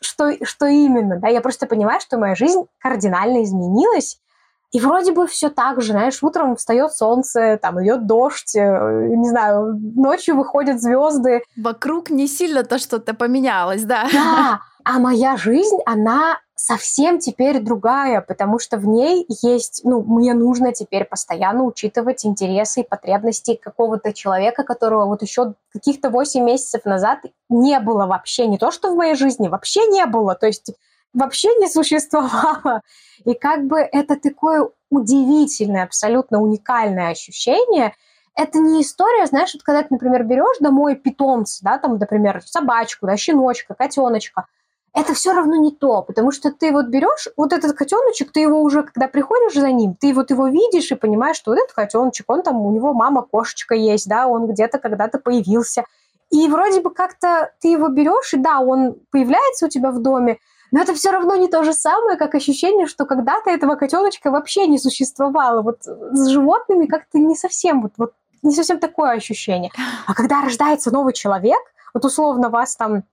что, 0.00 0.32
что 0.44 0.66
именно. 0.66 1.16
Да? 1.16 1.28
Я 1.28 1.40
просто 1.40 1.66
понимаю, 1.66 2.00
что 2.00 2.18
моя 2.18 2.34
жизнь 2.34 2.66
кардинально 2.78 3.44
изменилась, 3.44 4.20
и 4.70 4.80
вроде 4.80 5.12
бы 5.12 5.26
все 5.26 5.48
так 5.48 5.80
же, 5.80 5.92
знаешь, 5.92 6.22
утром 6.22 6.56
встает 6.56 6.92
солнце, 6.92 7.58
там 7.60 7.82
идет 7.82 8.06
дождь, 8.06 8.54
э, 8.54 9.08
не 9.08 9.28
знаю, 9.28 9.78
ночью 9.96 10.36
выходят 10.36 10.80
звезды. 10.80 11.42
Вокруг 11.56 12.10
не 12.10 12.26
сильно-то 12.26 12.78
что-то 12.78 13.14
поменялось, 13.14 13.84
да. 13.84 14.08
Да, 14.12 14.60
а 14.84 14.98
моя 14.98 15.36
жизнь, 15.38 15.78
она 15.86 16.38
совсем 16.54 17.18
теперь 17.18 17.60
другая, 17.60 18.20
потому 18.20 18.58
что 18.58 18.76
в 18.76 18.86
ней 18.86 19.24
есть, 19.42 19.82
ну, 19.84 20.02
мне 20.02 20.34
нужно 20.34 20.72
теперь 20.72 21.04
постоянно 21.04 21.62
учитывать 21.62 22.26
интересы 22.26 22.80
и 22.80 22.86
потребности 22.86 23.54
какого-то 23.54 24.12
человека, 24.12 24.64
которого 24.64 25.06
вот 25.06 25.22
еще 25.22 25.54
каких-то 25.72 26.10
8 26.10 26.44
месяцев 26.44 26.84
назад 26.84 27.20
не 27.48 27.78
было 27.80 28.06
вообще, 28.06 28.46
не 28.46 28.58
то 28.58 28.70
что 28.70 28.90
в 28.90 28.96
моей 28.96 29.14
жизни, 29.14 29.48
вообще 29.48 29.86
не 29.86 30.04
было, 30.04 30.34
то 30.34 30.46
есть 30.46 30.72
вообще 31.14 31.48
не 31.56 31.68
существовало. 31.68 32.82
И 33.24 33.34
как 33.34 33.66
бы 33.66 33.78
это 33.78 34.16
такое 34.16 34.68
удивительное, 34.90 35.84
абсолютно 35.84 36.40
уникальное 36.40 37.10
ощущение– 37.10 37.94
это 38.38 38.60
не 38.60 38.82
история, 38.82 39.26
знаешь, 39.26 39.52
вот 39.52 39.64
когда 39.64 39.82
ты, 39.82 39.88
например, 39.90 40.22
берешь 40.22 40.58
домой 40.60 40.94
питомца, 40.94 41.58
да, 41.64 41.76
там, 41.78 41.98
например, 41.98 42.40
собачку, 42.46 43.06
да, 43.06 43.16
щеночка, 43.16 43.74
котеночка, 43.74 44.46
это 44.94 45.12
все 45.12 45.32
равно 45.32 45.56
не 45.56 45.72
то, 45.72 46.02
потому 46.02 46.30
что 46.30 46.52
ты 46.52 46.70
вот 46.70 46.86
берешь 46.86 47.28
вот 47.36 47.52
этот 47.52 47.76
котеночек, 47.76 48.30
ты 48.30 48.40
его 48.40 48.62
уже, 48.62 48.84
когда 48.84 49.08
приходишь 49.08 49.54
за 49.54 49.72
ним, 49.72 49.96
ты 49.96 50.14
вот 50.14 50.30
его 50.30 50.46
видишь 50.46 50.90
и 50.92 50.94
понимаешь, 50.94 51.36
что 51.36 51.50
вот 51.50 51.58
этот 51.58 51.72
котеночек, 51.72 52.30
он 52.30 52.42
там, 52.42 52.60
у 52.60 52.70
него 52.70 52.94
мама 52.94 53.22
кошечка 53.22 53.74
есть, 53.74 54.08
да, 54.08 54.28
он 54.28 54.46
где-то 54.46 54.78
когда-то 54.78 55.18
появился. 55.18 55.82
И 56.30 56.46
вроде 56.46 56.80
бы 56.80 56.90
как-то 56.90 57.50
ты 57.60 57.68
его 57.68 57.88
берешь, 57.88 58.34
и 58.34 58.36
да, 58.36 58.60
он 58.60 58.98
появляется 59.10 59.66
у 59.66 59.68
тебя 59.68 59.90
в 59.90 60.00
доме, 60.00 60.38
но 60.70 60.82
это 60.82 60.94
все 60.94 61.10
равно 61.10 61.36
не 61.36 61.48
то 61.48 61.62
же 61.62 61.72
самое, 61.72 62.16
как 62.16 62.34
ощущение, 62.34 62.86
что 62.86 63.06
когда-то 63.06 63.50
этого 63.50 63.76
котеночка 63.76 64.30
вообще 64.30 64.66
не 64.66 64.78
существовало. 64.78 65.62
Вот 65.62 65.82
с 65.84 66.28
животными 66.28 66.86
как-то 66.86 67.18
не 67.18 67.36
совсем 67.36 67.82
вот, 67.82 67.92
вот 67.96 68.12
не 68.42 68.54
совсем 68.54 68.78
такое 68.78 69.12
ощущение. 69.12 69.70
А 70.06 70.14
когда 70.14 70.42
рождается 70.42 70.90
новый 70.90 71.12
человек, 71.12 71.60
вот 71.94 72.04
условно 72.04 72.50
вас 72.50 72.76
там 72.76 73.04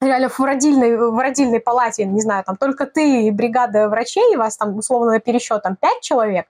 реально 0.00 0.28
в 0.28 0.40
родильной, 0.40 0.96
в 0.96 1.18
родильной 1.18 1.60
палате, 1.60 2.04
не 2.04 2.20
знаю, 2.20 2.44
там 2.44 2.56
только 2.56 2.86
ты 2.86 3.26
и 3.26 3.30
бригада 3.30 3.88
врачей, 3.88 4.36
вас 4.36 4.56
там 4.56 4.76
условно 4.76 5.12
на 5.12 5.20
пересчет 5.20 5.62
там 5.62 5.76
пять 5.76 6.00
человек, 6.00 6.46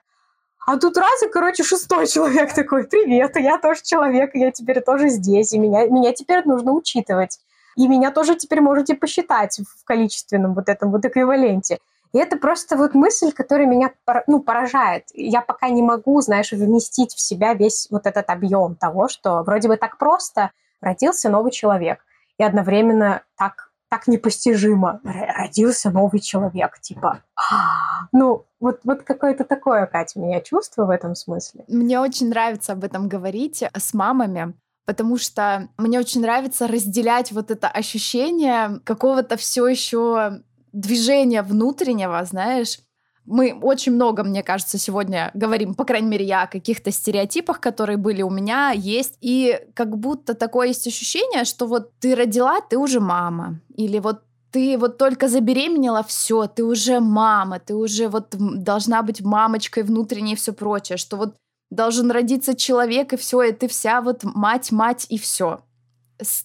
а 0.64 0.78
тут 0.78 0.96
раз 0.96 1.22
и, 1.22 1.28
короче, 1.28 1.64
шестой 1.64 2.06
человек 2.06 2.54
такой, 2.54 2.84
привет, 2.84 3.36
я 3.36 3.58
тоже 3.58 3.82
человек, 3.82 4.30
я 4.34 4.52
теперь 4.52 4.80
тоже 4.80 5.08
здесь, 5.08 5.52
и 5.52 5.58
меня, 5.58 5.86
меня 5.86 6.12
теперь 6.12 6.44
нужно 6.46 6.72
учитывать. 6.72 7.40
И 7.76 7.88
меня 7.88 8.10
тоже 8.10 8.36
теперь 8.36 8.60
можете 8.60 8.94
посчитать 8.94 9.60
в 9.60 9.84
количественном 9.84 10.54
вот 10.54 10.68
этом 10.68 10.90
вот 10.90 11.04
эквиваленте. 11.04 11.78
И 12.12 12.18
это 12.18 12.36
просто 12.36 12.76
вот 12.76 12.94
мысль, 12.94 13.32
которая 13.32 13.66
меня 13.66 13.90
ну, 14.26 14.40
поражает. 14.40 15.04
Я 15.14 15.40
пока 15.40 15.70
не 15.70 15.82
могу, 15.82 16.20
знаешь, 16.20 16.52
вместить 16.52 17.14
в 17.14 17.20
себя 17.20 17.54
весь 17.54 17.88
вот 17.90 18.06
этот 18.06 18.28
объем 18.28 18.76
того, 18.76 19.08
что 19.08 19.42
вроде 19.42 19.68
бы 19.68 19.76
так 19.76 19.96
просто 19.96 20.50
родился 20.80 21.30
новый 21.30 21.52
человек, 21.52 22.04
и 22.38 22.44
одновременно 22.44 23.22
так 23.36 23.72
так 23.88 24.08
непостижимо. 24.08 25.02
Родился 25.04 25.90
новый 25.90 26.20
человек, 26.20 26.78
типа. 26.80 27.20
А, 27.36 28.06
ну, 28.10 28.46
вот, 28.58 28.80
вот 28.84 29.02
какое-то 29.02 29.44
такое, 29.44 29.84
Катя, 29.84 30.18
у 30.18 30.24
меня 30.24 30.40
чувство 30.40 30.86
в 30.86 30.90
этом 30.90 31.14
смысле. 31.14 31.66
Мне 31.68 32.00
очень 32.00 32.30
нравится 32.30 32.72
об 32.72 32.84
этом 32.84 33.06
говорить 33.06 33.62
с 33.62 33.92
мамами, 33.92 34.54
потому 34.84 35.16
что 35.18 35.68
мне 35.78 35.98
очень 35.98 36.20
нравится 36.20 36.66
разделять 36.66 37.32
вот 37.32 37.50
это 37.50 37.68
ощущение 37.68 38.80
какого-то 38.84 39.36
все 39.36 39.66
еще 39.66 40.42
движения 40.72 41.42
внутреннего, 41.42 42.24
знаешь, 42.24 42.78
мы 43.24 43.56
очень 43.62 43.92
много, 43.92 44.24
мне 44.24 44.42
кажется, 44.42 44.78
сегодня 44.78 45.30
говорим, 45.34 45.74
по 45.74 45.84
крайней 45.84 46.08
мере, 46.08 46.24
я 46.24 46.42
о 46.42 46.46
каких-то 46.48 46.90
стереотипах, 46.90 47.60
которые 47.60 47.96
были 47.96 48.22
у 48.22 48.30
меня, 48.30 48.72
есть. 48.72 49.16
И 49.20 49.60
как 49.74 49.96
будто 49.96 50.34
такое 50.34 50.68
есть 50.68 50.86
ощущение, 50.86 51.44
что 51.44 51.66
вот 51.66 51.92
ты 52.00 52.16
родила, 52.16 52.60
ты 52.60 52.76
уже 52.76 52.98
мама. 52.98 53.60
Или 53.76 54.00
вот 54.00 54.22
ты 54.50 54.76
вот 54.76 54.98
только 54.98 55.28
забеременела, 55.28 56.02
все, 56.02 56.46
ты 56.46 56.64
уже 56.64 57.00
мама, 57.00 57.58
ты 57.58 57.74
уже 57.74 58.08
вот 58.08 58.34
должна 58.36 59.02
быть 59.02 59.22
мамочкой 59.22 59.84
внутренней 59.84 60.32
и 60.32 60.36
все 60.36 60.52
прочее, 60.52 60.98
что 60.98 61.16
вот 61.16 61.36
должен 61.74 62.10
родиться 62.10 62.54
человек 62.54 63.12
и 63.12 63.16
все, 63.16 63.42
и 63.42 63.52
ты 63.52 63.68
вся 63.68 64.00
вот 64.00 64.24
мать, 64.24 64.72
мать 64.72 65.06
и 65.10 65.18
все 65.18 65.60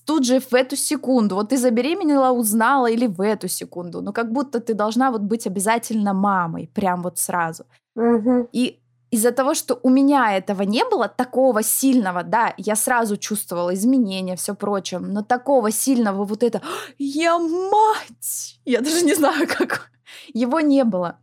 тут 0.05 0.25
же 0.25 0.39
в 0.39 0.53
эту 0.53 0.75
секунду. 0.75 1.35
Вот 1.35 1.49
ты 1.49 1.57
забеременела, 1.57 2.31
узнала 2.31 2.87
или 2.87 3.07
в 3.07 3.21
эту 3.21 3.47
секунду. 3.47 4.01
Но 4.01 4.13
как 4.13 4.31
будто 4.31 4.59
ты 4.59 4.73
должна 4.73 5.11
вот 5.11 5.21
быть 5.21 5.47
обязательно 5.47 6.13
мамой, 6.13 6.69
прям 6.73 7.03
вот 7.03 7.19
сразу. 7.19 7.65
Угу. 7.95 8.49
И 8.53 8.79
из-за 9.11 9.31
того, 9.31 9.53
что 9.53 9.79
у 9.83 9.89
меня 9.89 10.37
этого 10.37 10.63
не 10.63 10.83
было, 10.83 11.07
такого 11.07 11.63
сильного, 11.63 12.23
да, 12.23 12.53
я 12.57 12.75
сразу 12.75 13.17
чувствовала 13.17 13.73
изменения, 13.73 14.35
все 14.35 14.53
прочее, 14.53 14.99
но 14.99 15.23
такого 15.23 15.71
сильного 15.71 16.25
вот 16.25 16.43
это 16.43 16.61
«я 16.97 17.37
мать!» 17.39 18.59
Я 18.65 18.81
даже 18.81 19.05
не 19.05 19.15
знаю, 19.15 19.47
как... 19.57 19.91
Его 20.33 20.59
не 20.59 20.83
было. 20.83 21.19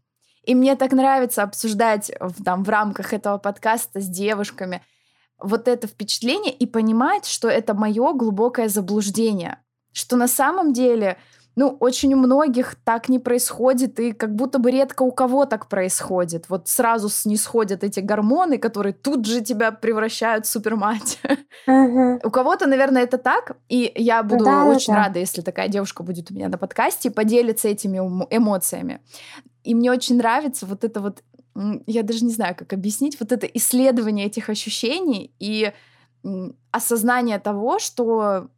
И 0.46 0.54
мне 0.54 0.76
так 0.76 0.92
нравится 0.92 1.42
обсуждать 1.42 2.12
там, 2.44 2.64
в 2.64 2.68
рамках 2.68 3.12
этого 3.12 3.38
подкаста 3.38 4.00
с 4.00 4.08
девушками– 4.08 4.82
вот 5.38 5.68
это 5.68 5.86
впечатление 5.86 6.52
и 6.52 6.66
понимать, 6.66 7.26
что 7.26 7.48
это 7.48 7.74
мое 7.74 8.12
глубокое 8.12 8.68
заблуждение. 8.68 9.58
Что 9.92 10.16
на 10.16 10.28
самом 10.28 10.72
деле, 10.72 11.18
ну, 11.56 11.76
очень 11.80 12.14
у 12.14 12.16
многих 12.16 12.74
так 12.84 13.08
не 13.08 13.18
происходит, 13.18 14.00
и 14.00 14.12
как 14.12 14.34
будто 14.34 14.58
бы 14.58 14.70
редко 14.70 15.02
у 15.02 15.12
кого 15.12 15.46
так 15.46 15.68
происходит. 15.68 16.46
Вот 16.48 16.68
сразу 16.68 17.08
снисходят 17.08 17.84
эти 17.84 18.00
гормоны, 18.00 18.58
которые 18.58 18.92
тут 18.92 19.24
же 19.24 19.40
тебя 19.40 19.70
превращают 19.70 20.46
в 20.46 20.50
супермать. 20.50 21.20
У 21.66 22.30
кого-то, 22.30 22.66
наверное, 22.66 23.02
это 23.02 23.18
так, 23.18 23.56
и 23.68 23.92
я 23.94 24.22
буду 24.22 24.44
очень 24.44 24.94
рада, 24.94 25.18
если 25.18 25.42
такая 25.42 25.68
девушка 25.68 26.02
будет 26.02 26.30
у 26.30 26.34
меня 26.34 26.48
на 26.48 26.58
подкасте 26.58 27.08
и 27.08 27.12
поделится 27.12 27.68
этими 27.68 27.98
эмоциями. 27.98 29.00
И 29.62 29.74
мне 29.74 29.90
очень 29.90 30.16
нравится 30.16 30.66
вот 30.66 30.84
это 30.84 31.00
вот 31.00 31.22
я 31.86 32.02
даже 32.02 32.24
не 32.24 32.32
знаю, 32.32 32.56
как 32.56 32.72
объяснить, 32.72 33.18
вот 33.20 33.30
это 33.30 33.46
исследование 33.46 34.26
этих 34.26 34.48
ощущений 34.48 35.32
и 35.38 35.72
осознание 36.72 37.38
того, 37.38 37.78
что 37.78 38.48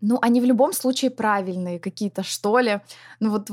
ну, 0.00 0.18
они 0.20 0.40
в 0.40 0.44
любом 0.44 0.72
случае 0.72 1.10
правильные 1.10 1.78
какие-то, 1.78 2.22
что 2.22 2.58
ли. 2.58 2.80
Ну, 3.20 3.30
вот 3.30 3.48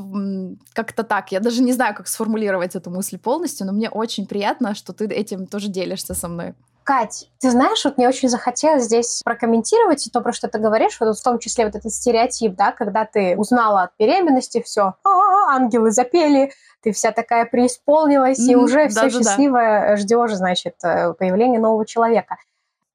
как-то 0.73 1.03
так. 1.03 1.31
Я 1.31 1.39
даже 1.39 1.63
не 1.63 1.73
знаю, 1.73 1.95
как 1.95 2.07
сформулировать 2.07 2.75
эту 2.75 2.89
мысль 2.89 3.17
полностью, 3.17 3.65
но 3.65 3.73
мне 3.73 3.89
очень 3.89 4.27
приятно, 4.27 4.75
что 4.75 4.93
ты 4.93 5.05
этим 5.05 5.47
тоже 5.47 5.69
делишься 5.69 6.13
со 6.13 6.27
мной. 6.27 6.53
Кать, 6.83 7.29
ты 7.39 7.49
знаешь, 7.49 7.85
вот 7.85 7.97
мне 7.97 8.09
очень 8.09 8.27
захотелось 8.27 8.83
здесь 8.83 9.21
прокомментировать 9.23 10.09
то, 10.11 10.19
про 10.19 10.33
что 10.33 10.49
ты 10.49 10.59
говоришь, 10.59 10.99
вот 10.99 11.17
в 11.17 11.23
том 11.23 11.39
числе 11.39 11.65
вот 11.65 11.75
этот 11.75 11.93
стереотип, 11.93 12.55
да, 12.55 12.73
когда 12.73 13.05
ты 13.05 13.37
узнала 13.37 13.83
от 13.83 13.91
беременности, 13.97 14.61
все, 14.61 14.95
ангелы 15.05 15.91
запели, 15.91 16.51
ты 16.81 16.91
вся 16.91 17.13
такая 17.13 17.45
преисполнилась, 17.45 18.37
mm-hmm, 18.37 18.51
и 18.51 18.55
уже 18.55 18.89
все 18.89 19.09
счастливая 19.09 19.95
ждешь, 19.95 20.33
значит, 20.33 20.75
э, 20.83 21.13
появления 21.13 21.59
нового 21.59 21.85
человека. 21.85 22.35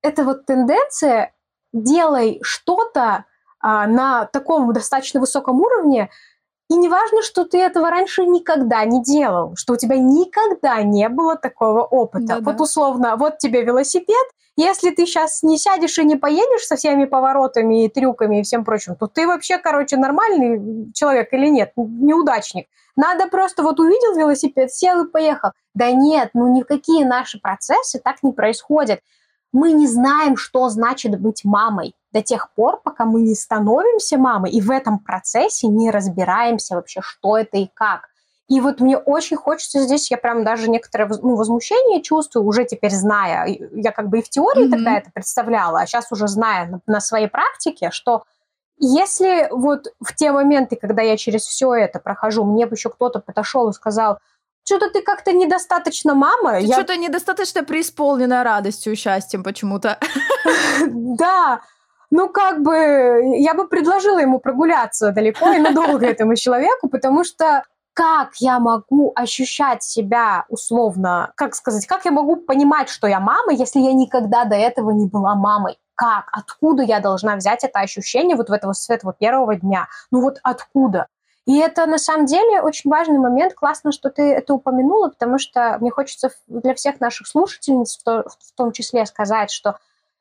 Это 0.03 0.23
вот 0.23 0.45
тенденция 0.45 1.33
делай 1.73 2.41
что-то 2.43 3.01
а, 3.01 3.25
на 3.63 4.27
таком 4.27 4.73
достаточно 4.73 5.21
высоком 5.21 5.61
уровне, 5.61 6.11
и 6.71 6.77
не 6.77 6.89
важно, 6.89 7.23
что 7.23 7.45
ты 7.45 7.59
этого 7.59 7.89
раньше 7.89 8.27
никогда 8.27 8.85
не 8.85 9.03
делал, 9.03 9.55
что 9.57 9.73
у 9.73 9.77
тебя 9.77 9.97
никогда 9.97 10.83
не 10.83 11.09
было 11.09 11.35
такого 11.37 11.83
опыта. 11.83 12.27
Да-да. 12.27 12.51
Вот 12.51 12.61
условно, 12.61 13.17
вот 13.17 13.39
тебе 13.39 13.63
велосипед, 13.63 14.27
если 14.57 14.91
ты 14.91 15.07
сейчас 15.07 15.43
не 15.43 15.57
сядешь 15.57 15.99
и 15.99 16.05
не 16.05 16.17
поедешь 16.17 16.67
со 16.67 16.77
всеми 16.77 17.07
поворотами 17.07 17.85
и 17.85 17.89
трюками 17.89 18.41
и 18.41 18.43
всем 18.43 18.65
прочим, 18.65 18.97
то 18.97 19.07
ты 19.07 19.27
вообще, 19.27 19.57
короче, 19.57 19.97
нормальный 19.97 20.93
человек 20.93 21.33
или 21.33 21.47
нет, 21.49 21.73
неудачник. 21.77 22.67
Надо 22.97 23.29
просто 23.29 23.63
вот 23.63 23.81
увидел 23.81 24.17
велосипед, 24.17 24.73
сел 24.73 25.05
и 25.05 25.11
поехал. 25.11 25.53
Да 25.75 25.93
нет, 25.93 26.31
ну 26.35 26.53
никакие 26.53 27.07
наши 27.07 27.39
процессы 27.39 28.01
так 28.03 28.23
не 28.23 28.33
происходят. 28.33 29.01
Мы 29.53 29.73
не 29.73 29.87
знаем, 29.87 30.37
что 30.37 30.69
значит 30.69 31.19
быть 31.21 31.45
мамой 31.45 31.95
до 32.13 32.23
тех 32.23 32.53
пор, 32.55 32.81
пока 32.83 33.05
мы 33.05 33.23
не 33.23 33.35
становимся 33.35 34.19
мамой 34.19 34.51
и 34.51 34.61
в 34.61 34.71
этом 34.71 34.99
процессе 34.99 35.69
не 35.69 35.91
разбираемся 35.91 36.75
вообще, 36.75 37.01
что 37.03 37.37
это 37.37 37.59
и 37.59 37.69
как. 37.73 38.09
И 38.49 38.61
вот 38.61 38.81
мне 38.81 38.97
очень 38.97 39.37
хочется 39.37 39.81
здесь, 39.81 40.11
я 40.11 40.17
прям 40.17 40.43
даже 40.43 40.71
некоторое 40.71 41.07
ну, 41.23 41.37
возмущение 41.37 42.03
чувствую, 42.03 42.47
уже 42.47 42.65
теперь 42.65 42.93
зная, 42.93 43.47
я 43.73 43.93
как 43.93 44.09
бы 44.09 44.21
и 44.21 44.23
в 44.23 44.31
теории 44.31 44.67
mm-hmm. 44.67 44.71
тогда 44.71 44.97
это 44.97 45.11
представляла, 45.13 45.81
а 45.81 45.87
сейчас 45.87 46.11
уже 46.13 46.29
зная 46.29 46.67
на, 46.67 46.81
на 46.87 47.01
своей 47.01 47.29
практике, 47.29 47.91
что 47.91 48.25
если 48.79 49.49
вот 49.51 49.89
в 50.01 50.15
те 50.15 50.33
моменты, 50.33 50.77
когда 50.77 51.03
я 51.03 51.17
через 51.19 51.43
все 51.43 51.75
это 51.75 52.01
прохожу, 52.01 52.45
мне 52.45 52.67
бы 52.67 52.75
еще 52.75 52.89
кто-то 52.89 53.21
подошел 53.21 53.69
и 53.69 53.75
сказал, 53.75 54.19
что-то 54.69 54.91
ты 54.91 55.01
как-то 55.01 55.33
недостаточно 55.33 56.15
мама. 56.15 56.59
Ты 56.59 56.67
я... 56.67 56.75
что-то 56.75 56.97
недостаточно 56.97 57.65
преисполненная 57.65 58.45
радостью 58.45 58.93
и 58.93 58.97
счастьем 58.97 59.43
почему-то. 59.43 59.99
Да, 60.87 61.61
ну, 62.11 62.29
как 62.29 62.63
бы, 62.63 63.37
я 63.39 63.55
бы 63.55 63.67
предложила 63.67 64.19
ему 64.19 64.39
прогуляться 64.39 65.11
далеко 65.11 65.51
и 65.51 65.59
надолго 65.59 66.07
этому 66.07 66.37
человеку, 66.37 66.89
потому 66.89 67.25
что 67.25 67.65
как 67.95 68.37
я 68.37 68.61
могу 68.61 69.13
ощущать 69.17 69.83
себя 69.83 70.45
условно, 70.49 71.33
как 71.35 71.55
сказать, 71.55 71.87
как 71.87 72.05
я 72.05 72.13
могу 72.13 72.37
понимать, 72.37 72.89
что 72.89 73.09
я 73.09 73.19
мама, 73.19 73.53
если 73.53 73.81
я 73.81 73.93
никогда 73.93 74.45
до 74.45 74.55
этого 74.55 74.91
не 74.93 75.09
была 75.09 75.35
мамой? 75.35 75.79
Как? 75.97 76.29
Откуда 76.31 76.85
я 76.85 77.01
должна 77.01 77.35
взять 77.35 77.65
это 77.65 77.81
ощущение 77.81 78.37
вот 78.37 78.51
в 78.51 78.53
этого, 78.53 78.73
с 78.73 78.89
этого 78.89 79.13
первого 79.13 79.57
дня? 79.57 79.89
Ну 80.13 80.21
вот 80.21 80.39
откуда? 80.45 81.09
И 81.49 81.57
это 81.57 81.87
на 81.87 81.97
самом 81.97 82.27
деле 82.27 82.61
очень 82.61 82.91
важный 82.91 83.19
момент. 83.19 83.55
Классно, 83.55 83.91
что 83.91 84.11
ты 84.11 84.35
это 84.35 84.53
упомянула, 84.53 85.09
потому 85.09 85.39
что 85.39 85.79
мне 85.81 85.91
хочется 85.91 86.31
для 86.47 86.75
всех 86.75 87.01
наших 87.01 87.27
слушательниц 87.27 87.99
в 88.05 88.53
том 88.55 88.71
числе 88.73 89.07
сказать, 89.07 89.51
что 89.51 89.79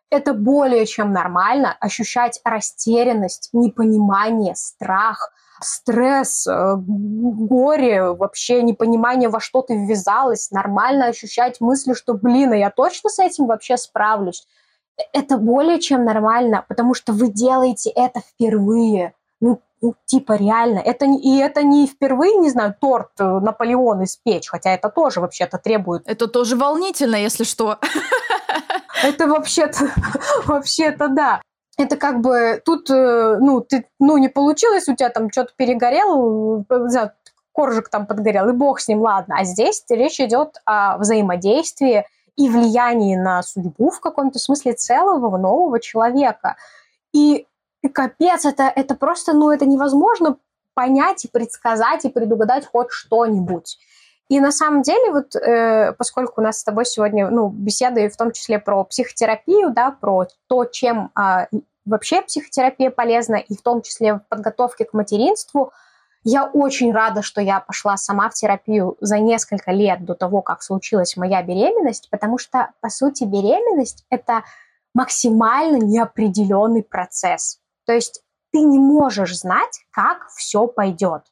это 0.09 0.33
более 0.33 0.85
чем 0.85 1.11
нормально 1.11 1.75
ощущать 1.81 2.39
растерянность, 2.45 3.49
непонимание, 3.51 4.55
страх, 4.55 5.33
стресс, 5.59 6.47
э, 6.47 6.75
горе, 6.77 8.13
вообще 8.13 8.61
непонимание, 8.61 9.27
во 9.27 9.41
что 9.41 9.61
ты 9.63 9.75
ввязалась, 9.75 10.49
нормально 10.51 11.07
ощущать 11.07 11.59
мысли, 11.59 11.91
что, 11.91 12.13
блин, 12.13 12.53
а 12.53 12.55
я 12.55 12.69
точно 12.69 13.09
с 13.09 13.19
этим 13.19 13.47
вообще 13.47 13.75
справлюсь. 13.75 14.47
Э, 14.97 15.01
это 15.11 15.37
более 15.37 15.81
чем 15.81 16.05
нормально, 16.05 16.63
потому 16.69 16.93
что 16.93 17.11
вы 17.11 17.27
делаете 17.27 17.89
это 17.89 18.21
впервые. 18.21 19.13
Ну, 19.41 19.59
ну, 19.81 19.95
типа 20.05 20.33
реально. 20.33 20.79
Это, 20.79 21.05
и 21.05 21.37
это 21.37 21.63
не 21.63 21.87
впервые, 21.87 22.35
не 22.37 22.49
знаю, 22.49 22.75
торт 22.79 23.11
э, 23.19 23.23
Наполеон 23.23 24.03
испечь, 24.03 24.47
хотя 24.49 24.71
это 24.73 24.89
тоже 24.89 25.21
вообще-то 25.21 25.57
требует... 25.57 26.07
Это 26.07 26.27
тоже 26.27 26.55
волнительно, 26.55 27.15
если 27.15 27.43
что. 27.43 27.77
Это 29.03 29.27
вообще-то, 29.27 29.91
вообще-то 30.45 31.07
да. 31.09 31.41
Это 31.77 31.95
как 31.95 32.21
бы 32.21 32.59
тут, 32.65 32.89
э, 32.89 33.37
ну, 33.39 33.61
ты, 33.61 33.87
ну, 33.99 34.17
не 34.17 34.29
получилось, 34.29 34.87
у 34.87 34.95
тебя 34.95 35.09
там 35.09 35.31
что-то 35.31 35.51
перегорел, 35.55 36.65
э, 36.69 37.09
коржик 37.51 37.89
там 37.89 38.07
подгорел, 38.07 38.49
и 38.49 38.53
бог 38.53 38.79
с 38.79 38.87
ним, 38.87 39.01
ладно. 39.01 39.35
А 39.39 39.43
здесь 39.43 39.83
речь 39.89 40.19
идет 40.19 40.61
о 40.65 40.97
взаимодействии 40.97 42.05
и 42.35 42.49
влиянии 42.49 43.15
на 43.15 43.43
судьбу 43.43 43.91
в 43.91 43.99
каком-то 43.99 44.39
смысле 44.39 44.73
целого 44.73 45.37
нового 45.37 45.79
человека. 45.79 46.55
И 47.13 47.45
капец, 47.93 48.45
это, 48.45 48.71
это 48.75 48.95
просто, 48.95 49.33
ну, 49.33 49.51
это 49.51 49.65
невозможно 49.65 50.37
понять 50.73 51.25
и 51.25 51.27
предсказать 51.27 52.05
и 52.05 52.09
предугадать 52.09 52.67
хоть 52.67 52.91
что-нибудь. 52.91 53.77
И 54.29 54.39
на 54.39 54.51
самом 54.51 54.81
деле, 54.81 55.11
вот 55.11 55.35
э, 55.35 55.93
поскольку 55.93 56.41
у 56.41 56.43
нас 56.43 56.59
с 56.59 56.63
тобой 56.63 56.85
сегодня 56.85 57.29
ну, 57.29 57.49
беседы 57.49 58.09
в 58.09 58.17
том 58.17 58.31
числе 58.31 58.59
про 58.59 58.83
психотерапию, 58.83 59.71
да, 59.71 59.91
про 59.91 60.27
то, 60.47 60.65
чем 60.65 61.11
э, 61.17 61.47
вообще 61.85 62.21
психотерапия 62.21 62.91
полезна, 62.91 63.35
и 63.35 63.55
в 63.55 63.61
том 63.61 63.81
числе 63.81 64.15
в 64.15 64.21
подготовке 64.27 64.83
к 64.85 64.93
материнству, 64.93 65.71
я 66.23 66.43
очень 66.43 66.91
рада, 66.91 67.21
что 67.21 67.39
я 67.39 67.61
пошла 67.61 67.95
сама 67.95 68.29
в 68.29 68.33
терапию 68.33 68.97
за 68.99 69.19
несколько 69.19 69.71
лет 69.71 70.03
до 70.03 70.13
того, 70.13 70.41
как 70.41 70.61
случилась 70.61 71.15
моя 71.15 71.41
беременность, 71.41 72.09
потому 72.11 72.37
что, 72.37 72.71
по 72.81 72.89
сути, 72.89 73.23
беременность– 73.23 74.05
это 74.09 74.43
максимально 74.93 75.77
неопределенный 75.77 76.83
процесс. 76.83 77.59
То 77.87 77.93
есть 77.93 78.21
ты 78.51 78.59
не 78.59 78.79
можешь 78.79 79.39
знать, 79.39 79.79
как 79.91 80.27
все 80.35 80.67
пойдет. 80.67 81.23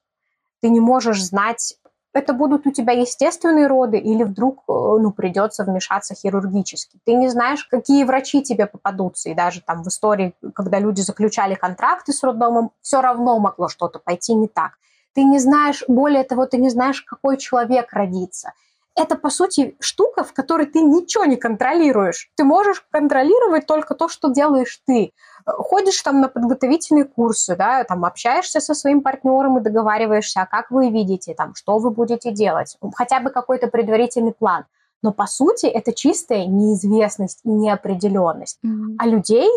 Ты 0.61 0.69
не 0.69 0.79
можешь 0.79 1.21
знать, 1.21 1.77
это 2.13 2.33
будут 2.33 2.65
у 2.65 2.71
тебя 2.71 2.93
естественные 2.93 3.67
роды 3.67 3.97
или 3.97 4.23
вдруг 4.23 4.59
э, 4.59 4.71
ну, 4.71 5.11
придется 5.11 5.65
вмешаться 5.65 6.15
хирургически. 6.15 6.97
Ты 7.03 7.13
не 7.13 7.27
знаешь, 7.27 7.65
какие 7.65 8.05
врачи 8.05 8.41
тебе 8.41 8.67
попадутся. 8.67 9.29
И 9.29 9.33
даже 9.33 9.61
там 9.61 9.83
в 9.83 9.87
истории, 9.89 10.33
когда 10.55 10.79
люди 10.79 11.01
заключали 11.01 11.55
контракты 11.55 12.13
с 12.13 12.23
роддомом, 12.23 12.71
все 12.81 13.01
равно 13.01 13.37
могло 13.37 13.67
что-то 13.67 13.99
пойти 13.99 14.33
не 14.33 14.47
так. 14.47 14.77
Ты 15.13 15.23
не 15.23 15.39
знаешь, 15.39 15.83
более 15.89 16.23
того, 16.23 16.45
ты 16.45 16.57
не 16.57 16.69
знаешь, 16.69 17.01
какой 17.01 17.37
человек 17.37 17.91
родится 17.91 18.53
это, 18.95 19.15
по 19.15 19.29
сути, 19.29 19.75
штука, 19.79 20.23
в 20.23 20.33
которой 20.33 20.65
ты 20.65 20.79
ничего 20.81 21.25
не 21.25 21.35
контролируешь. 21.35 22.31
Ты 22.35 22.43
можешь 22.43 22.85
контролировать 22.91 23.65
только 23.65 23.93
то, 23.93 24.07
что 24.07 24.29
делаешь 24.29 24.81
ты. 24.85 25.11
Ходишь 25.45 26.01
там 26.01 26.21
на 26.21 26.29
подготовительные 26.29 27.05
курсы, 27.05 27.55
да, 27.55 27.83
там 27.83 28.05
общаешься 28.05 28.59
со 28.61 28.73
своим 28.73 29.01
партнером 29.01 29.57
и 29.57 29.61
договариваешься, 29.61 30.41
а 30.41 30.45
как 30.45 30.71
вы 30.71 30.89
видите, 30.89 31.33
там, 31.35 31.53
что 31.55 31.77
вы 31.77 31.91
будете 31.91 32.31
делать, 32.31 32.77
хотя 32.95 33.19
бы 33.19 33.29
какой-то 33.29 33.67
предварительный 33.67 34.33
план. 34.33 34.65
Но 35.03 35.11
по 35.11 35.27
сути 35.27 35.67
это 35.67 35.93
чистая 35.93 36.45
неизвестность 36.47 37.41
и 37.43 37.49
неопределенность. 37.49 38.57
Mm-hmm. 38.65 38.95
А 38.97 39.07
людей 39.07 39.49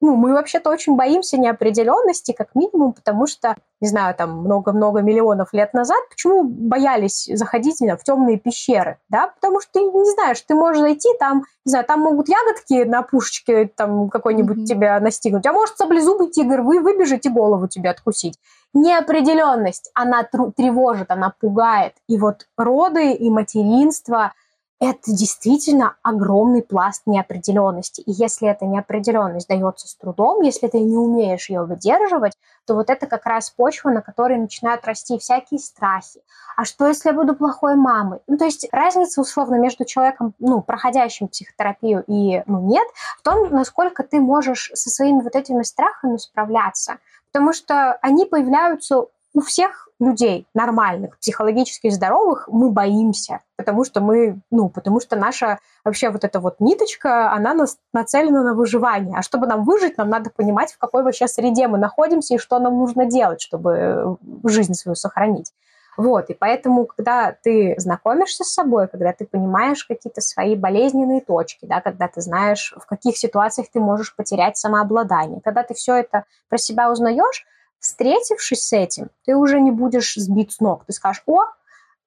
ну, 0.00 0.14
мы 0.14 0.34
вообще-то 0.34 0.70
очень 0.70 0.96
боимся 0.96 1.38
неопределенности, 1.38 2.32
как 2.32 2.54
минимум, 2.54 2.92
потому 2.92 3.26
что, 3.26 3.56
не 3.80 3.88
знаю, 3.88 4.14
там 4.14 4.40
много-много 4.40 5.00
миллионов 5.00 5.52
лет 5.52 5.72
назад, 5.72 5.98
почему 6.10 6.44
боялись 6.44 7.28
заходить 7.32 7.80
в 7.80 8.04
темные 8.04 8.38
пещеры, 8.38 8.98
да, 9.08 9.28
потому 9.28 9.60
что 9.60 9.72
ты 9.72 9.80
не 9.80 10.10
знаешь, 10.12 10.40
ты 10.42 10.54
можешь 10.54 10.80
зайти, 10.80 11.08
там, 11.18 11.44
не 11.64 11.70
знаю, 11.70 11.84
там 11.84 12.00
могут 12.00 12.28
ягодки 12.28 12.84
на 12.84 13.02
пушечке 13.02 13.66
там 13.74 14.08
какой-нибудь 14.08 14.58
mm-hmm. 14.58 14.66
тебя 14.66 15.00
настигнуть, 15.00 15.46
а 15.46 15.52
может 15.52 15.76
саблезубый 15.76 16.30
тигр 16.30 16.60
вы 16.60 16.80
выбежать 16.80 17.26
и 17.26 17.30
голову 17.30 17.66
тебе 17.66 17.90
откусить. 17.90 18.38
Неопределенность, 18.74 19.90
она 19.94 20.22
тревожит, 20.24 21.10
она 21.10 21.32
пугает. 21.40 21.94
И 22.08 22.18
вот 22.18 22.46
роды 22.56 23.12
и 23.12 23.30
материнство– 23.30 24.32
это 24.78 25.12
действительно 25.12 25.96
огромный 26.02 26.62
пласт 26.62 27.02
неопределенности. 27.06 28.02
И 28.02 28.12
если 28.12 28.48
эта 28.48 28.66
неопределенность 28.66 29.48
дается 29.48 29.88
с 29.88 29.94
трудом, 29.94 30.42
если 30.42 30.68
ты 30.68 30.80
не 30.80 30.96
умеешь 30.96 31.48
ее 31.48 31.64
выдерживать, 31.64 32.36
то 32.66 32.74
вот 32.74 32.90
это 32.90 33.06
как 33.06 33.24
раз 33.24 33.50
почва, 33.50 33.90
на 33.90 34.02
которой 34.02 34.38
начинают 34.38 34.84
расти 34.84 35.18
всякие 35.18 35.60
страхи. 35.60 36.20
А 36.56 36.64
что, 36.64 36.86
если 36.88 37.08
я 37.08 37.14
буду 37.14 37.34
плохой 37.34 37.74
мамой? 37.76 38.20
Ну, 38.26 38.36
то 38.36 38.44
есть 38.44 38.68
разница, 38.70 39.22
условно, 39.22 39.56
между 39.56 39.84
человеком, 39.84 40.34
ну, 40.38 40.60
проходящим 40.60 41.28
психотерапию 41.28 42.04
и, 42.06 42.42
ну, 42.46 42.60
нет, 42.60 42.86
в 43.18 43.22
том, 43.22 43.48
насколько 43.50 44.02
ты 44.02 44.20
можешь 44.20 44.70
со 44.74 44.90
своими 44.90 45.22
вот 45.22 45.36
этими 45.36 45.62
страхами 45.62 46.18
справляться. 46.18 46.98
Потому 47.32 47.52
что 47.52 47.92
они 48.02 48.26
появляются 48.26 49.06
у 49.32 49.40
всех 49.40 49.85
людей 49.98 50.46
нормальных, 50.54 51.18
психологически 51.18 51.88
здоровых, 51.88 52.48
мы 52.48 52.70
боимся, 52.70 53.40
потому 53.56 53.84
что 53.84 54.00
мы, 54.00 54.38
ну, 54.50 54.68
потому 54.68 55.00
что 55.00 55.16
наша 55.16 55.58
вообще 55.84 56.10
вот 56.10 56.24
эта 56.24 56.38
вот 56.38 56.60
ниточка, 56.60 57.32
она 57.32 57.54
нас 57.54 57.78
нацелена 57.92 58.42
на 58.42 58.54
выживание. 58.54 59.18
А 59.18 59.22
чтобы 59.22 59.46
нам 59.46 59.64
выжить, 59.64 59.96
нам 59.96 60.10
надо 60.10 60.30
понимать, 60.30 60.72
в 60.72 60.78
какой 60.78 61.02
вообще 61.02 61.28
среде 61.28 61.66
мы 61.68 61.78
находимся 61.78 62.34
и 62.34 62.38
что 62.38 62.58
нам 62.58 62.76
нужно 62.76 63.06
делать, 63.06 63.40
чтобы 63.40 63.72
э, 63.72 64.16
жизнь 64.44 64.74
свою 64.74 64.96
сохранить. 64.96 65.52
Вот, 65.96 66.28
и 66.28 66.34
поэтому, 66.34 66.84
когда 66.84 67.32
ты 67.32 67.74
знакомишься 67.78 68.44
с 68.44 68.52
собой, 68.52 68.86
когда 68.86 69.14
ты 69.14 69.24
понимаешь 69.24 69.82
какие-то 69.84 70.20
свои 70.20 70.54
болезненные 70.54 71.22
точки, 71.22 71.64
да, 71.64 71.80
когда 71.80 72.06
ты 72.06 72.20
знаешь, 72.20 72.74
в 72.76 72.84
каких 72.84 73.16
ситуациях 73.16 73.68
ты 73.72 73.80
можешь 73.80 74.14
потерять 74.14 74.58
самообладание, 74.58 75.40
когда 75.42 75.62
ты 75.62 75.72
все 75.72 75.94
это 75.94 76.24
про 76.50 76.58
себя 76.58 76.90
узнаешь, 76.90 77.46
Встретившись 77.80 78.66
с 78.66 78.72
этим, 78.72 79.10
ты 79.24 79.36
уже 79.36 79.60
не 79.60 79.70
будешь 79.70 80.14
сбит 80.14 80.52
с 80.52 80.60
ног. 80.60 80.84
Ты 80.86 80.92
скажешь, 80.92 81.22
о, 81.26 81.44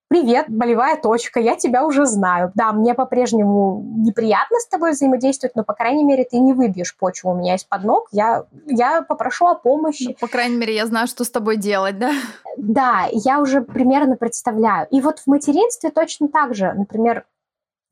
привет, 0.10 0.48
болевая 0.50 0.98
точка, 0.98 1.40
я 1.40 1.56
тебя 1.56 1.86
уже 1.86 2.06
знаю. 2.06 2.52
Да, 2.56 2.74
мне 2.74 2.94
по-прежнему 2.94 3.82
неприятно 3.98 4.60
с 4.60 4.68
тобой 4.68 4.92
взаимодействовать, 4.92 5.56
но, 5.56 5.64
по 5.64 5.74
крайней 5.74 6.04
мере, 6.04 6.26
ты 6.26 6.38
не 6.40 6.54
выбьешь 6.54 6.98
почву 6.98 7.32
у 7.32 7.36
меня 7.36 7.56
из-под 7.56 7.84
ног. 7.84 8.08
Я, 8.12 8.46
я 8.66 9.02
попрошу 9.04 9.48
о 9.48 9.56
помощи. 9.56 10.08
Ну, 10.10 10.16
по 10.20 10.28
крайней 10.28 10.58
мере, 10.58 10.76
я 10.76 10.86
знаю, 10.86 11.08
что 11.08 11.24
с 11.24 11.30
тобой 11.30 11.58
делать, 11.58 11.98
да? 11.98 12.12
Да, 12.58 13.08
я 13.12 13.40
уже 13.40 13.62
примерно 13.62 14.18
представляю. 14.18 14.88
И 14.90 15.00
вот 15.00 15.20
в 15.20 15.28
материнстве 15.28 15.92
точно 15.92 16.28
так 16.28 16.56
же. 16.56 16.74
Например, 16.74 17.26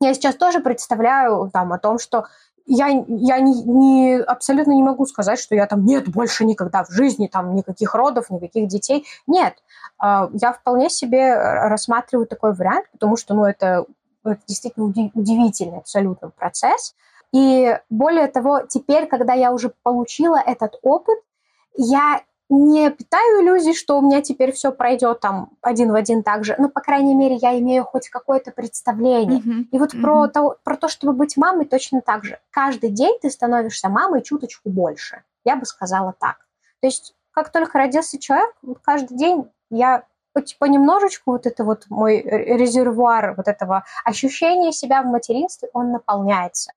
я 0.00 0.14
сейчас 0.14 0.34
тоже 0.34 0.60
представляю 0.60 1.50
там 1.52 1.72
о 1.72 1.78
том, 1.78 1.98
что 1.98 2.26
я, 2.68 2.88
я 3.08 3.40
не, 3.40 3.62
не, 3.62 4.16
абсолютно 4.20 4.72
не 4.72 4.82
могу 4.82 5.06
сказать, 5.06 5.40
что 5.40 5.54
я 5.54 5.66
там, 5.66 5.84
нет, 5.84 6.08
больше 6.08 6.44
никогда 6.44 6.84
в 6.84 6.90
жизни, 6.90 7.26
там, 7.26 7.54
никаких 7.54 7.94
родов, 7.94 8.30
никаких 8.30 8.68
детей. 8.68 9.06
Нет, 9.26 9.54
а, 9.98 10.28
я 10.34 10.52
вполне 10.52 10.90
себе 10.90 11.34
рассматриваю 11.34 12.26
такой 12.26 12.54
вариант, 12.54 12.86
потому 12.92 13.16
что, 13.16 13.34
ну, 13.34 13.44
это, 13.44 13.86
это 14.22 14.40
действительно 14.46 14.86
удивительный 14.86 15.78
абсолютно 15.78 16.28
процесс. 16.28 16.94
И 17.32 17.78
более 17.88 18.28
того, 18.28 18.60
теперь, 18.68 19.06
когда 19.06 19.32
я 19.32 19.52
уже 19.52 19.72
получила 19.82 20.36
этот 20.36 20.78
опыт, 20.82 21.18
я 21.74 22.22
не 22.48 22.90
питаю 22.90 23.42
иллюзий, 23.42 23.74
что 23.74 23.98
у 23.98 24.02
меня 24.02 24.22
теперь 24.22 24.52
все 24.52 24.72
пройдет 24.72 25.20
там 25.20 25.50
один 25.60 25.92
в 25.92 25.94
один 25.94 26.22
так 26.22 26.44
же. 26.44 26.54
Ну, 26.58 26.68
по 26.70 26.80
крайней 26.80 27.14
мере, 27.14 27.36
я 27.36 27.58
имею 27.58 27.84
хоть 27.84 28.08
какое-то 28.08 28.52
представление. 28.52 29.40
Mm-hmm. 29.40 29.64
И 29.70 29.78
вот 29.78 29.94
mm-hmm. 29.94 30.00
про, 30.00 30.28
то, 30.28 30.56
про 30.64 30.76
то, 30.76 30.88
чтобы 30.88 31.12
быть 31.12 31.36
мамой, 31.36 31.66
точно 31.66 32.00
так 32.00 32.24
же. 32.24 32.38
Каждый 32.50 32.90
день 32.90 33.18
ты 33.20 33.30
становишься 33.30 33.88
мамой 33.88 34.22
чуточку 34.22 34.70
больше. 34.70 35.22
Я 35.44 35.56
бы 35.56 35.66
сказала 35.66 36.14
так. 36.18 36.46
То 36.80 36.86
есть, 36.86 37.14
как 37.32 37.52
только 37.52 37.78
родился 37.78 38.18
человек, 38.18 38.54
каждый 38.82 39.16
день 39.16 39.50
я 39.70 40.04
понемножечку 40.58 41.32
вот 41.32 41.46
это 41.46 41.64
вот 41.64 41.86
мой 41.88 42.20
резервуар 42.22 43.34
вот 43.36 43.48
этого 43.48 43.84
ощущения 44.04 44.72
себя 44.72 45.02
в 45.02 45.06
материнстве, 45.06 45.68
он 45.72 45.90
наполняется. 45.90 46.72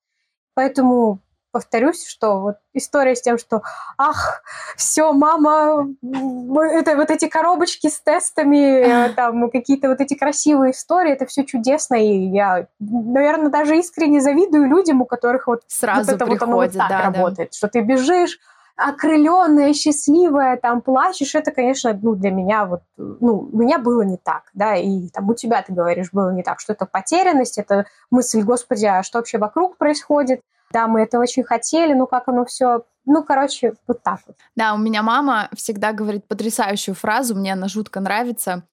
Поэтому 0.56 1.20
повторюсь, 1.52 2.06
что 2.06 2.40
вот 2.40 2.56
история 2.74 3.16
с 3.16 3.22
тем, 3.22 3.38
что 3.38 3.62
ах, 3.98 4.44
все, 4.76 5.14
мама, 5.14 5.88
это 6.02 6.96
вот 6.96 7.12
эти 7.12 7.28
коробочки 7.28 7.88
с 7.88 8.00
тестами, 8.02 9.14
там 9.16 9.50
какие-то 9.50 9.90
вот 9.90 10.02
эти 10.02 10.16
красивые 10.16 10.72
истории, 10.72 11.12
это 11.12 11.26
все 11.26 11.44
чудесно, 11.44 11.96
и 11.96 12.30
я, 12.30 12.68
наверное, 12.80 13.50
даже 13.50 13.78
искренне 13.78 14.22
завидую 14.22 14.68
людям, 14.68 15.02
у 15.02 15.06
которых 15.06 15.48
вот 15.48 15.64
сразу 15.68 16.12
вот 16.12 16.16
это 16.16 16.26
приходит, 16.26 16.42
вот, 16.42 16.48
оно 16.48 16.58
вот 16.58 16.74
так 16.74 16.90
да, 16.90 17.02
работает, 17.12 17.50
да. 17.52 17.58
что 17.58 17.68
ты 17.68 17.82
бежишь, 17.82 18.40
окрыленная, 18.76 19.74
счастливая, 19.74 20.58
там 20.58 20.82
плачешь, 20.82 21.36
это, 21.36 21.52
конечно, 21.52 21.98
ну, 22.02 22.16
для 22.16 22.32
меня 22.32 22.66
вот, 22.66 22.82
ну, 22.98 23.50
у 23.52 23.58
меня 23.58 23.78
было 23.78 24.02
не 24.02 24.18
так, 24.18 24.44
да, 24.54 24.76
и 24.76 25.10
там 25.10 25.30
у 25.30 25.34
тебя, 25.34 25.62
ты 25.62 25.74
говоришь, 25.74 26.10
было 26.12 26.32
не 26.32 26.44
так, 26.44 26.60
что 26.60 26.74
это 26.74 26.86
потерянность, 26.86 27.58
это 27.58 27.86
мысль, 28.10 28.42
господи, 28.42 28.86
а 28.86 29.04
что 29.04 29.20
вообще 29.20 29.38
вокруг 29.38 29.78
происходит, 29.78 30.42
да, 30.72 30.88
мы 30.88 31.02
это 31.02 31.20
очень 31.20 31.44
хотели, 31.44 31.94
ну 31.94 32.08
как 32.08 32.28
оно 32.28 32.46
все 32.46 32.84
ну, 33.06 33.24
короче, 33.24 33.74
вот 33.88 34.04
так 34.04 34.20
вот. 34.28 34.38
Да, 34.56 34.74
у 34.74 34.78
меня 34.78 35.02
мама 35.02 35.50
всегда 35.56 35.92
говорит 35.92 36.28
потрясающую 36.28 36.94
фразу, 36.94 37.36
мне 37.36 37.54
она 37.54 37.68
жутко 37.68 38.00
нравится. 38.00 38.64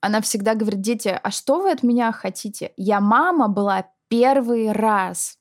Она 0.00 0.20
всегда 0.20 0.54
говорит, 0.54 0.80
дети, 0.80 1.18
а 1.22 1.30
что 1.30 1.60
вы 1.60 1.70
от 1.70 1.82
меня 1.82 2.12
хотите? 2.12 2.72
Я 2.76 3.00
мама 3.00 3.48
была 3.48 3.86
первый 4.08 4.72
раз. 4.72 5.38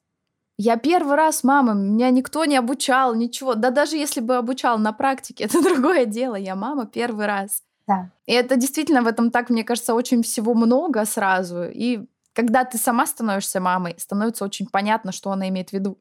Я 0.57 0.77
первый 0.77 1.15
раз 1.15 1.43
мама, 1.43 1.73
меня 1.73 2.09
никто 2.09 2.45
не 2.45 2.57
обучал, 2.57 3.13
ничего. 3.13 3.53
Да 3.53 3.69
даже 3.69 3.97
если 3.97 4.21
бы 4.21 4.35
обучал 4.35 4.79
на 4.79 4.91
практике, 4.93 5.43
это 5.45 5.61
другое 5.61 6.05
дело. 6.05 6.35
Я 6.35 6.55
мама 6.55 6.85
первый 6.85 7.27
раз. 7.27 7.63
Да. 7.87 8.09
И 8.25 8.33
это 8.33 8.55
действительно 8.57 9.01
в 9.01 9.07
этом 9.07 9.31
так, 9.31 9.49
мне 9.49 9.63
кажется, 9.63 9.93
очень 9.93 10.21
всего 10.21 10.53
много 10.53 11.05
сразу. 11.05 11.63
И 11.63 12.07
когда 12.37 12.65
ты 12.65 12.77
сама 12.77 13.07
становишься 13.07 13.59
мамой, 13.59 13.95
становится 13.97 14.45
очень 14.45 14.67
понятно, 14.67 15.11
что 15.11 15.31
она 15.31 15.49
имеет 15.49 15.71
в 15.71 15.73
виду. 15.73 15.97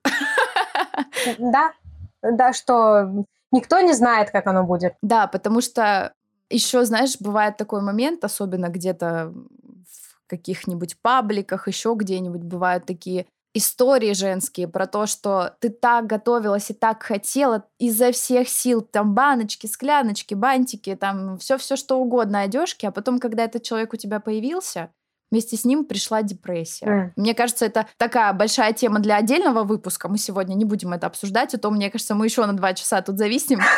Да, 1.39 1.72
да, 2.22 2.53
что 2.53 3.24
никто 3.53 3.80
не 3.80 3.95
знает, 3.95 4.30
как 4.30 4.47
оно 4.47 4.62
будет. 4.62 4.97
Да, 5.01 5.28
потому 5.28 5.62
что 5.62 6.12
еще, 6.51 6.84
знаешь, 6.84 7.16
бывает 7.18 7.57
такой 7.57 7.80
момент, 7.80 8.22
особенно 8.22 8.68
где-то 8.68 9.32
в 9.32 10.28
каких-нибудь 10.28 11.01
пабликах, 11.01 11.68
еще 11.68 11.95
где-нибудь 11.97 12.43
бывают 12.43 12.84
такие 12.84 13.26
истории 13.55 14.12
женские 14.12 14.68
про 14.68 14.87
то, 14.87 15.07
что 15.07 15.57
ты 15.61 15.70
так 15.70 16.07
готовилась 16.07 16.70
и 16.70 16.74
так 16.74 17.03
хотела 17.03 17.64
изо 17.78 18.12
всех 18.12 18.51
сил, 18.51 18.82
там 18.82 19.14
баночки, 19.14 19.66
скляночки, 19.66 20.34
бантики, 20.34 20.97
там 20.97 21.39
все-все 21.39 21.76
что 21.76 21.99
угодно, 21.99 22.43
одежки, 22.43 22.84
а 22.84 22.91
потом, 22.91 23.20
когда 23.20 23.45
этот 23.45 23.62
человек 23.62 23.95
у 23.95 23.97
тебя 23.97 24.20
появился, 24.20 24.91
вместе 25.31 25.57
с 25.57 25.64
ним 25.64 25.85
пришла 25.85 26.22
депрессия. 26.22 26.87
Mm. 26.87 27.11
Мне 27.16 27.35
кажется, 27.35 27.66
это 27.66 27.87
такая 27.97 28.33
большая 28.33 28.72
тема 28.72 29.01
для 29.01 29.16
отдельного 29.16 29.64
выпуска. 29.64 30.09
Мы 30.09 30.18
сегодня 30.18 30.55
не 30.55 30.64
будем 30.64 30.93
это 30.93 31.07
обсуждать, 31.07 31.55
а 31.55 31.59
то, 31.59 31.70
мне 31.70 31.91
кажется, 31.91 32.14
мы 32.14 32.27
еще 32.27 32.45
на 32.47 32.53
два 32.53 32.74
часа 32.74 33.03
тут 33.03 33.18
зависнем. 33.18 33.61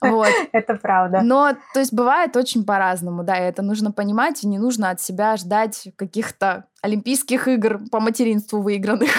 Вот. 0.00 0.28
Это 0.52 0.74
правда. 0.74 1.22
Но, 1.24 1.54
то 1.74 1.80
есть, 1.80 1.92
бывает 1.92 2.36
очень 2.36 2.64
по-разному, 2.64 3.24
да, 3.24 3.36
и 3.36 3.48
это 3.48 3.62
нужно 3.62 3.90
понимать, 3.90 4.44
и 4.44 4.46
не 4.46 4.58
нужно 4.58 4.90
от 4.90 5.00
себя 5.00 5.36
ждать 5.36 5.88
каких-то 5.96 6.66
Олимпийских 6.82 7.48
игр 7.48 7.80
по 7.90 7.98
материнству 7.98 8.62
выигранных. 8.62 9.10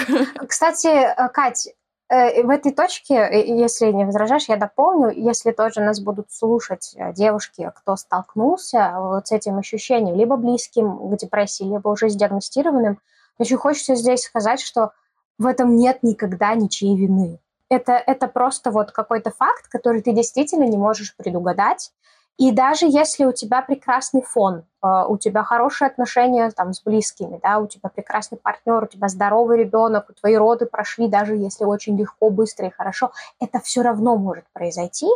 Кстати, 0.48 0.86
э, 0.86 1.28
Кать, 1.28 1.68
в 2.10 2.50
этой 2.50 2.72
точке, 2.72 3.14
э, 3.14 3.46
если 3.46 3.92
не 3.92 4.04
возражаешь, 4.04 4.48
я 4.48 4.56
дополню, 4.56 5.10
если 5.10 5.52
тоже 5.52 5.80
нас 5.80 6.00
будут 6.00 6.32
слушать 6.32 6.92
э, 6.96 7.12
девушки, 7.12 7.70
кто 7.76 7.94
столкнулся 7.94 8.94
вот 8.98 9.28
с 9.28 9.32
этим 9.32 9.58
ощущением, 9.58 10.16
либо 10.16 10.36
близким 10.36 11.08
к 11.08 11.16
депрессии, 11.16 11.62
либо 11.62 11.88
уже 11.88 12.10
с 12.10 12.16
диагностированным, 12.16 12.98
очень 13.38 13.56
хочется 13.56 13.94
здесь 13.94 14.22
сказать, 14.22 14.60
что 14.60 14.90
в 15.38 15.46
этом 15.46 15.76
нет 15.76 16.02
никогда 16.02 16.54
ничьей 16.54 16.96
вины. 16.96 17.38
Это, 17.68 17.92
это 17.92 18.26
просто 18.26 18.72
вот 18.72 18.90
какой-то 18.90 19.30
факт, 19.30 19.68
который 19.68 20.02
ты 20.02 20.12
действительно 20.12 20.64
не 20.64 20.76
можешь 20.76 21.16
предугадать, 21.16 21.92
и 22.40 22.52
даже 22.52 22.86
если 22.86 23.26
у 23.26 23.32
тебя 23.32 23.60
прекрасный 23.60 24.22
фон, 24.22 24.64
э, 24.82 25.04
у 25.06 25.18
тебя 25.18 25.44
хорошие 25.44 25.88
отношения 25.88 26.50
там, 26.50 26.72
с 26.72 26.82
близкими, 26.82 27.38
да, 27.42 27.58
у 27.58 27.66
тебя 27.66 27.90
прекрасный 27.90 28.38
партнер, 28.38 28.82
у 28.82 28.86
тебя 28.86 29.08
здоровый 29.08 29.58
ребенок, 29.58 30.10
твои 30.18 30.36
роды 30.36 30.64
прошли, 30.64 31.06
даже 31.06 31.36
если 31.36 31.64
очень 31.64 31.98
легко, 31.98 32.30
быстро 32.30 32.66
и 32.66 32.70
хорошо, 32.70 33.12
это 33.40 33.60
все 33.60 33.82
равно 33.82 34.16
может 34.16 34.46
произойти. 34.54 35.06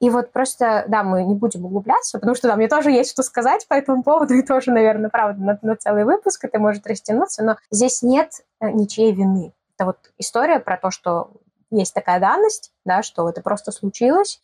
И 0.00 0.08
вот 0.08 0.32
просто, 0.32 0.86
да, 0.88 1.02
мы 1.02 1.22
не 1.22 1.34
будем 1.34 1.66
углубляться, 1.66 2.18
потому 2.18 2.34
что 2.34 2.48
да, 2.48 2.56
мне 2.56 2.66
тоже 2.66 2.90
есть 2.90 3.10
что 3.10 3.22
сказать 3.22 3.68
по 3.68 3.74
этому 3.74 4.02
поводу, 4.02 4.32
и 4.32 4.40
тоже, 4.40 4.70
наверное, 4.70 5.10
правда, 5.10 5.38
на, 5.44 5.58
на 5.60 5.76
целый 5.76 6.04
выпуск 6.04 6.46
это 6.46 6.58
может 6.58 6.86
растянуться, 6.86 7.44
но 7.44 7.56
здесь 7.70 8.02
нет 8.02 8.30
э, 8.58 8.70
ничьей 8.70 9.12
вины. 9.12 9.52
Это 9.76 9.84
вот 9.84 9.98
история 10.16 10.58
про 10.60 10.78
то, 10.78 10.90
что 10.90 11.30
есть 11.70 11.94
такая 11.94 12.20
данность, 12.20 12.72
да, 12.84 13.02
что 13.02 13.28
это 13.28 13.42
просто 13.42 13.70
случилось, 13.70 14.40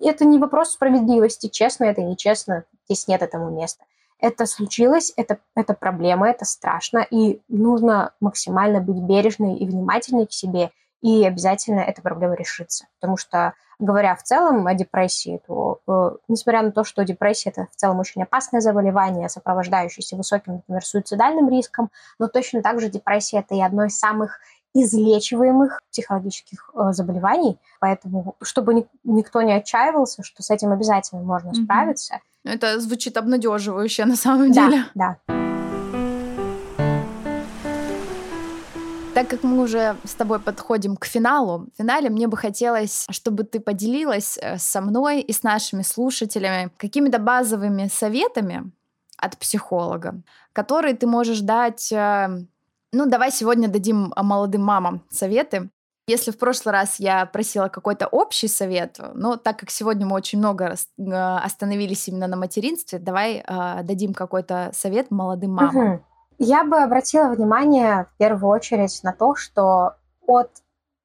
это 0.00 0.24
не 0.24 0.38
вопрос 0.38 0.72
справедливости, 0.72 1.48
честно 1.48 1.84
это, 1.84 2.02
нечестно, 2.02 2.64
здесь 2.86 3.08
нет 3.08 3.22
этому 3.22 3.50
места. 3.50 3.84
Это 4.18 4.46
случилось, 4.46 5.12
это, 5.16 5.38
это 5.54 5.74
проблема, 5.74 6.28
это 6.30 6.44
страшно, 6.44 7.06
и 7.10 7.40
нужно 7.48 8.12
максимально 8.20 8.80
быть 8.80 8.96
бережной 8.96 9.56
и 9.56 9.66
внимательной 9.66 10.26
к 10.26 10.32
себе, 10.32 10.70
и 11.02 11.24
обязательно 11.24 11.80
эта 11.80 12.00
проблема 12.00 12.34
решится. 12.34 12.86
Потому 12.98 13.18
что, 13.18 13.52
говоря 13.78 14.16
в 14.16 14.22
целом 14.22 14.66
о 14.66 14.74
депрессии, 14.74 15.42
то, 15.46 15.80
э, 15.86 16.16
несмотря 16.28 16.62
на 16.62 16.72
то, 16.72 16.82
что 16.82 17.04
депрессия– 17.04 17.50
это 17.50 17.68
в 17.70 17.76
целом 17.76 17.98
очень 17.98 18.22
опасное 18.22 18.62
заболевание, 18.62 19.28
сопровождающееся 19.28 20.16
высоким, 20.16 20.54
например, 20.54 20.84
суицидальным 20.84 21.50
риском, 21.50 21.90
но 22.18 22.28
точно 22.28 22.62
так 22.62 22.80
же 22.80 22.88
депрессия– 22.88 23.38
это 23.40 23.54
и 23.54 23.60
одно 23.60 23.84
из 23.84 23.98
самых 23.98 24.40
излечиваемых 24.84 25.80
психологических 25.90 26.70
э, 26.74 26.92
заболеваний. 26.92 27.58
Поэтому, 27.80 28.36
чтобы 28.42 28.74
ни, 28.74 28.86
никто 29.04 29.42
не 29.42 29.52
отчаивался, 29.52 30.22
что 30.22 30.42
с 30.42 30.50
этим 30.50 30.72
обязательно 30.72 31.22
можно 31.22 31.50
mm-hmm. 31.50 31.64
справиться. 31.64 32.20
Это 32.44 32.78
звучит 32.80 33.16
обнадеживающе 33.16 34.04
на 34.04 34.16
самом 34.16 34.52
деле. 34.52 34.84
Да, 34.94 35.18
да. 35.28 35.36
Так 39.16 39.28
как 39.28 39.44
мы 39.44 39.62
уже 39.62 39.96
с 40.04 40.12
тобой 40.12 40.38
подходим 40.38 40.94
к 40.94 41.06
финалу, 41.06 41.70
в 41.72 41.78
финале 41.78 42.10
мне 42.10 42.28
бы 42.28 42.36
хотелось, 42.36 43.06
чтобы 43.10 43.44
ты 43.44 43.60
поделилась 43.60 44.38
э, 44.38 44.58
со 44.58 44.82
мной 44.82 45.22
и 45.22 45.32
с 45.32 45.42
нашими 45.42 45.80
слушателями 45.80 46.70
какими-то 46.76 47.18
базовыми 47.18 47.88
советами 47.88 48.70
от 49.16 49.38
психолога, 49.38 50.20
которые 50.52 50.94
ты 50.94 51.06
можешь 51.06 51.40
дать 51.40 51.90
э, 51.92 52.44
ну, 52.92 53.06
давай 53.06 53.30
сегодня 53.30 53.68
дадим 53.68 54.12
а, 54.16 54.22
молодым 54.22 54.62
мамам 54.62 55.04
советы. 55.10 55.70
Если 56.08 56.30
в 56.30 56.38
прошлый 56.38 56.72
раз 56.72 57.00
я 57.00 57.26
просила 57.26 57.68
какой-то 57.68 58.06
общий 58.06 58.46
совет, 58.46 59.00
но 59.14 59.36
так 59.36 59.58
как 59.58 59.70
сегодня 59.70 60.06
мы 60.06 60.14
очень 60.14 60.38
много 60.38 60.76
а, 60.98 61.40
остановились 61.40 62.06
именно 62.08 62.28
на 62.28 62.36
материнстве, 62.36 62.98
давай 62.98 63.38
э, 63.38 63.82
дадим 63.82 64.14
какой-то 64.14 64.70
совет 64.72 65.10
молодым 65.10 65.54
мамам. 65.54 65.94
Угу. 65.94 66.02
Я 66.38 66.64
бы 66.64 66.76
обратила 66.76 67.28
внимание 67.28 68.06
в 68.14 68.18
первую 68.18 68.52
очередь 68.52 69.00
на 69.02 69.12
то, 69.12 69.34
что 69.34 69.94
от 70.26 70.50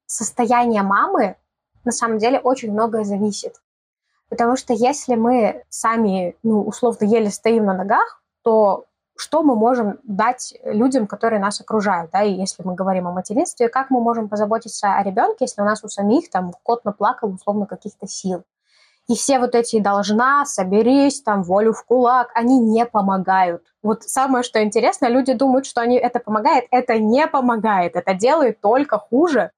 состояния 0.06 0.84
мамы 0.84 1.38
на 1.84 1.92
самом 1.92 2.18
деле 2.18 2.40
очень 2.40 2.72
многое 2.72 3.04
зависит. 3.04 3.56
Потому 4.30 4.56
что 4.56 4.74
если 4.74 5.16
мы 5.16 5.64
сами, 5.70 6.36
ну, 6.44 6.62
условно, 6.62 7.06
еле 7.06 7.30
стоим 7.30 7.66
на 7.66 7.74
ногах, 7.74 8.22
то 8.44 8.86
что 9.22 9.44
мы 9.44 9.56
можем 9.56 10.00
дать 10.04 10.56
людям, 10.64 11.06
которые 11.06 11.40
нас 11.40 11.62
окружают, 11.62 12.10
да, 12.12 12.24
и 12.24 12.34
если 12.34 12.64
мы 12.64 12.74
говорим 12.74 13.08
о 13.08 13.12
материнстве, 13.12 13.70
как 13.70 13.92
мы 13.92 14.02
можем 14.02 14.30
позаботиться 14.30 14.96
о 14.96 15.04
ребенке, 15.04 15.46
если 15.46 15.62
у 15.62 15.66
нас 15.66 15.84
у 15.84 15.90
самих 15.90 16.32
там 16.32 16.54
кот 16.64 16.86
наплакал 16.86 17.30
условно 17.30 17.68
каких-то 17.68 18.08
сил. 18.08 18.44
И 19.08 19.14
все 19.16 19.40
вот 19.40 19.54
эти 19.54 19.80
должна, 19.80 20.46
соберись, 20.46 21.22
там, 21.22 21.44
волю 21.44 21.74
в 21.74 21.84
кулак, 21.86 22.32
они 22.34 22.60
не 22.60 22.86
помогают. 22.86 23.64
Вот 23.84 24.04
самое, 24.04 24.44
что 24.44 24.64
интересно, 24.64 25.08
люди 25.08 25.34
думают, 25.34 25.66
что 25.66 25.82
они 25.82 25.98
это 25.98 26.20
помогает. 26.20 26.66
Это 26.72 26.98
не 26.98 27.28
помогает. 27.28 27.96
Это 27.96 28.14
делает 28.14 28.62
только 28.62 28.98
хуже. 28.98 29.52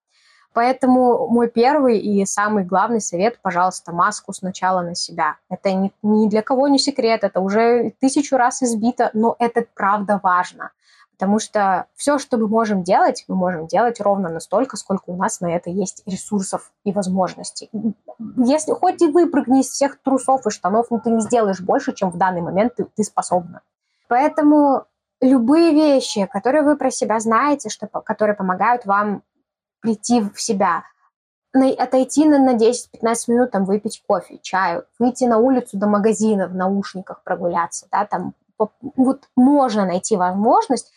Поэтому 0.54 1.28
мой 1.28 1.50
первый 1.50 1.98
и 1.98 2.26
самый 2.26 2.64
главный 2.64 3.02
совет, 3.02 3.40
пожалуйста, 3.42 3.92
маску 3.92 4.34
сначала 4.34 4.82
на 4.82 4.94
себя. 4.94 5.38
Это 5.50 5.74
ни, 5.74 6.30
для 6.30 6.44
кого 6.44 6.68
не 6.68 6.78
секрет, 6.78 7.24
это 7.24 7.40
уже 7.40 7.94
тысячу 8.00 8.38
раз 8.38 8.62
избито, 8.62 9.10
но 9.14 9.36
это 9.40 9.66
правда 9.74 10.20
важно. 10.22 10.72
Потому 11.14 11.40
что 11.40 11.86
все, 11.96 12.20
что 12.20 12.38
мы 12.38 12.48
можем 12.48 12.84
делать, 12.84 13.24
мы 13.28 13.36
можем 13.36 13.66
делать 13.68 14.00
ровно 14.00 14.30
настолько, 14.30 14.78
сколько 14.78 15.04
у 15.08 15.16
нас 15.16 15.42
на 15.42 15.56
это 15.56 15.70
есть 15.70 16.04
ресурсов 16.06 16.72
и 16.84 16.92
возможностей. 16.92 17.70
Если 18.38 18.74
хоть 18.74 19.02
и 19.02 19.08
выпрыгни 19.08 19.62
из 19.62 19.70
всех 19.70 20.00
трусов 20.02 20.46
и 20.46 20.50
штанов, 20.50 20.88
но 20.92 21.00
ты 21.00 21.10
не 21.10 21.22
сделаешь 21.22 21.62
больше, 21.62 21.94
чем 21.94 22.12
в 22.12 22.18
данный 22.18 22.42
момент 22.42 22.76
ты, 22.76 22.86
ты 22.96 23.04
способна. 23.04 23.62
Поэтому 24.08 24.86
любые 25.22 25.72
вещи, 25.72 26.28
которые 26.32 26.64
вы 26.64 26.76
про 26.76 26.92
себя 26.92 27.20
знаете, 27.20 27.70
что, 27.70 27.88
которые 27.88 28.36
помогают 28.36 28.86
вам 28.86 29.24
прийти 29.84 30.22
в 30.22 30.42
себя, 30.42 30.84
отойти 31.54 32.26
на, 32.26 32.40
на 32.40 32.56
10-15 32.56 32.74
минут, 33.28 33.52
там, 33.52 33.66
выпить 33.66 34.02
кофе, 34.08 34.40
чаю, 34.42 34.86
выйти 34.98 35.26
на 35.26 35.38
улицу 35.38 35.78
до 35.78 35.86
магазина 35.88 36.48
в 36.48 36.56
наушниках 36.56 37.22
прогуляться, 37.24 37.88
да, 37.92 38.06
там, 38.06 38.34
вот 38.58 39.28
можно 39.36 39.86
найти 39.86 40.16
возможность 40.16 40.92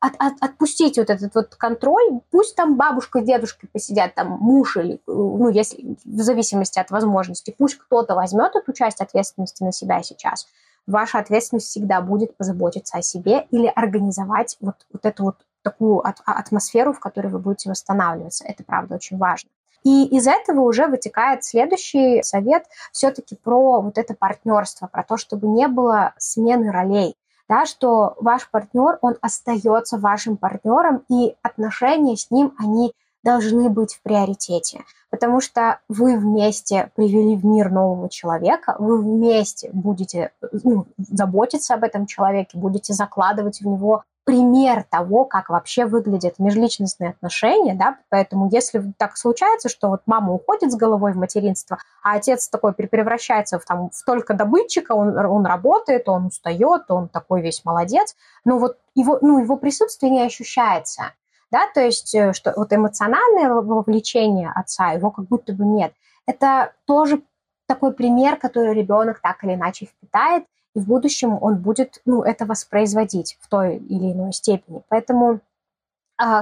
от, 0.00 0.12
от, 0.18 0.34
отпустить 0.40 0.98
вот 0.98 1.10
этот 1.10 1.34
вот 1.34 1.54
контроль, 1.54 2.20
пусть 2.30 2.56
там 2.56 2.76
бабушка 2.76 3.20
с 3.20 3.24
дедушкой 3.24 3.68
посидят, 3.72 4.14
там 4.14 4.30
муж 4.40 4.76
или, 4.76 5.00
ну, 5.06 5.48
если 5.48 5.96
в 6.04 6.20
зависимости 6.20 6.78
от 6.78 6.90
возможности, 6.90 7.54
пусть 7.56 7.78
кто-то 7.78 8.14
возьмет 8.14 8.54
эту 8.54 8.72
часть 8.72 9.00
ответственности 9.00 9.62
на 9.62 9.72
себя 9.72 10.02
сейчас. 10.02 10.46
Ваша 10.86 11.18
ответственность 11.18 11.66
всегда 11.66 12.00
будет 12.00 12.36
позаботиться 12.36 12.98
о 12.98 13.02
себе 13.02 13.46
или 13.50 13.66
организовать 13.66 14.56
вот, 14.60 14.76
вот 14.92 15.04
эту 15.04 15.24
вот 15.24 15.36
такую 15.68 16.00
а, 16.06 16.14
атмосферу, 16.24 16.92
в 16.92 17.00
которой 17.00 17.28
вы 17.28 17.38
будете 17.38 17.70
восстанавливаться. 17.70 18.44
Это, 18.44 18.64
правда, 18.64 18.94
очень 18.94 19.18
важно. 19.18 19.50
И 19.84 20.06
из 20.16 20.26
этого 20.26 20.62
уже 20.62 20.86
вытекает 20.86 21.44
следующий 21.44 22.22
совет 22.22 22.64
все-таки 22.92 23.36
про 23.36 23.80
вот 23.80 23.96
это 23.96 24.14
партнерство, 24.14 24.88
про 24.88 25.04
то, 25.04 25.16
чтобы 25.16 25.46
не 25.46 25.68
было 25.68 26.14
смены 26.18 26.72
ролей, 26.72 27.14
да, 27.48 27.64
что 27.64 28.14
ваш 28.18 28.50
партнер, 28.50 28.98
он 29.02 29.16
остается 29.20 29.98
вашим 29.98 30.36
партнером, 30.36 31.04
и 31.08 31.36
отношения 31.42 32.16
с 32.16 32.30
ним, 32.30 32.54
они 32.58 32.92
должны 33.22 33.68
быть 33.68 33.94
в 33.94 34.02
приоритете, 34.02 34.84
потому 35.10 35.40
что 35.40 35.80
вы 35.88 36.16
вместе 36.16 36.90
привели 36.94 37.36
в 37.36 37.44
мир 37.44 37.70
нового 37.70 38.08
человека, 38.08 38.76
вы 38.78 39.00
вместе 39.00 39.70
будете 39.72 40.32
ну, 40.64 40.86
заботиться 40.98 41.74
об 41.74 41.84
этом 41.84 42.06
человеке, 42.06 42.58
будете 42.58 42.94
закладывать 42.94 43.60
в 43.60 43.66
него 43.66 44.04
пример 44.28 44.84
того, 44.90 45.24
как 45.24 45.48
вообще 45.48 45.86
выглядят 45.86 46.38
межличностные 46.38 47.12
отношения, 47.12 47.74
да, 47.74 47.96
поэтому 48.10 48.50
если 48.52 48.92
так 48.98 49.16
случается, 49.16 49.70
что 49.70 49.88
вот 49.88 50.02
мама 50.04 50.34
уходит 50.34 50.70
с 50.70 50.76
головой 50.76 51.14
в 51.14 51.16
материнство, 51.16 51.78
а 52.02 52.12
отец 52.16 52.46
такой 52.50 52.74
превращается 52.74 53.58
в, 53.58 53.64
там, 53.64 53.88
в 53.88 54.04
только 54.04 54.34
добытчика, 54.34 54.92
он, 54.92 55.16
он 55.16 55.46
работает, 55.46 56.10
он 56.10 56.26
устает, 56.26 56.82
он 56.90 57.08
такой 57.08 57.40
весь 57.40 57.64
молодец, 57.64 58.16
но 58.44 58.58
вот 58.58 58.76
его, 58.94 59.18
ну, 59.22 59.38
его 59.38 59.56
присутствие 59.56 60.12
не 60.12 60.20
ощущается, 60.20 61.12
да, 61.50 61.60
то 61.72 61.80
есть 61.80 62.14
э, 62.14 62.34
что 62.34 62.52
вот 62.54 62.70
эмоциональное 62.70 63.48
вовлечение 63.48 64.52
отца, 64.54 64.90
его 64.90 65.10
как 65.10 65.24
будто 65.24 65.54
бы 65.54 65.64
нет. 65.64 65.94
Это 66.26 66.74
тоже 66.84 67.22
такой 67.66 67.94
пример, 67.94 68.36
который 68.36 68.74
ребенок 68.74 69.20
так 69.20 69.42
или 69.42 69.54
иначе 69.54 69.86
впитает, 69.86 70.44
и 70.78 70.80
в 70.80 70.86
будущем 70.86 71.38
он 71.40 71.56
будет 71.56 72.00
ну, 72.06 72.22
это 72.22 72.46
воспроизводить 72.46 73.36
в 73.40 73.48
той 73.48 73.76
или 73.76 74.12
иной 74.12 74.32
степени. 74.32 74.82
Поэтому 74.88 75.34
э, 75.34 75.38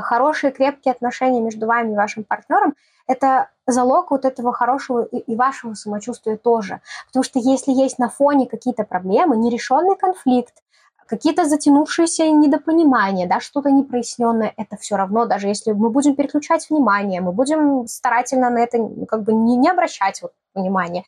хорошие 0.03 0.53
крепкие 0.53 0.93
отношения 0.93 1.41
между 1.41 1.67
вами 1.67 1.93
и 1.93 1.97
вашим 1.97 2.25
партнером– 2.25 2.75
это 3.07 3.49
залог 3.67 4.11
вот 4.11 4.25
этого 4.25 4.53
хорошего 4.53 5.05
и 5.05 5.37
вашего 5.37 5.75
самочувствия 5.75 6.37
тоже. 6.37 6.81
Потому 7.07 7.23
что 7.23 7.39
если 7.39 7.73
есть 7.73 7.99
на 7.99 8.09
фоне 8.09 8.47
какие-то 8.47 8.85
проблемы, 8.85 9.37
нерешенный 9.37 9.97
конфликт, 9.97 10.55
какие-то 11.07 11.45
затянувшиеся 11.45 12.29
недопонимания, 12.31 13.29
да, 13.29 13.41
что-то 13.41 13.71
непроясненное, 13.71 14.53
это 14.57 14.77
все 14.77 14.97
равно, 14.97 15.25
даже 15.25 15.47
если 15.47 15.73
мы 15.73 15.91
будем 15.91 16.17
переключать 16.17 16.69
внимание, 16.69 17.21
мы 17.21 17.33
будем 17.33 17.87
старательно 17.87 18.51
на 18.51 18.59
это 18.59 18.79
как 19.09 19.23
бы 19.23 19.33
не, 19.33 19.57
не 19.57 19.71
обращать 19.71 20.21
вот, 20.21 20.33
внимания, 20.55 21.05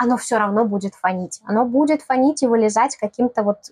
оно 0.00 0.16
все 0.16 0.38
равно 0.38 0.64
будет 0.64 0.94
фонить. 0.94 1.42
Оно 1.44 1.66
будет 1.66 2.00
фонить 2.00 2.42
и 2.42 2.46
вылезать 2.46 2.96
каким-то 2.96 3.42
вот 3.42 3.70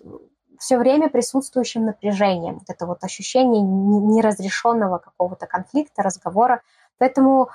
все 0.59 0.77
время 0.77 1.09
присутствующим 1.09 1.85
напряжением. 1.85 2.59
Вот 2.59 2.69
это 2.69 2.85
вот 2.85 3.03
ощущение 3.03 3.61
неразрешенного 3.63 4.99
какого-то 4.99 5.47
конфликта, 5.47 6.03
разговора. 6.03 6.61
Поэтому, 6.99 7.49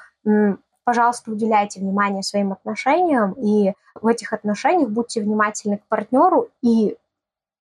пожалуйста, 0.83 1.31
уделяйте 1.31 1.79
внимание 1.79 2.25
своим 2.25 2.51
отношениям, 2.51 3.35
и 3.35 3.75
в 3.95 4.09
этих 4.09 4.33
отношениях 4.33 4.89
будьте 4.89 5.21
внимательны 5.21 5.79
к 5.79 5.87
партнеру 5.87 6.49
и 6.61 6.97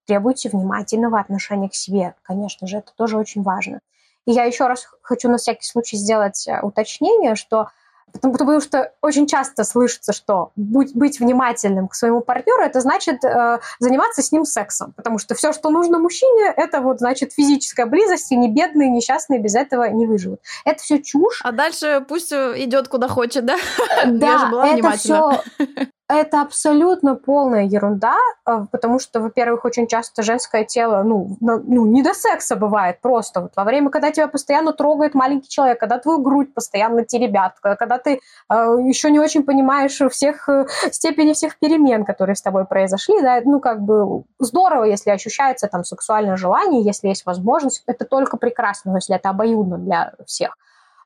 требуйте 0.08 0.50
внимательного 0.50 1.20
отношения 1.20 1.70
к 1.70 1.76
себе. 1.76 2.16
Конечно 2.24 2.66
же, 2.66 2.78
это 2.78 2.92
тоже 2.96 3.20
очень 3.20 3.44
важно. 3.44 3.82
И 4.26 4.32
я 4.32 4.46
еще 4.46 4.66
раз 4.66 4.88
хочу 5.04 5.30
на 5.30 5.38
всякий 5.38 5.66
случай 5.68 5.98
сделать 5.98 6.48
э, 6.48 6.60
уточнение, 6.62 7.36
что 7.36 7.68
Потому, 8.14 8.34
потому 8.34 8.62
что 8.62 8.92
очень 9.02 9.28
часто 9.28 9.64
слышится, 9.64 10.14
что 10.14 10.52
будь, 10.56 10.96
быть 10.96 11.20
внимательным 11.20 11.88
к 11.88 11.96
своему 11.96 12.22
партнеру, 12.22 12.62
это 12.62 12.80
значит 12.80 13.24
э, 13.24 13.60
заниматься 13.80 14.22
с 14.22 14.32
ним 14.32 14.46
сексом. 14.46 14.94
Потому 14.96 15.18
что 15.18 15.34
все, 15.36 15.52
что 15.52 15.70
нужно 15.70 16.00
мужчине, 16.00 16.54
это 16.56 16.80
вот 16.82 17.00
значит 17.00 17.34
физическая 17.34 17.88
близость, 17.88 18.32
и 18.32 18.36
не 18.36 18.50
бедные, 18.50 18.90
несчастные 18.90 19.40
без 19.40 19.56
этого 19.56 19.86
не 19.86 20.06
выживут. 20.06 20.40
Это 20.64 20.82
все 20.82 21.02
чушь. 21.02 21.42
А 21.44 21.52
дальше 21.52 22.06
пусть 22.08 22.32
э, 22.32 22.54
идет 22.64 22.88
куда 22.88 23.08
хочет, 23.08 23.46
да? 23.46 23.58
Да, 24.06 24.38
же 24.38 24.46
была 24.48 24.68
это 24.68 24.92
все 24.92 25.42
это 26.16 26.42
абсолютно 26.42 27.16
полная 27.16 27.64
ерунда, 27.64 28.16
э, 28.46 28.66
потому 28.72 29.00
что, 29.00 29.20
во-первых, 29.20 29.66
очень 29.66 29.88
часто 29.88 30.24
женское 30.24 30.64
тело, 30.64 31.04
ну, 31.04 31.38
ну, 31.42 31.86
не 31.86 32.02
до 32.04 32.14
секса 32.14 32.56
бывает 32.56 33.02
просто. 33.02 33.42
Вот 33.42 33.54
во 33.56 33.64
время, 33.64 33.90
когда 33.90 34.12
тебя 34.12 34.28
постоянно 34.28 34.74
трогает 34.74 35.14
маленький 35.14 35.50
человек, 35.50 35.80
когда 35.80 35.98
твою 36.00 36.22
грудь 36.22 36.54
постоянно 36.54 37.06
теребят, 37.06 37.54
когда 37.62 37.98
ты 37.98 38.20
э, 38.50 38.56
еще 38.84 39.12
не 39.12 39.20
очень 39.20 39.44
понимаешь 39.44 40.00
всех 40.12 40.50
э, 40.50 40.66
степени 40.92 41.34
всех 41.34 41.60
перемен, 41.60 42.06
которые 42.06 42.36
с 42.36 42.42
тобой 42.42 42.66
произошли, 42.66 43.22
да, 43.22 43.42
ну, 43.46 43.60
как 43.60 43.82
бы 43.82 44.24
здорово, 44.40 44.86
если 44.86 45.12
ощущается 45.12 45.68
там 45.68 45.84
сексуальное 45.84 46.38
желание, 46.38 46.84
если 46.84 47.08
есть 47.08 47.26
возможность, 47.26 47.84
это 47.88 48.06
только 48.06 48.38
прекрасно, 48.38 48.96
если 48.96 49.16
это 49.16 49.30
обоюдно 49.30 49.78
для 49.78 50.14
всех. 50.26 50.56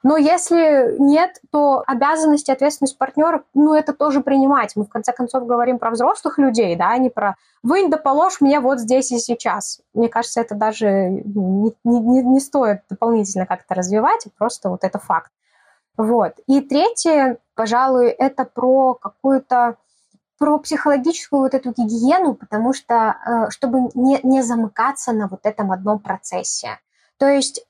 Но 0.07 0.15
если 0.15 0.95
нет, 0.99 1.41
то 1.51 1.83
обязанность 1.85 2.47
и 2.47 2.51
ответственность 2.53 2.97
партнера, 2.97 3.43
ну, 3.53 3.73
это 3.73 3.91
тоже 3.91 4.21
принимать. 4.21 4.73
Мы, 4.77 4.85
в 4.85 4.89
конце 4.89 5.11
концов, 5.11 5.45
говорим 5.45 5.79
про 5.79 5.91
взрослых 5.91 6.37
людей, 6.37 6.77
да, 6.77 6.91
а 6.91 6.97
не 6.97 7.09
про 7.09 7.35
«вынь 7.61 7.89
да 7.89 7.97
положь 7.97 8.39
мне 8.39 8.61
вот 8.61 8.79
здесь 8.79 9.11
и 9.11 9.19
сейчас». 9.19 9.81
Мне 9.93 10.07
кажется, 10.07 10.39
это 10.39 10.55
даже 10.55 11.09
ну, 11.25 11.75
не, 11.83 11.99
не, 11.99 12.23
не 12.23 12.39
стоит 12.39 12.83
дополнительно 12.89 13.45
как-то 13.45 13.75
развивать, 13.75 14.25
просто 14.37 14.69
вот 14.69 14.85
это 14.85 14.97
факт. 14.97 15.29
Вот. 15.97 16.35
И 16.47 16.61
третье, 16.61 17.39
пожалуй, 17.53 18.07
это 18.07 18.45
про 18.45 18.93
какую-то 18.93 19.75
про 20.39 20.57
психологическую 20.57 21.41
вот 21.41 21.53
эту 21.53 21.73
гигиену, 21.73 22.33
потому 22.33 22.71
что 22.71 23.17
э, 23.25 23.49
чтобы 23.49 23.89
не, 23.93 24.21
не 24.23 24.41
замыкаться 24.41 25.11
на 25.11 25.27
вот 25.27 25.41
этом 25.43 25.73
одном 25.73 25.99
процессе. 25.99 26.79
То 27.17 27.27
есть 27.27 27.67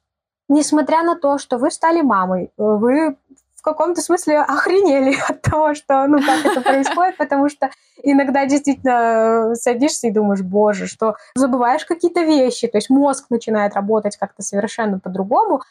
несмотря 0.50 1.04
на 1.04 1.16
то, 1.16 1.38
что 1.38 1.58
вы 1.58 1.72
стали 1.72 2.02
мамой, 2.02 2.46
э, 2.46 2.50
вы 2.58 3.18
в 3.56 3.62
каком-то 3.62 4.02
смысле 4.02 4.40
охренели 4.40 5.16
от 5.28 5.42
того, 5.42 5.74
что, 5.74 6.08
ну, 6.08 6.20
как 6.20 6.46
это 6.46 6.62
происходит, 6.62 7.18
потому 7.18 7.50
что 7.50 7.70
иногда 8.04 8.46
действительно 8.46 9.56
садишься 9.56 10.08
и 10.08 10.12
думаешь, 10.12 10.42
боже, 10.42 10.88
что 10.88 11.16
забываешь 11.36 11.86
какие-то 11.86 12.22
вещи, 12.22 12.68
то 12.68 12.78
есть 12.78 12.90
мозг 12.90 13.26
начинает 13.30 13.74
работать 13.76 14.18
как-то 14.18 14.42
совершенно 14.42 15.00
по-другому, 15.00 15.62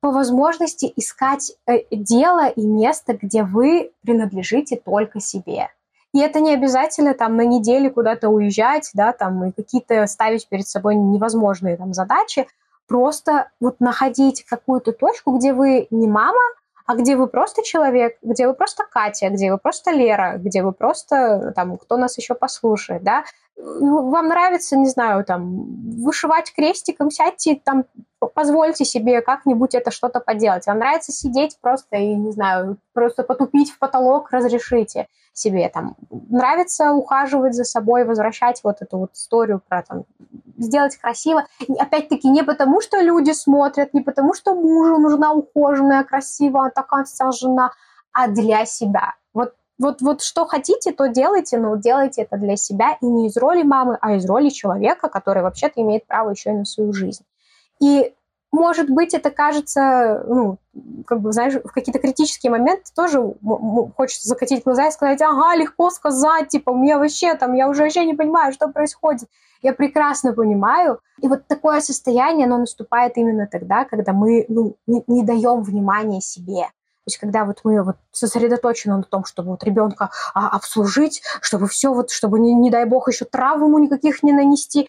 по 0.00 0.10
возможности 0.10 0.92
искать 0.96 1.52
э, 1.66 1.78
дело 1.90 2.48
и 2.48 2.66
место, 2.66 3.16
где 3.20 3.42
вы 3.42 3.92
принадлежите 4.02 4.76
только 4.76 5.20
себе. 5.20 5.70
И 6.12 6.20
это 6.20 6.40
не 6.40 6.54
обязательно 6.54 7.14
там 7.14 7.36
на 7.36 7.44
неделю 7.44 7.90
куда-то 7.90 8.28
уезжать, 8.28 8.90
да, 8.94 9.12
там 9.12 9.46
и 9.46 9.52
какие-то 9.52 10.06
ставить 10.06 10.48
перед 10.48 10.68
собой 10.68 10.94
невозможные 10.94 11.76
там 11.76 11.92
задачи, 11.92 12.46
просто 12.86 13.50
вот 13.60 13.80
находить 13.80 14.44
какую-то 14.44 14.92
точку, 14.92 15.36
где 15.36 15.52
вы 15.52 15.86
не 15.90 16.08
мама, 16.08 16.40
а 16.86 16.96
где 16.96 17.16
вы 17.16 17.28
просто 17.28 17.62
человек, 17.62 18.18
где 18.22 18.46
вы 18.46 18.54
просто 18.54 18.84
Катя, 18.90 19.30
где 19.30 19.50
вы 19.50 19.58
просто 19.58 19.90
Лера, 19.90 20.36
где 20.36 20.62
вы 20.62 20.72
просто, 20.72 21.52
там, 21.56 21.78
кто 21.78 21.96
нас 21.96 22.18
еще 22.18 22.34
послушает, 22.34 23.02
да, 23.02 23.24
ну, 23.56 24.10
вам 24.10 24.28
нравится, 24.28 24.76
не 24.76 24.88
знаю, 24.88 25.24
там, 25.24 25.92
вышивать 26.02 26.52
крестиком, 26.54 27.10
сядьте, 27.10 27.60
там, 27.64 27.84
позвольте 28.34 28.84
себе 28.84 29.20
как-нибудь 29.20 29.74
это 29.74 29.90
что-то 29.90 30.20
поделать. 30.20 30.66
Вам 30.66 30.78
нравится 30.78 31.12
сидеть 31.12 31.58
просто 31.60 31.96
и, 31.96 32.14
не 32.14 32.32
знаю, 32.32 32.78
просто 32.92 33.22
потупить 33.22 33.70
в 33.70 33.78
потолок, 33.78 34.30
разрешите 34.30 35.08
себе, 35.32 35.68
там, 35.68 35.96
нравится 36.10 36.92
ухаживать 36.92 37.54
за 37.54 37.64
собой, 37.64 38.04
возвращать 38.04 38.60
вот 38.64 38.76
эту 38.80 38.98
вот 38.98 39.14
историю 39.14 39.60
про, 39.66 39.82
там, 39.82 40.04
сделать 40.56 40.96
красиво. 40.96 41.46
Опять-таки 41.78 42.28
не 42.28 42.42
потому, 42.42 42.80
что 42.80 43.00
люди 43.00 43.32
смотрят, 43.32 43.94
не 43.94 44.00
потому, 44.00 44.34
что 44.34 44.54
мужу 44.54 44.98
нужна 44.98 45.32
ухоженная, 45.32 46.04
красивая, 46.04 46.70
такая 46.70 47.04
вся 47.04 47.30
жена, 47.32 47.72
а 48.12 48.28
для 48.28 48.64
себя. 48.64 49.14
Вот, 49.32 49.54
вот, 49.78 50.00
вот 50.00 50.22
что 50.22 50.46
хотите, 50.46 50.92
то 50.92 51.08
делайте, 51.08 51.58
но 51.58 51.76
делайте 51.76 52.22
это 52.22 52.36
для 52.36 52.56
себя 52.56 52.96
и 53.00 53.06
не 53.06 53.26
из 53.26 53.36
роли 53.36 53.62
мамы, 53.62 53.98
а 54.00 54.14
из 54.14 54.24
роли 54.26 54.48
человека, 54.48 55.08
который 55.08 55.42
вообще-то 55.42 55.80
имеет 55.82 56.06
право 56.06 56.30
еще 56.30 56.50
и 56.50 56.54
на 56.54 56.64
свою 56.64 56.92
жизнь. 56.92 57.24
И 57.80 58.14
может 58.54 58.88
быть, 58.88 59.14
это 59.14 59.32
кажется, 59.32 60.24
ну, 60.28 60.58
как 61.06 61.20
бы, 61.20 61.32
знаешь, 61.32 61.54
в 61.54 61.72
какие-то 61.72 61.98
критические 61.98 62.52
моменты 62.52 62.84
тоже 62.94 63.34
хочется 63.96 64.28
закатить 64.28 64.62
глаза 64.62 64.86
и 64.86 64.90
сказать, 64.92 65.20
ага, 65.22 65.56
легко 65.56 65.90
сказать, 65.90 66.50
типа, 66.50 66.70
у 66.70 66.76
меня 66.76 67.00
вообще 67.00 67.34
там, 67.34 67.54
я 67.54 67.68
уже 67.68 67.82
вообще 67.82 68.04
не 68.04 68.14
понимаю, 68.14 68.52
что 68.52 68.68
происходит. 68.68 69.28
Я 69.60 69.72
прекрасно 69.72 70.32
понимаю. 70.34 71.00
И 71.20 71.26
вот 71.26 71.48
такое 71.48 71.80
состояние, 71.80 72.46
оно 72.46 72.58
наступает 72.58 73.16
именно 73.16 73.48
тогда, 73.50 73.84
когда 73.84 74.12
мы 74.12 74.44
ну, 74.48 74.76
не, 74.86 75.02
не 75.08 75.24
даем 75.24 75.62
внимания 75.62 76.20
себе. 76.20 76.66
То 77.04 77.10
есть 77.10 77.18
когда 77.18 77.44
вот 77.44 77.60
мы 77.64 77.82
вот 77.82 77.96
сосредоточены 78.12 78.96
на 78.96 79.02
том, 79.02 79.26
чтобы 79.26 79.50
вот 79.50 79.62
ребенка 79.62 80.10
а, 80.32 80.48
обслужить, 80.48 81.22
чтобы 81.42 81.68
все 81.68 81.92
вот, 81.92 82.10
чтобы 82.10 82.40
не, 82.40 82.54
не 82.54 82.70
дай 82.70 82.86
бог 82.86 83.08
еще 83.08 83.26
травму 83.26 83.78
никаких 83.78 84.22
не 84.22 84.32
нанести, 84.32 84.88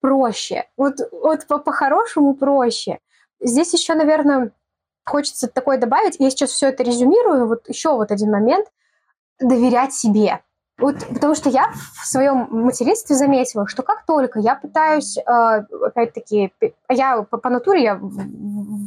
проще. 0.00 0.64
Вот, 0.76 0.96
вот 1.12 1.46
по-хорошему 1.46 2.34
проще. 2.34 2.98
Здесь 3.40 3.72
еще, 3.72 3.94
наверное, 3.94 4.52
хочется 5.04 5.46
такое 5.48 5.78
добавить. 5.78 6.16
Я 6.18 6.30
сейчас 6.30 6.50
все 6.50 6.68
это 6.68 6.82
резюмирую. 6.82 7.46
Вот 7.46 7.68
еще 7.68 7.90
вот 7.90 8.10
один 8.10 8.30
момент. 8.30 8.66
Доверять 9.38 9.94
себе. 9.94 10.42
Вот, 10.78 10.96
потому 11.08 11.34
что 11.34 11.48
я 11.48 11.72
в 11.72 12.06
своем 12.06 12.48
материнстве 12.50 13.16
заметила, 13.16 13.66
что 13.66 13.82
как 13.82 14.04
только 14.04 14.40
я 14.40 14.54
пытаюсь, 14.56 15.16
э, 15.16 15.22
опять-таки, 15.22 16.52
я 16.90 17.22
по, 17.22 17.38
по 17.38 17.48
натуре, 17.48 17.82
я, 17.82 18.00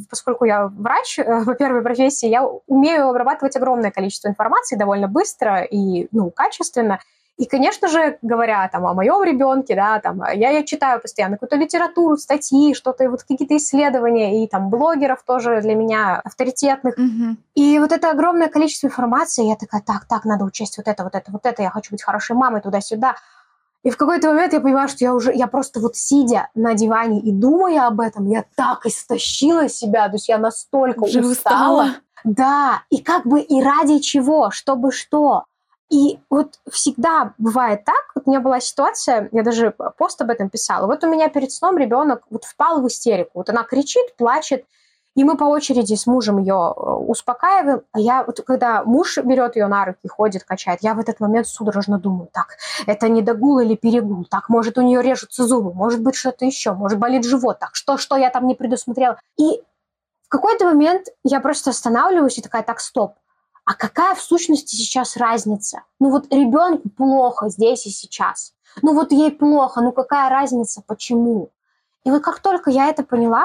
поскольку 0.08 0.44
я 0.44 0.68
врач 0.68 1.18
э, 1.18 1.44
по 1.44 1.54
первой 1.54 1.82
профессии, 1.82 2.28
я 2.28 2.44
умею 2.44 3.08
обрабатывать 3.08 3.56
огромное 3.56 3.90
количество 3.90 4.28
информации 4.28 4.76
довольно 4.76 5.08
быстро 5.08 5.62
и 5.62 6.06
ну, 6.12 6.30
качественно. 6.30 7.00
И, 7.40 7.46
конечно 7.46 7.88
же, 7.88 8.18
говоря 8.20 8.68
там 8.68 8.84
о 8.84 8.92
моем 8.92 9.22
ребенке, 9.22 9.74
да, 9.74 9.98
там, 9.98 10.22
я, 10.34 10.50
я 10.50 10.62
читаю 10.62 11.00
постоянно 11.00 11.36
какую-то 11.36 11.56
литературу, 11.56 12.18
статьи, 12.18 12.74
что-то, 12.74 13.08
вот 13.08 13.22
какие-то 13.22 13.56
исследования, 13.56 14.44
и 14.44 14.46
там 14.46 14.68
блогеров 14.68 15.22
тоже 15.22 15.62
для 15.62 15.74
меня 15.74 16.20
авторитетных. 16.22 16.98
Мгм. 16.98 17.38
И 17.54 17.78
вот 17.78 17.92
это 17.92 18.10
огромное 18.10 18.48
количество 18.48 18.88
информации, 18.88 19.48
я 19.48 19.56
такая, 19.56 19.80
так, 19.80 20.04
так, 20.04 20.26
надо 20.26 20.44
учесть 20.44 20.76
вот 20.76 20.86
это, 20.86 21.02
вот 21.02 21.14
это, 21.14 21.32
вот 21.32 21.46
это, 21.46 21.62
я 21.62 21.70
хочу 21.70 21.92
быть 21.92 22.02
хорошей 22.02 22.36
мамой 22.36 22.60
туда-сюда. 22.60 23.14
И 23.84 23.88
в 23.88 23.96
какой-то 23.96 24.28
момент 24.28 24.52
я 24.52 24.60
понимаю, 24.60 24.90
что 24.90 25.02
я 25.02 25.14
уже, 25.14 25.32
я 25.34 25.46
просто 25.46 25.80
вот 25.80 25.96
сидя 25.96 26.50
на 26.54 26.74
диване 26.74 27.20
и 27.20 27.32
думая 27.32 27.86
об 27.86 28.00
этом, 28.00 28.28
я 28.28 28.44
так 28.54 28.84
истощила 28.84 29.70
себя, 29.70 30.08
то 30.08 30.16
есть 30.16 30.28
я 30.28 30.36
настолько 30.36 31.04
Уже 31.04 31.20
устала. 31.20 31.84
устала? 31.84 31.94
Да, 32.22 32.82
и 32.90 32.98
как 32.98 33.24
бы 33.24 33.40
и 33.40 33.62
ради 33.62 34.00
чего, 34.00 34.50
чтобы 34.50 34.92
что. 34.92 35.44
И 35.90 36.20
вот 36.30 36.60
всегда 36.70 37.34
бывает 37.36 37.84
так, 37.84 38.12
вот 38.14 38.22
у 38.26 38.30
меня 38.30 38.40
была 38.40 38.60
ситуация, 38.60 39.28
я 39.32 39.42
даже 39.42 39.74
пост 39.98 40.22
об 40.22 40.30
этом 40.30 40.48
писала, 40.48 40.86
вот 40.86 41.02
у 41.02 41.10
меня 41.10 41.28
перед 41.28 41.50
сном 41.50 41.76
ребенок 41.78 42.22
вот 42.30 42.44
впал 42.44 42.80
в 42.80 42.86
истерику, 42.86 43.30
вот 43.34 43.50
она 43.50 43.64
кричит, 43.64 44.14
плачет, 44.16 44.64
и 45.16 45.24
мы 45.24 45.36
по 45.36 45.44
очереди 45.44 45.94
с 45.94 46.06
мужем 46.06 46.38
ее 46.38 46.54
э, 46.54 46.80
успокаиваем, 46.80 47.82
а 47.90 47.98
я 47.98 48.22
вот 48.22 48.40
когда 48.46 48.84
муж 48.84 49.18
берет 49.18 49.56
ее 49.56 49.66
на 49.66 49.84
руки, 49.84 50.06
ходит, 50.06 50.44
качает, 50.44 50.78
я 50.82 50.94
в 50.94 51.00
этот 51.00 51.18
момент 51.18 51.48
судорожно 51.48 51.98
думаю, 51.98 52.28
так, 52.32 52.56
это 52.86 53.08
не 53.08 53.20
догул 53.20 53.58
или 53.58 53.74
перегул, 53.74 54.24
так, 54.24 54.48
может, 54.48 54.78
у 54.78 54.82
нее 54.82 55.02
режутся 55.02 55.44
зубы, 55.44 55.74
может 55.74 56.00
быть, 56.00 56.14
что-то 56.14 56.44
еще, 56.44 56.72
может, 56.72 57.00
болит 57.00 57.24
живот, 57.24 57.58
так, 57.58 57.74
что, 57.74 57.98
что 57.98 58.16
я 58.16 58.30
там 58.30 58.46
не 58.46 58.54
предусмотрела. 58.54 59.18
И 59.36 59.60
в 60.22 60.28
какой-то 60.28 60.66
момент 60.66 61.08
я 61.24 61.40
просто 61.40 61.70
останавливаюсь 61.70 62.38
и 62.38 62.42
такая, 62.42 62.62
так, 62.62 62.78
стоп, 62.78 63.14
а 63.70 63.74
какая 63.74 64.16
в 64.16 64.20
сущности 64.20 64.74
сейчас 64.74 65.16
разница? 65.16 65.82
Ну 66.00 66.10
вот 66.10 66.26
ребенку 66.32 66.88
плохо 66.88 67.48
здесь 67.50 67.86
и 67.86 67.90
сейчас. 67.90 68.52
Ну 68.82 68.94
вот 68.94 69.12
ей 69.12 69.30
плохо, 69.30 69.80
ну 69.80 69.92
какая 69.92 70.28
разница, 70.28 70.82
почему? 70.84 71.50
И 72.02 72.10
вот 72.10 72.20
как 72.20 72.40
только 72.40 72.72
я 72.72 72.88
это 72.88 73.04
поняла, 73.04 73.44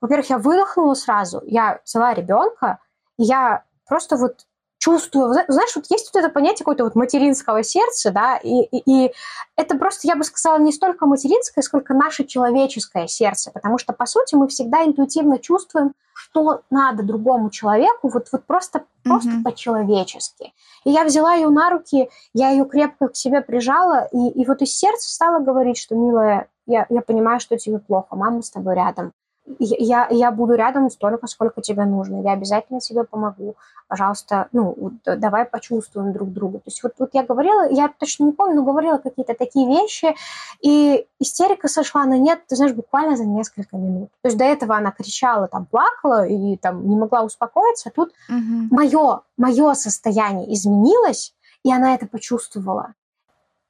во-первых, 0.00 0.30
я 0.30 0.38
выдохнула 0.38 0.94
сразу, 0.94 1.42
я 1.44 1.80
взяла 1.84 2.14
ребенка, 2.14 2.78
и 3.18 3.24
я 3.24 3.64
просто 3.88 4.16
вот 4.16 4.46
чувствую, 4.78 5.32
зна- 5.32 5.46
знаешь, 5.48 5.74
вот 5.74 5.86
есть 5.90 6.08
вот 6.14 6.20
это 6.22 6.32
понятие 6.32 6.58
какое-то 6.58 6.84
вот 6.84 6.94
материнского 6.94 7.64
сердца, 7.64 8.12
да, 8.12 8.36
и, 8.36 8.60
и, 8.60 8.82
и 8.86 9.12
это 9.56 9.76
просто, 9.76 10.06
я 10.06 10.14
бы 10.14 10.22
сказала, 10.22 10.58
не 10.58 10.70
столько 10.70 11.06
материнское, 11.06 11.62
сколько 11.62 11.94
наше 11.94 12.22
человеческое 12.22 13.08
сердце, 13.08 13.50
потому 13.50 13.78
что, 13.78 13.92
по 13.92 14.06
сути, 14.06 14.36
мы 14.36 14.46
всегда 14.46 14.84
интуитивно 14.84 15.40
чувствуем, 15.40 15.94
что 16.12 16.60
надо 16.70 17.02
другому 17.02 17.50
человеку, 17.50 18.08
вот, 18.08 18.28
вот 18.30 18.44
просто, 18.44 18.84
просто 19.04 19.30
Мгм. 19.30 19.44
по-человечески. 19.44 20.52
И 20.84 20.90
я 20.90 21.04
взяла 21.04 21.34
ее 21.34 21.48
на 21.50 21.70
руки, 21.70 22.10
я 22.32 22.50
ее 22.50 22.64
крепко 22.64 23.08
к 23.08 23.16
себе 23.16 23.40
прижала, 23.40 24.08
и, 24.12 24.28
и 24.30 24.44
вот 24.46 24.62
из 24.62 24.76
сердца 24.76 25.12
стала 25.12 25.38
говорить, 25.40 25.78
что, 25.78 25.94
милая, 25.94 26.48
я, 26.66 26.86
я 26.88 27.00
понимаю, 27.02 27.40
что 27.40 27.56
тебе 27.58 27.78
плохо, 27.78 28.16
мама 28.16 28.42
с 28.42 28.50
тобой 28.50 28.74
рядом. 28.74 29.12
Я, 29.58 30.08
я 30.10 30.30
буду 30.30 30.54
рядом 30.54 30.90
столько, 30.90 31.26
сколько 31.26 31.60
тебе 31.60 31.84
нужно. 31.84 32.22
Я 32.22 32.32
обязательно 32.32 32.80
тебе 32.80 33.04
помогу. 33.04 33.56
Пожалуйста, 33.88 34.48
ну, 34.52 34.92
давай 35.04 35.44
почувствуем 35.44 36.12
друг 36.12 36.32
друга. 36.32 36.58
То 36.58 36.64
есть 36.66 36.82
вот, 36.82 36.94
вот 36.98 37.10
я 37.12 37.22
говорила, 37.22 37.68
я 37.68 37.88
точно 37.88 38.24
не 38.24 38.32
помню, 38.32 38.56
но 38.56 38.62
говорила 38.62 38.96
какие-то 38.96 39.34
такие 39.34 39.68
вещи, 39.68 40.14
и 40.62 41.06
истерика 41.20 41.68
сошла 41.68 42.06
на 42.06 42.18
нет, 42.18 42.40
ты 42.48 42.56
знаешь, 42.56 42.72
буквально 42.72 43.16
за 43.16 43.26
несколько 43.26 43.76
минут. 43.76 44.08
То 44.22 44.28
есть 44.28 44.38
до 44.38 44.44
этого 44.44 44.76
она 44.76 44.90
кричала, 44.90 45.46
там, 45.46 45.66
плакала 45.66 46.26
и 46.26 46.56
там 46.56 46.88
не 46.88 46.96
могла 46.96 47.22
успокоиться, 47.22 47.90
тут 47.94 48.12
Мгм. 48.28 48.68
мое, 48.70 49.20
мое 49.36 49.74
состояние 49.74 50.52
изменилось, 50.54 51.34
и 51.62 51.70
она 51.72 51.94
это 51.94 52.06
почувствовала. 52.06 52.94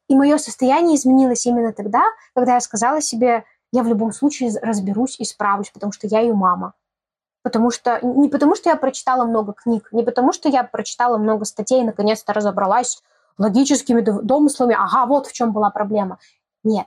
И 0.07 0.15
мое 0.15 0.37
состояние 0.39 0.97
изменилось 0.97 1.47
именно 1.47 1.73
тогда, 1.73 2.03
когда 2.35 2.55
я 2.55 2.61
сказала 2.61 3.01
себе, 3.01 3.45
я 3.75 3.83
в 3.83 3.89
любом 3.89 4.13
случае 4.13 4.53
разберусь 4.63 5.19
и 5.19 5.25
справлюсь, 5.25 5.71
потому 5.71 5.91
что 5.91 6.07
я 6.07 6.21
ее 6.21 6.33
мама. 6.33 6.75
Потому 7.43 7.73
что 7.73 7.99
не 8.03 8.29
потому, 8.29 8.55
что 8.55 8.71
я 8.71 8.77
прочитала 8.77 9.25
много 9.25 9.53
книг, 9.53 9.89
не 9.91 10.05
потому, 10.05 10.33
что 10.33 10.49
я 10.49 10.63
прочитала 10.63 11.19
много 11.19 11.45
статей 11.45 11.81
и 11.83 11.85
наконец-то 11.85 12.33
разобралась 12.33 13.03
логическими 13.37 14.01
домыслами, 14.01 14.77
ага, 14.79 15.07
вот 15.07 15.27
в 15.27 15.33
чем 15.33 15.53
была 15.53 15.71
проблема. 15.71 16.19
Нет. 16.63 16.87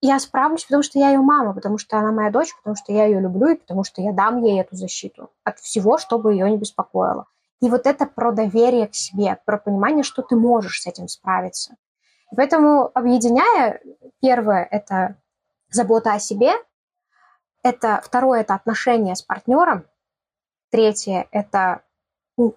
Я 0.00 0.18
справлюсь, 0.18 0.64
потому 0.64 0.82
что 0.82 0.98
я 0.98 1.10
ее 1.10 1.20
мама, 1.20 1.54
потому 1.54 1.78
что 1.78 1.96
она 1.96 2.10
моя 2.10 2.32
дочь, 2.32 2.52
потому 2.56 2.74
что 2.74 2.92
я 2.92 3.04
ее 3.04 3.20
люблю 3.20 3.50
и 3.50 3.54
потому 3.54 3.84
что 3.84 4.02
я 4.02 4.12
дам 4.12 4.42
ей 4.42 4.60
эту 4.60 4.74
защиту 4.74 5.30
от 5.44 5.60
всего, 5.60 5.98
чтобы 5.98 6.32
ее 6.32 6.50
не 6.50 6.56
беспокоило. 6.56 7.26
И 7.62 7.70
вот 7.70 7.86
это 7.86 8.06
про 8.06 8.32
доверие 8.32 8.88
к 8.88 8.94
себе, 8.96 9.38
про 9.44 9.56
понимание, 9.56 10.02
что 10.02 10.22
ты 10.22 10.34
можешь 10.34 10.82
с 10.82 10.86
этим 10.88 11.06
справиться. 11.06 11.76
И 12.32 12.34
поэтому, 12.34 12.90
объединяя, 12.92 13.80
первое– 14.20 14.64
это 14.70 15.16
забота 15.70 16.12
о 16.12 16.18
себе, 16.18 16.52
это 17.62 18.00
второе– 18.02 18.40
это 18.42 18.54
отношения 18.54 19.14
с 19.14 19.22
партнером, 19.22 19.84
третье– 20.70 21.26
это 21.32 21.82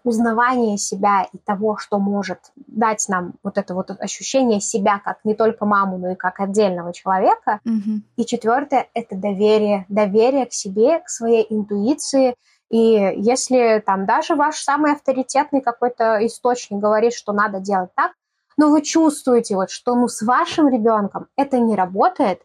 узнавание 0.03 0.77
себя 0.77 1.27
и 1.33 1.37
того, 1.39 1.77
что 1.77 1.97
может 1.97 2.51
дать 2.55 3.05
нам 3.09 3.33
вот 3.41 3.57
это 3.57 3.73
вот 3.73 3.89
ощущение 3.89 4.61
себя 4.61 5.01
как 5.03 5.25
не 5.25 5.33
только 5.33 5.65
маму, 5.65 5.97
но 5.97 6.11
и 6.11 6.15
как 6.15 6.39
отдельного 6.39 6.93
человека. 6.93 7.59
Мгм. 7.63 8.03
И 8.15 8.25
четвертое– 8.25 8.89
это 8.93 9.15
доверие. 9.15 9.85
Доверие 9.89 10.45
к 10.45 10.53
себе, 10.53 10.99
к 10.99 11.09
своей 11.09 11.47
интуиции. 11.49 12.35
И 12.69 12.77
если 13.17 13.83
там 13.83 14.05
даже 14.05 14.35
ваш 14.35 14.57
самый 14.57 14.93
авторитетный 14.93 15.61
какой-то 15.61 16.25
источник 16.25 16.79
говорит, 16.79 17.13
что 17.13 17.33
надо 17.33 17.59
делать 17.59 17.89
так, 17.95 18.11
но 18.57 18.69
вы 18.69 18.83
чувствуете, 18.83 19.55
вот, 19.55 19.71
что 19.71 19.95
ну, 19.95 20.07
с 20.07 20.21
вашим 20.21 20.69
ребенком 20.69 21.27
это 21.35 21.57
не 21.57 21.75
работает, 21.75 22.41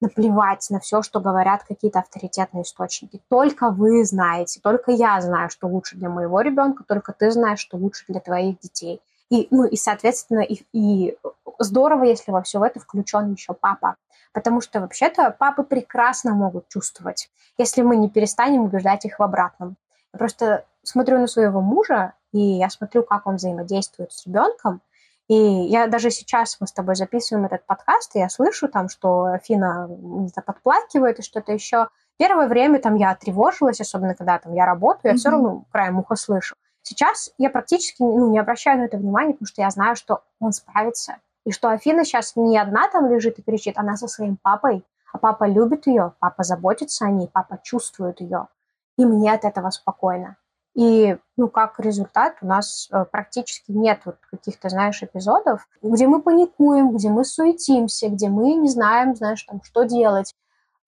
наплевать 0.00 0.66
на 0.70 0.80
все, 0.80 1.02
что 1.02 1.20
говорят 1.20 1.64
какие-то 1.64 2.00
авторитетные 2.00 2.62
источники. 2.62 3.20
Только 3.28 3.70
вы 3.70 4.04
знаете, 4.04 4.60
только 4.62 4.92
я 4.92 5.20
знаю, 5.20 5.50
что 5.50 5.66
лучше 5.66 5.96
для 5.96 6.08
моего 6.08 6.40
ребенка, 6.40 6.84
только 6.86 7.12
ты 7.12 7.30
знаешь, 7.30 7.60
что 7.60 7.76
лучше 7.76 8.04
для 8.08 8.20
твоих 8.20 8.58
детей. 8.60 9.00
И, 9.30 9.48
ну, 9.50 9.64
и 9.64 9.76
соответственно, 9.76 10.40
и, 10.40 10.62
и 10.72 11.16
здорово, 11.58 12.04
если 12.04 12.30
во 12.30 12.42
все 12.42 12.64
это 12.64 12.78
включен 12.78 13.32
еще 13.32 13.54
папа. 13.54 13.96
Потому 14.32 14.60
что 14.60 14.80
вообще-то 14.80 15.30
папы 15.30 15.62
прекрасно 15.62 16.34
могут 16.34 16.68
чувствовать, 16.68 17.30
если 17.56 17.82
мы 17.82 17.96
не 17.96 18.10
перестанем 18.10 18.62
убеждать 18.62 19.04
их 19.06 19.18
в 19.18 19.22
обратном. 19.22 19.76
Я 20.12 20.18
просто 20.18 20.64
смотрю 20.82 21.18
на 21.18 21.26
своего 21.26 21.60
мужа, 21.60 22.12
и 22.32 22.38
я 22.38 22.68
смотрю, 22.68 23.02
как 23.02 23.26
он 23.26 23.36
взаимодействует 23.36 24.12
с 24.12 24.26
ребенком, 24.26 24.82
и 25.28 25.34
я 25.34 25.88
даже 25.88 26.10
сейчас, 26.10 26.56
мы 26.60 26.66
с 26.66 26.72
тобой 26.72 26.94
записываем 26.94 27.46
этот 27.46 27.66
подкаст, 27.66 28.14
и 28.14 28.20
я 28.20 28.28
слышу 28.28 28.68
там, 28.68 28.88
что 28.88 29.24
Афина 29.24 29.88
где-то 29.88 30.42
подплакивает 30.42 31.18
и 31.18 31.22
что-то 31.22 31.52
еще. 31.52 31.88
Первое 32.16 32.46
время 32.46 32.78
там 32.78 32.94
я 32.94 33.14
тревожилась, 33.14 33.80
особенно 33.80 34.14
когда 34.14 34.38
там 34.38 34.54
я 34.54 34.66
работаю, 34.66 35.12
я 35.12 35.18
все 35.18 35.30
Мгм. 35.30 35.44
равно 35.44 35.64
краем 35.72 35.98
уха 35.98 36.14
слышу. 36.14 36.54
Сейчас 36.82 37.32
я 37.38 37.50
практически 37.50 38.00
ну, 38.02 38.30
не 38.30 38.38
обращаю 38.38 38.78
на 38.78 38.84
это 38.84 38.96
внимания, 38.96 39.32
потому 39.32 39.48
что 39.48 39.62
я 39.62 39.70
знаю, 39.70 39.96
что 39.96 40.22
он 40.38 40.52
справится. 40.52 41.16
И 41.44 41.50
что 41.50 41.70
Афина 41.70 42.04
сейчас 42.04 42.36
не 42.36 42.56
одна 42.56 42.88
там 42.88 43.06
лежит 43.10 43.38
и 43.38 43.42
кричит, 43.42 43.76
она 43.76 43.96
со 43.96 44.06
своим 44.06 44.36
папой, 44.36 44.84
а 45.12 45.18
папа 45.18 45.44
любит 45.44 45.88
ее, 45.88 46.12
папа 46.20 46.44
заботится 46.44 47.06
о 47.06 47.10
ней, 47.10 47.28
папа 47.32 47.58
чувствует 47.62 48.20
ее. 48.20 48.46
И 48.96 49.04
мне 49.04 49.32
от 49.32 49.44
этого 49.44 49.70
спокойно. 49.70 50.36
И, 50.76 51.16
ну, 51.38 51.48
как 51.48 51.80
результат, 51.80 52.36
у 52.42 52.46
нас 52.46 52.88
э, 52.92 53.06
практически 53.10 53.72
нет 53.72 54.02
вот 54.04 54.16
каких-то, 54.30 54.68
знаешь, 54.68 55.02
эпизодов, 55.02 55.66
где 55.80 56.06
мы 56.06 56.20
паникуем, 56.20 56.94
где 56.94 57.08
мы 57.08 57.24
суетимся, 57.24 58.10
где 58.10 58.28
мы 58.28 58.52
не 58.52 58.68
знаем, 58.68 59.16
знаешь, 59.16 59.42
там, 59.44 59.62
что 59.64 59.84
делать. 59.84 60.34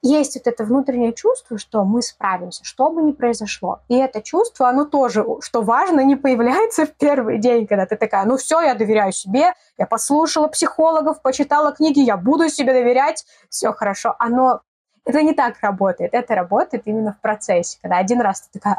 Есть 0.03 0.37
вот 0.37 0.47
это 0.47 0.63
внутреннее 0.65 1.15
чувство, 1.15 1.57
что 1.57 1.85
мы 1.85 2.03
справимся, 2.03 2.65
что 2.65 2.91
бы 2.91 3.01
ни 3.01 3.13
произошло. 3.13 3.81
И 3.89 3.97
это 3.97 4.21
чувство, 4.21 4.69
оно 4.69 4.85
тоже, 4.85 5.25
что 5.41 5.63
важно, 5.63 6.05
не 6.05 6.17
появляется 6.17 6.85
в 6.85 6.95
первый 6.95 7.39
день, 7.39 7.67
когда 7.67 7.87
ты 7.87 7.97
такая, 7.97 8.27
ну 8.27 8.37
все, 8.37 8.61
я 8.61 8.75
доверяю 8.75 9.13
себе, 9.13 9.55
я 9.79 9.87
послушала 9.87 10.49
психологов, 10.49 11.23
почитала 11.23 11.73
книги, 11.73 12.01
я 12.01 12.19
буду 12.19 12.51
себе 12.51 12.75
доверять, 12.75 13.25
все 13.49 13.73
хорошо. 13.73 14.15
Оно 14.19 14.61
это 15.09 15.23
не 15.23 15.33
так 15.33 15.59
работает. 15.63 16.13
Это 16.13 16.35
работает 16.35 16.83
именно 16.85 17.15
в 17.15 17.21
процессе, 17.21 17.79
когда 17.81 17.97
один 17.97 18.21
раз 18.21 18.43
ты 18.43 18.59
такая, 18.59 18.79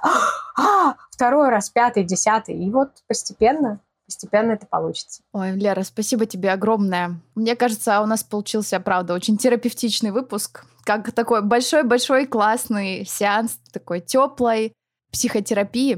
а, 0.56 0.94
второй 1.10 1.50
раз, 1.50 1.70
пятый, 1.72 2.04
десятый, 2.04 2.56
и 2.56 2.70
вот 2.70 2.92
постепенно, 3.08 3.80
постепенно 4.06 4.52
это 4.52 4.68
получится. 4.68 5.24
Ой, 5.34 5.52
Лера, 5.54 5.82
спасибо 5.82 6.28
тебе 6.28 6.52
огромное. 6.52 7.20
Мне 7.34 7.56
кажется, 7.56 8.00
у 8.02 8.06
нас 8.06 8.24
получился, 8.24 8.80
правда, 8.80 9.16
очень 9.16 9.38
терапевтичный 9.38 10.12
выпуск. 10.12 10.66
Как 10.84 11.12
такой 11.12 11.42
большой-большой 11.42 12.28
классный 12.28 13.06
сеанс 13.06 13.58
такой 13.74 14.00
теплой 14.00 14.74
психотерапии. 15.12 15.98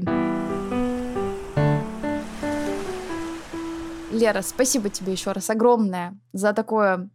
Лера, 4.10 4.40
спасибо 4.40 4.88
тебе 4.88 5.12
еще 5.12 5.32
раз 5.32 5.50
огромное 5.50 6.18
за 6.32 6.54
такое 6.54 7.10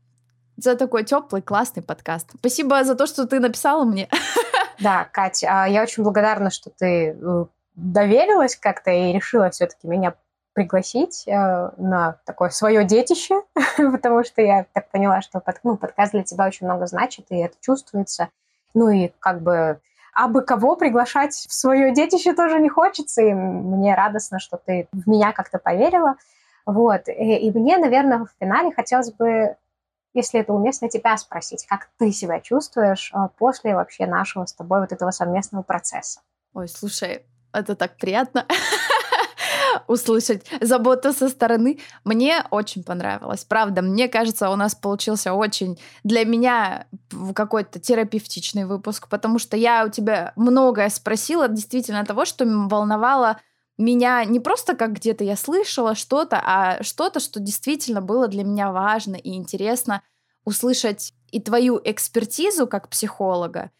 за 0.58 0.76
такой 0.76 1.04
теплый, 1.04 1.42
классный 1.42 1.84
подкаст. 1.84 2.32
Спасибо 2.40 2.84
за 2.84 2.96
то, 2.96 3.06
что 3.06 3.28
ты 3.28 3.40
написала 3.40 3.84
мне. 3.86 4.10
Да, 4.80 5.06
Катя, 5.12 5.48
а 5.50 5.68
я 5.68 5.82
очень 5.82 6.04
благодарна, 6.04 6.52
что 6.52 6.70
ты 6.70 7.18
э, 7.20 7.46
доверилась 7.74 8.56
как-то 8.56 8.92
и 8.92 9.12
решила 9.12 9.50
все-таки 9.50 9.88
меня 9.88 10.14
пригласить 10.54 11.28
э, 11.28 11.32
на 11.78 12.18
такое 12.26 12.52
свое 12.52 12.86
детище, 12.86 13.42
потому 13.78 14.24
что 14.24 14.44
я 14.44 14.68
так 14.74 14.92
поняла, 14.92 15.22
что 15.22 15.40
под, 15.40 15.58
ну, 15.64 15.78
подкаст 15.78 16.12
для 16.12 16.22
тебя 16.22 16.46
очень 16.46 16.68
много 16.68 16.86
значит, 16.86 17.26
и 17.30 17.38
это 17.38 17.56
чувствуется. 17.60 18.30
Ну 18.76 18.90
и 18.90 19.12
как 19.20 19.42
бы 19.42 19.80
а 20.18 20.28
бы 20.28 20.42
кого 20.42 20.76
приглашать 20.76 21.34
в 21.34 21.54
свое 21.54 21.94
детище 21.94 22.34
тоже 22.34 22.60
не 22.60 22.70
хочется, 22.70 23.22
и 23.22 23.34
мне 23.34 23.94
радостно, 23.94 24.40
что 24.40 24.58
ты 24.58 24.88
в 24.92 25.08
меня 25.08 25.32
как-то 25.32 25.60
поверила. 25.60 26.16
Вот. 26.66 27.08
И, 27.08 27.36
и 27.36 27.52
мне, 27.52 27.78
наверное, 27.78 28.26
в 28.26 28.30
финале 28.40 28.72
хотелось 28.76 29.12
бы, 29.12 29.56
если 30.18 30.42
это 30.42 30.54
уместно, 30.54 30.90
тебя 30.90 31.18
спросить, 31.18 31.66
как 31.68 31.90
ты 31.98 32.12
себя 32.12 32.42
чувствуешь 32.42 33.12
а, 33.14 33.30
после 33.30 33.76
вообще 33.76 34.06
нашего 34.06 34.46
с 34.46 34.54
тобой 34.54 34.82
вот 34.82 34.92
этого 34.92 35.12
совместного 35.12 35.64
процесса. 35.64 36.22
Ой, 36.54 36.68
слушай, 36.68 37.26
это 37.54 37.76
так 37.76 37.98
приятно. 37.98 38.46
услышать 39.88 40.46
заботу 40.62 41.14
со 41.14 41.30
стороны. 41.30 41.80
Мне 42.04 42.44
очень 42.52 42.84
понравилось. 42.84 43.46
Правда, 43.46 43.82
мне 43.82 44.08
кажется, 44.08 44.50
у 44.50 44.56
нас 44.56 44.76
получился 44.76 45.34
очень 45.34 45.80
для 46.04 46.26
меня 46.26 46.88
какой-то 47.34 47.80
терапевтичный 47.80 48.66
выпуск, 48.66 49.08
потому 49.08 49.40
что 49.40 49.56
я 49.56 49.86
у 49.86 49.90
тебя 49.90 50.34
многое 50.36 50.90
спросила 50.90 51.48
действительно 51.48 52.06
того, 52.06 52.26
что 52.26 52.46
волновало 52.46 53.40
меня 53.78 54.24
не 54.26 54.40
просто 54.40 54.76
как 54.76 54.94
где-то 54.94 55.24
я 55.24 55.36
слышала 55.36 55.96
что-то, 55.96 56.42
а 56.44 56.84
что-то, 56.84 57.20
что 57.20 57.40
действительно 57.40 58.02
было 58.02 58.28
для 58.28 58.44
меня 58.44 58.72
важно 58.72 59.16
и 59.16 59.34
интересно 59.34 60.02
услышать 60.46 61.14
и 61.32 61.42
твою 61.42 61.80
экспертизу 61.84 62.68
как 62.68 62.90
психолога, 62.90 63.72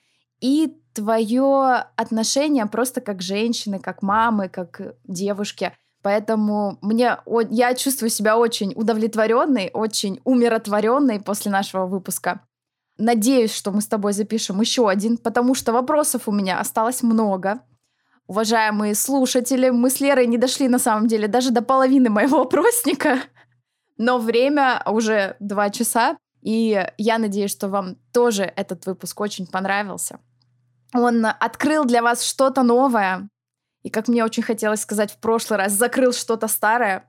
и 0.42 0.78
твое 0.94 1.86
отношение 1.96 2.66
просто 2.66 3.02
как 3.02 3.22
женщины, 3.22 3.80
как 3.80 4.02
мамы, 4.02 4.50
как 4.50 4.96
девушки– 5.06 5.74
Поэтому 6.08 6.78
мне, 6.82 7.18
я 7.50 7.74
чувствую 7.74 8.10
себя 8.10 8.38
очень 8.38 8.72
удовлетворенной, 8.76 9.72
очень 9.74 10.22
умиротворенной 10.24 11.20
после 11.20 11.52
нашего 11.52 11.86
выпуска. 11.86 12.42
Надеюсь, 12.98 13.54
что 13.54 13.72
мы 13.72 13.82
с 13.82 13.88
тобой 13.88 14.14
запишем 14.14 14.62
еще 14.62 14.88
один, 14.88 15.18
потому 15.18 15.54
что 15.54 15.74
вопросов 15.74 16.28
у 16.28 16.32
меня 16.32 16.62
осталось 16.62 17.04
много. 17.04 17.60
Уважаемые 18.28 18.94
слушатели, 18.94 19.70
мы 19.70 19.90
с 19.90 20.02
Лерой 20.02 20.28
не 20.28 20.38
дошли 20.38 20.68
на 20.68 20.80
самом 20.80 21.08
деле 21.08 21.30
даже 21.30 21.52
до 21.52 21.62
половины 21.62 22.10
моего 22.10 22.42
опросника, 22.42 23.20
но 23.98 24.20
время 24.20 24.84
уже 24.86 25.38
два 25.40 25.70
часа, 25.70 26.18
и 26.42 26.86
я 26.98 27.18
надеюсь, 27.20 27.52
что 27.52 27.70
вам 27.70 27.96
тоже 28.12 28.44
этот 28.44 28.86
выпуск 28.86 29.20
очень 29.22 29.48
понравился. 29.48 30.20
Он 30.94 31.26
открыл 31.26 31.86
для 31.86 32.02
вас 32.02 32.22
что-то 32.22 32.64
новое, 32.64 33.30
и, 33.84 33.90
как 33.90 34.10
мне 34.10 34.26
очень 34.26 34.44
хотелось 34.44 34.82
сказать 34.82 35.14
в 35.14 35.20
прошлый 35.20 35.60
раз, 35.60 35.72
закрыл 35.72 36.12
что-то 36.12 36.50
старое. 36.50 37.08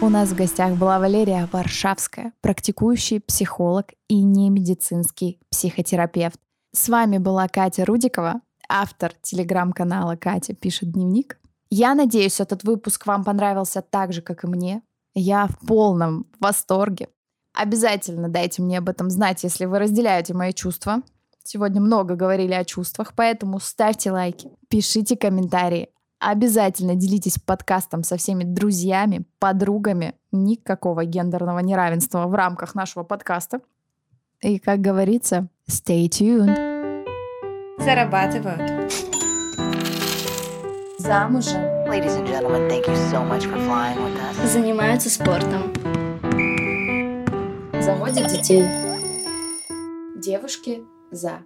У 0.00 0.08
нас 0.08 0.30
в 0.30 0.34
гостях 0.34 0.72
была 0.74 0.98
Валерия 0.98 1.48
Варшавская, 1.52 2.32
практикующий 2.40 3.20
психолог 3.20 3.92
и 4.08 4.20
немедицинский 4.20 5.38
психотерапевт. 5.48 6.40
С 6.74 6.88
вами 6.88 7.18
была 7.18 7.48
Катя 7.48 7.84
Рудикова, 7.84 8.40
автор 8.66 9.12
телеграм-канала 9.20 10.16
«Катя 10.16 10.54
пишет 10.54 10.90
дневник». 10.92 11.38
Я 11.68 11.94
надеюсь, 11.94 12.40
этот 12.40 12.64
выпуск 12.64 13.06
вам 13.06 13.24
понравился 13.24 13.82
так 13.82 14.14
же, 14.14 14.22
как 14.22 14.44
и 14.44 14.46
мне. 14.46 14.82
Я 15.12 15.48
в 15.48 15.66
полном 15.66 16.26
восторге. 16.40 17.08
Обязательно 17.52 18.30
дайте 18.30 18.62
мне 18.62 18.78
об 18.78 18.88
этом 18.88 19.10
знать, 19.10 19.44
если 19.44 19.66
вы 19.66 19.80
разделяете 19.80 20.32
мои 20.32 20.54
чувства. 20.54 21.02
Сегодня 21.44 21.82
много 21.82 22.14
говорили 22.14 22.54
о 22.54 22.64
чувствах, 22.64 23.12
поэтому 23.14 23.60
ставьте 23.60 24.10
лайки, 24.10 24.50
пишите 24.68 25.14
комментарии. 25.14 25.90
Обязательно 26.20 26.94
делитесь 26.94 27.38
подкастом 27.38 28.02
со 28.02 28.16
всеми 28.16 28.44
друзьями, 28.44 29.26
подругами. 29.38 30.14
Никакого 30.30 31.04
гендерного 31.04 31.58
неравенства 31.58 32.26
в 32.26 32.34
рамках 32.34 32.74
нашего 32.74 33.04
подкаста. 33.04 33.60
И, 34.40 34.58
как 34.58 34.80
говорится, 34.80 35.48
stay 35.68 36.08
tuned. 36.08 36.56
Зарабатывают. 37.78 38.92
Замужем. 40.98 41.62
Ladies 41.88 42.14
and 42.14 42.26
gentlemen, 42.26 42.68
thank 42.68 42.86
you 42.86 42.96
so 43.10 43.24
much 43.24 43.44
for 43.46 43.58
flying 43.58 43.98
with 44.02 44.16
us. 44.16 44.52
Занимаются 44.52 45.10
спортом. 45.10 45.72
Заводят 47.80 48.28
детей. 48.28 48.64
Девушки 50.16 50.84
за 51.10 51.44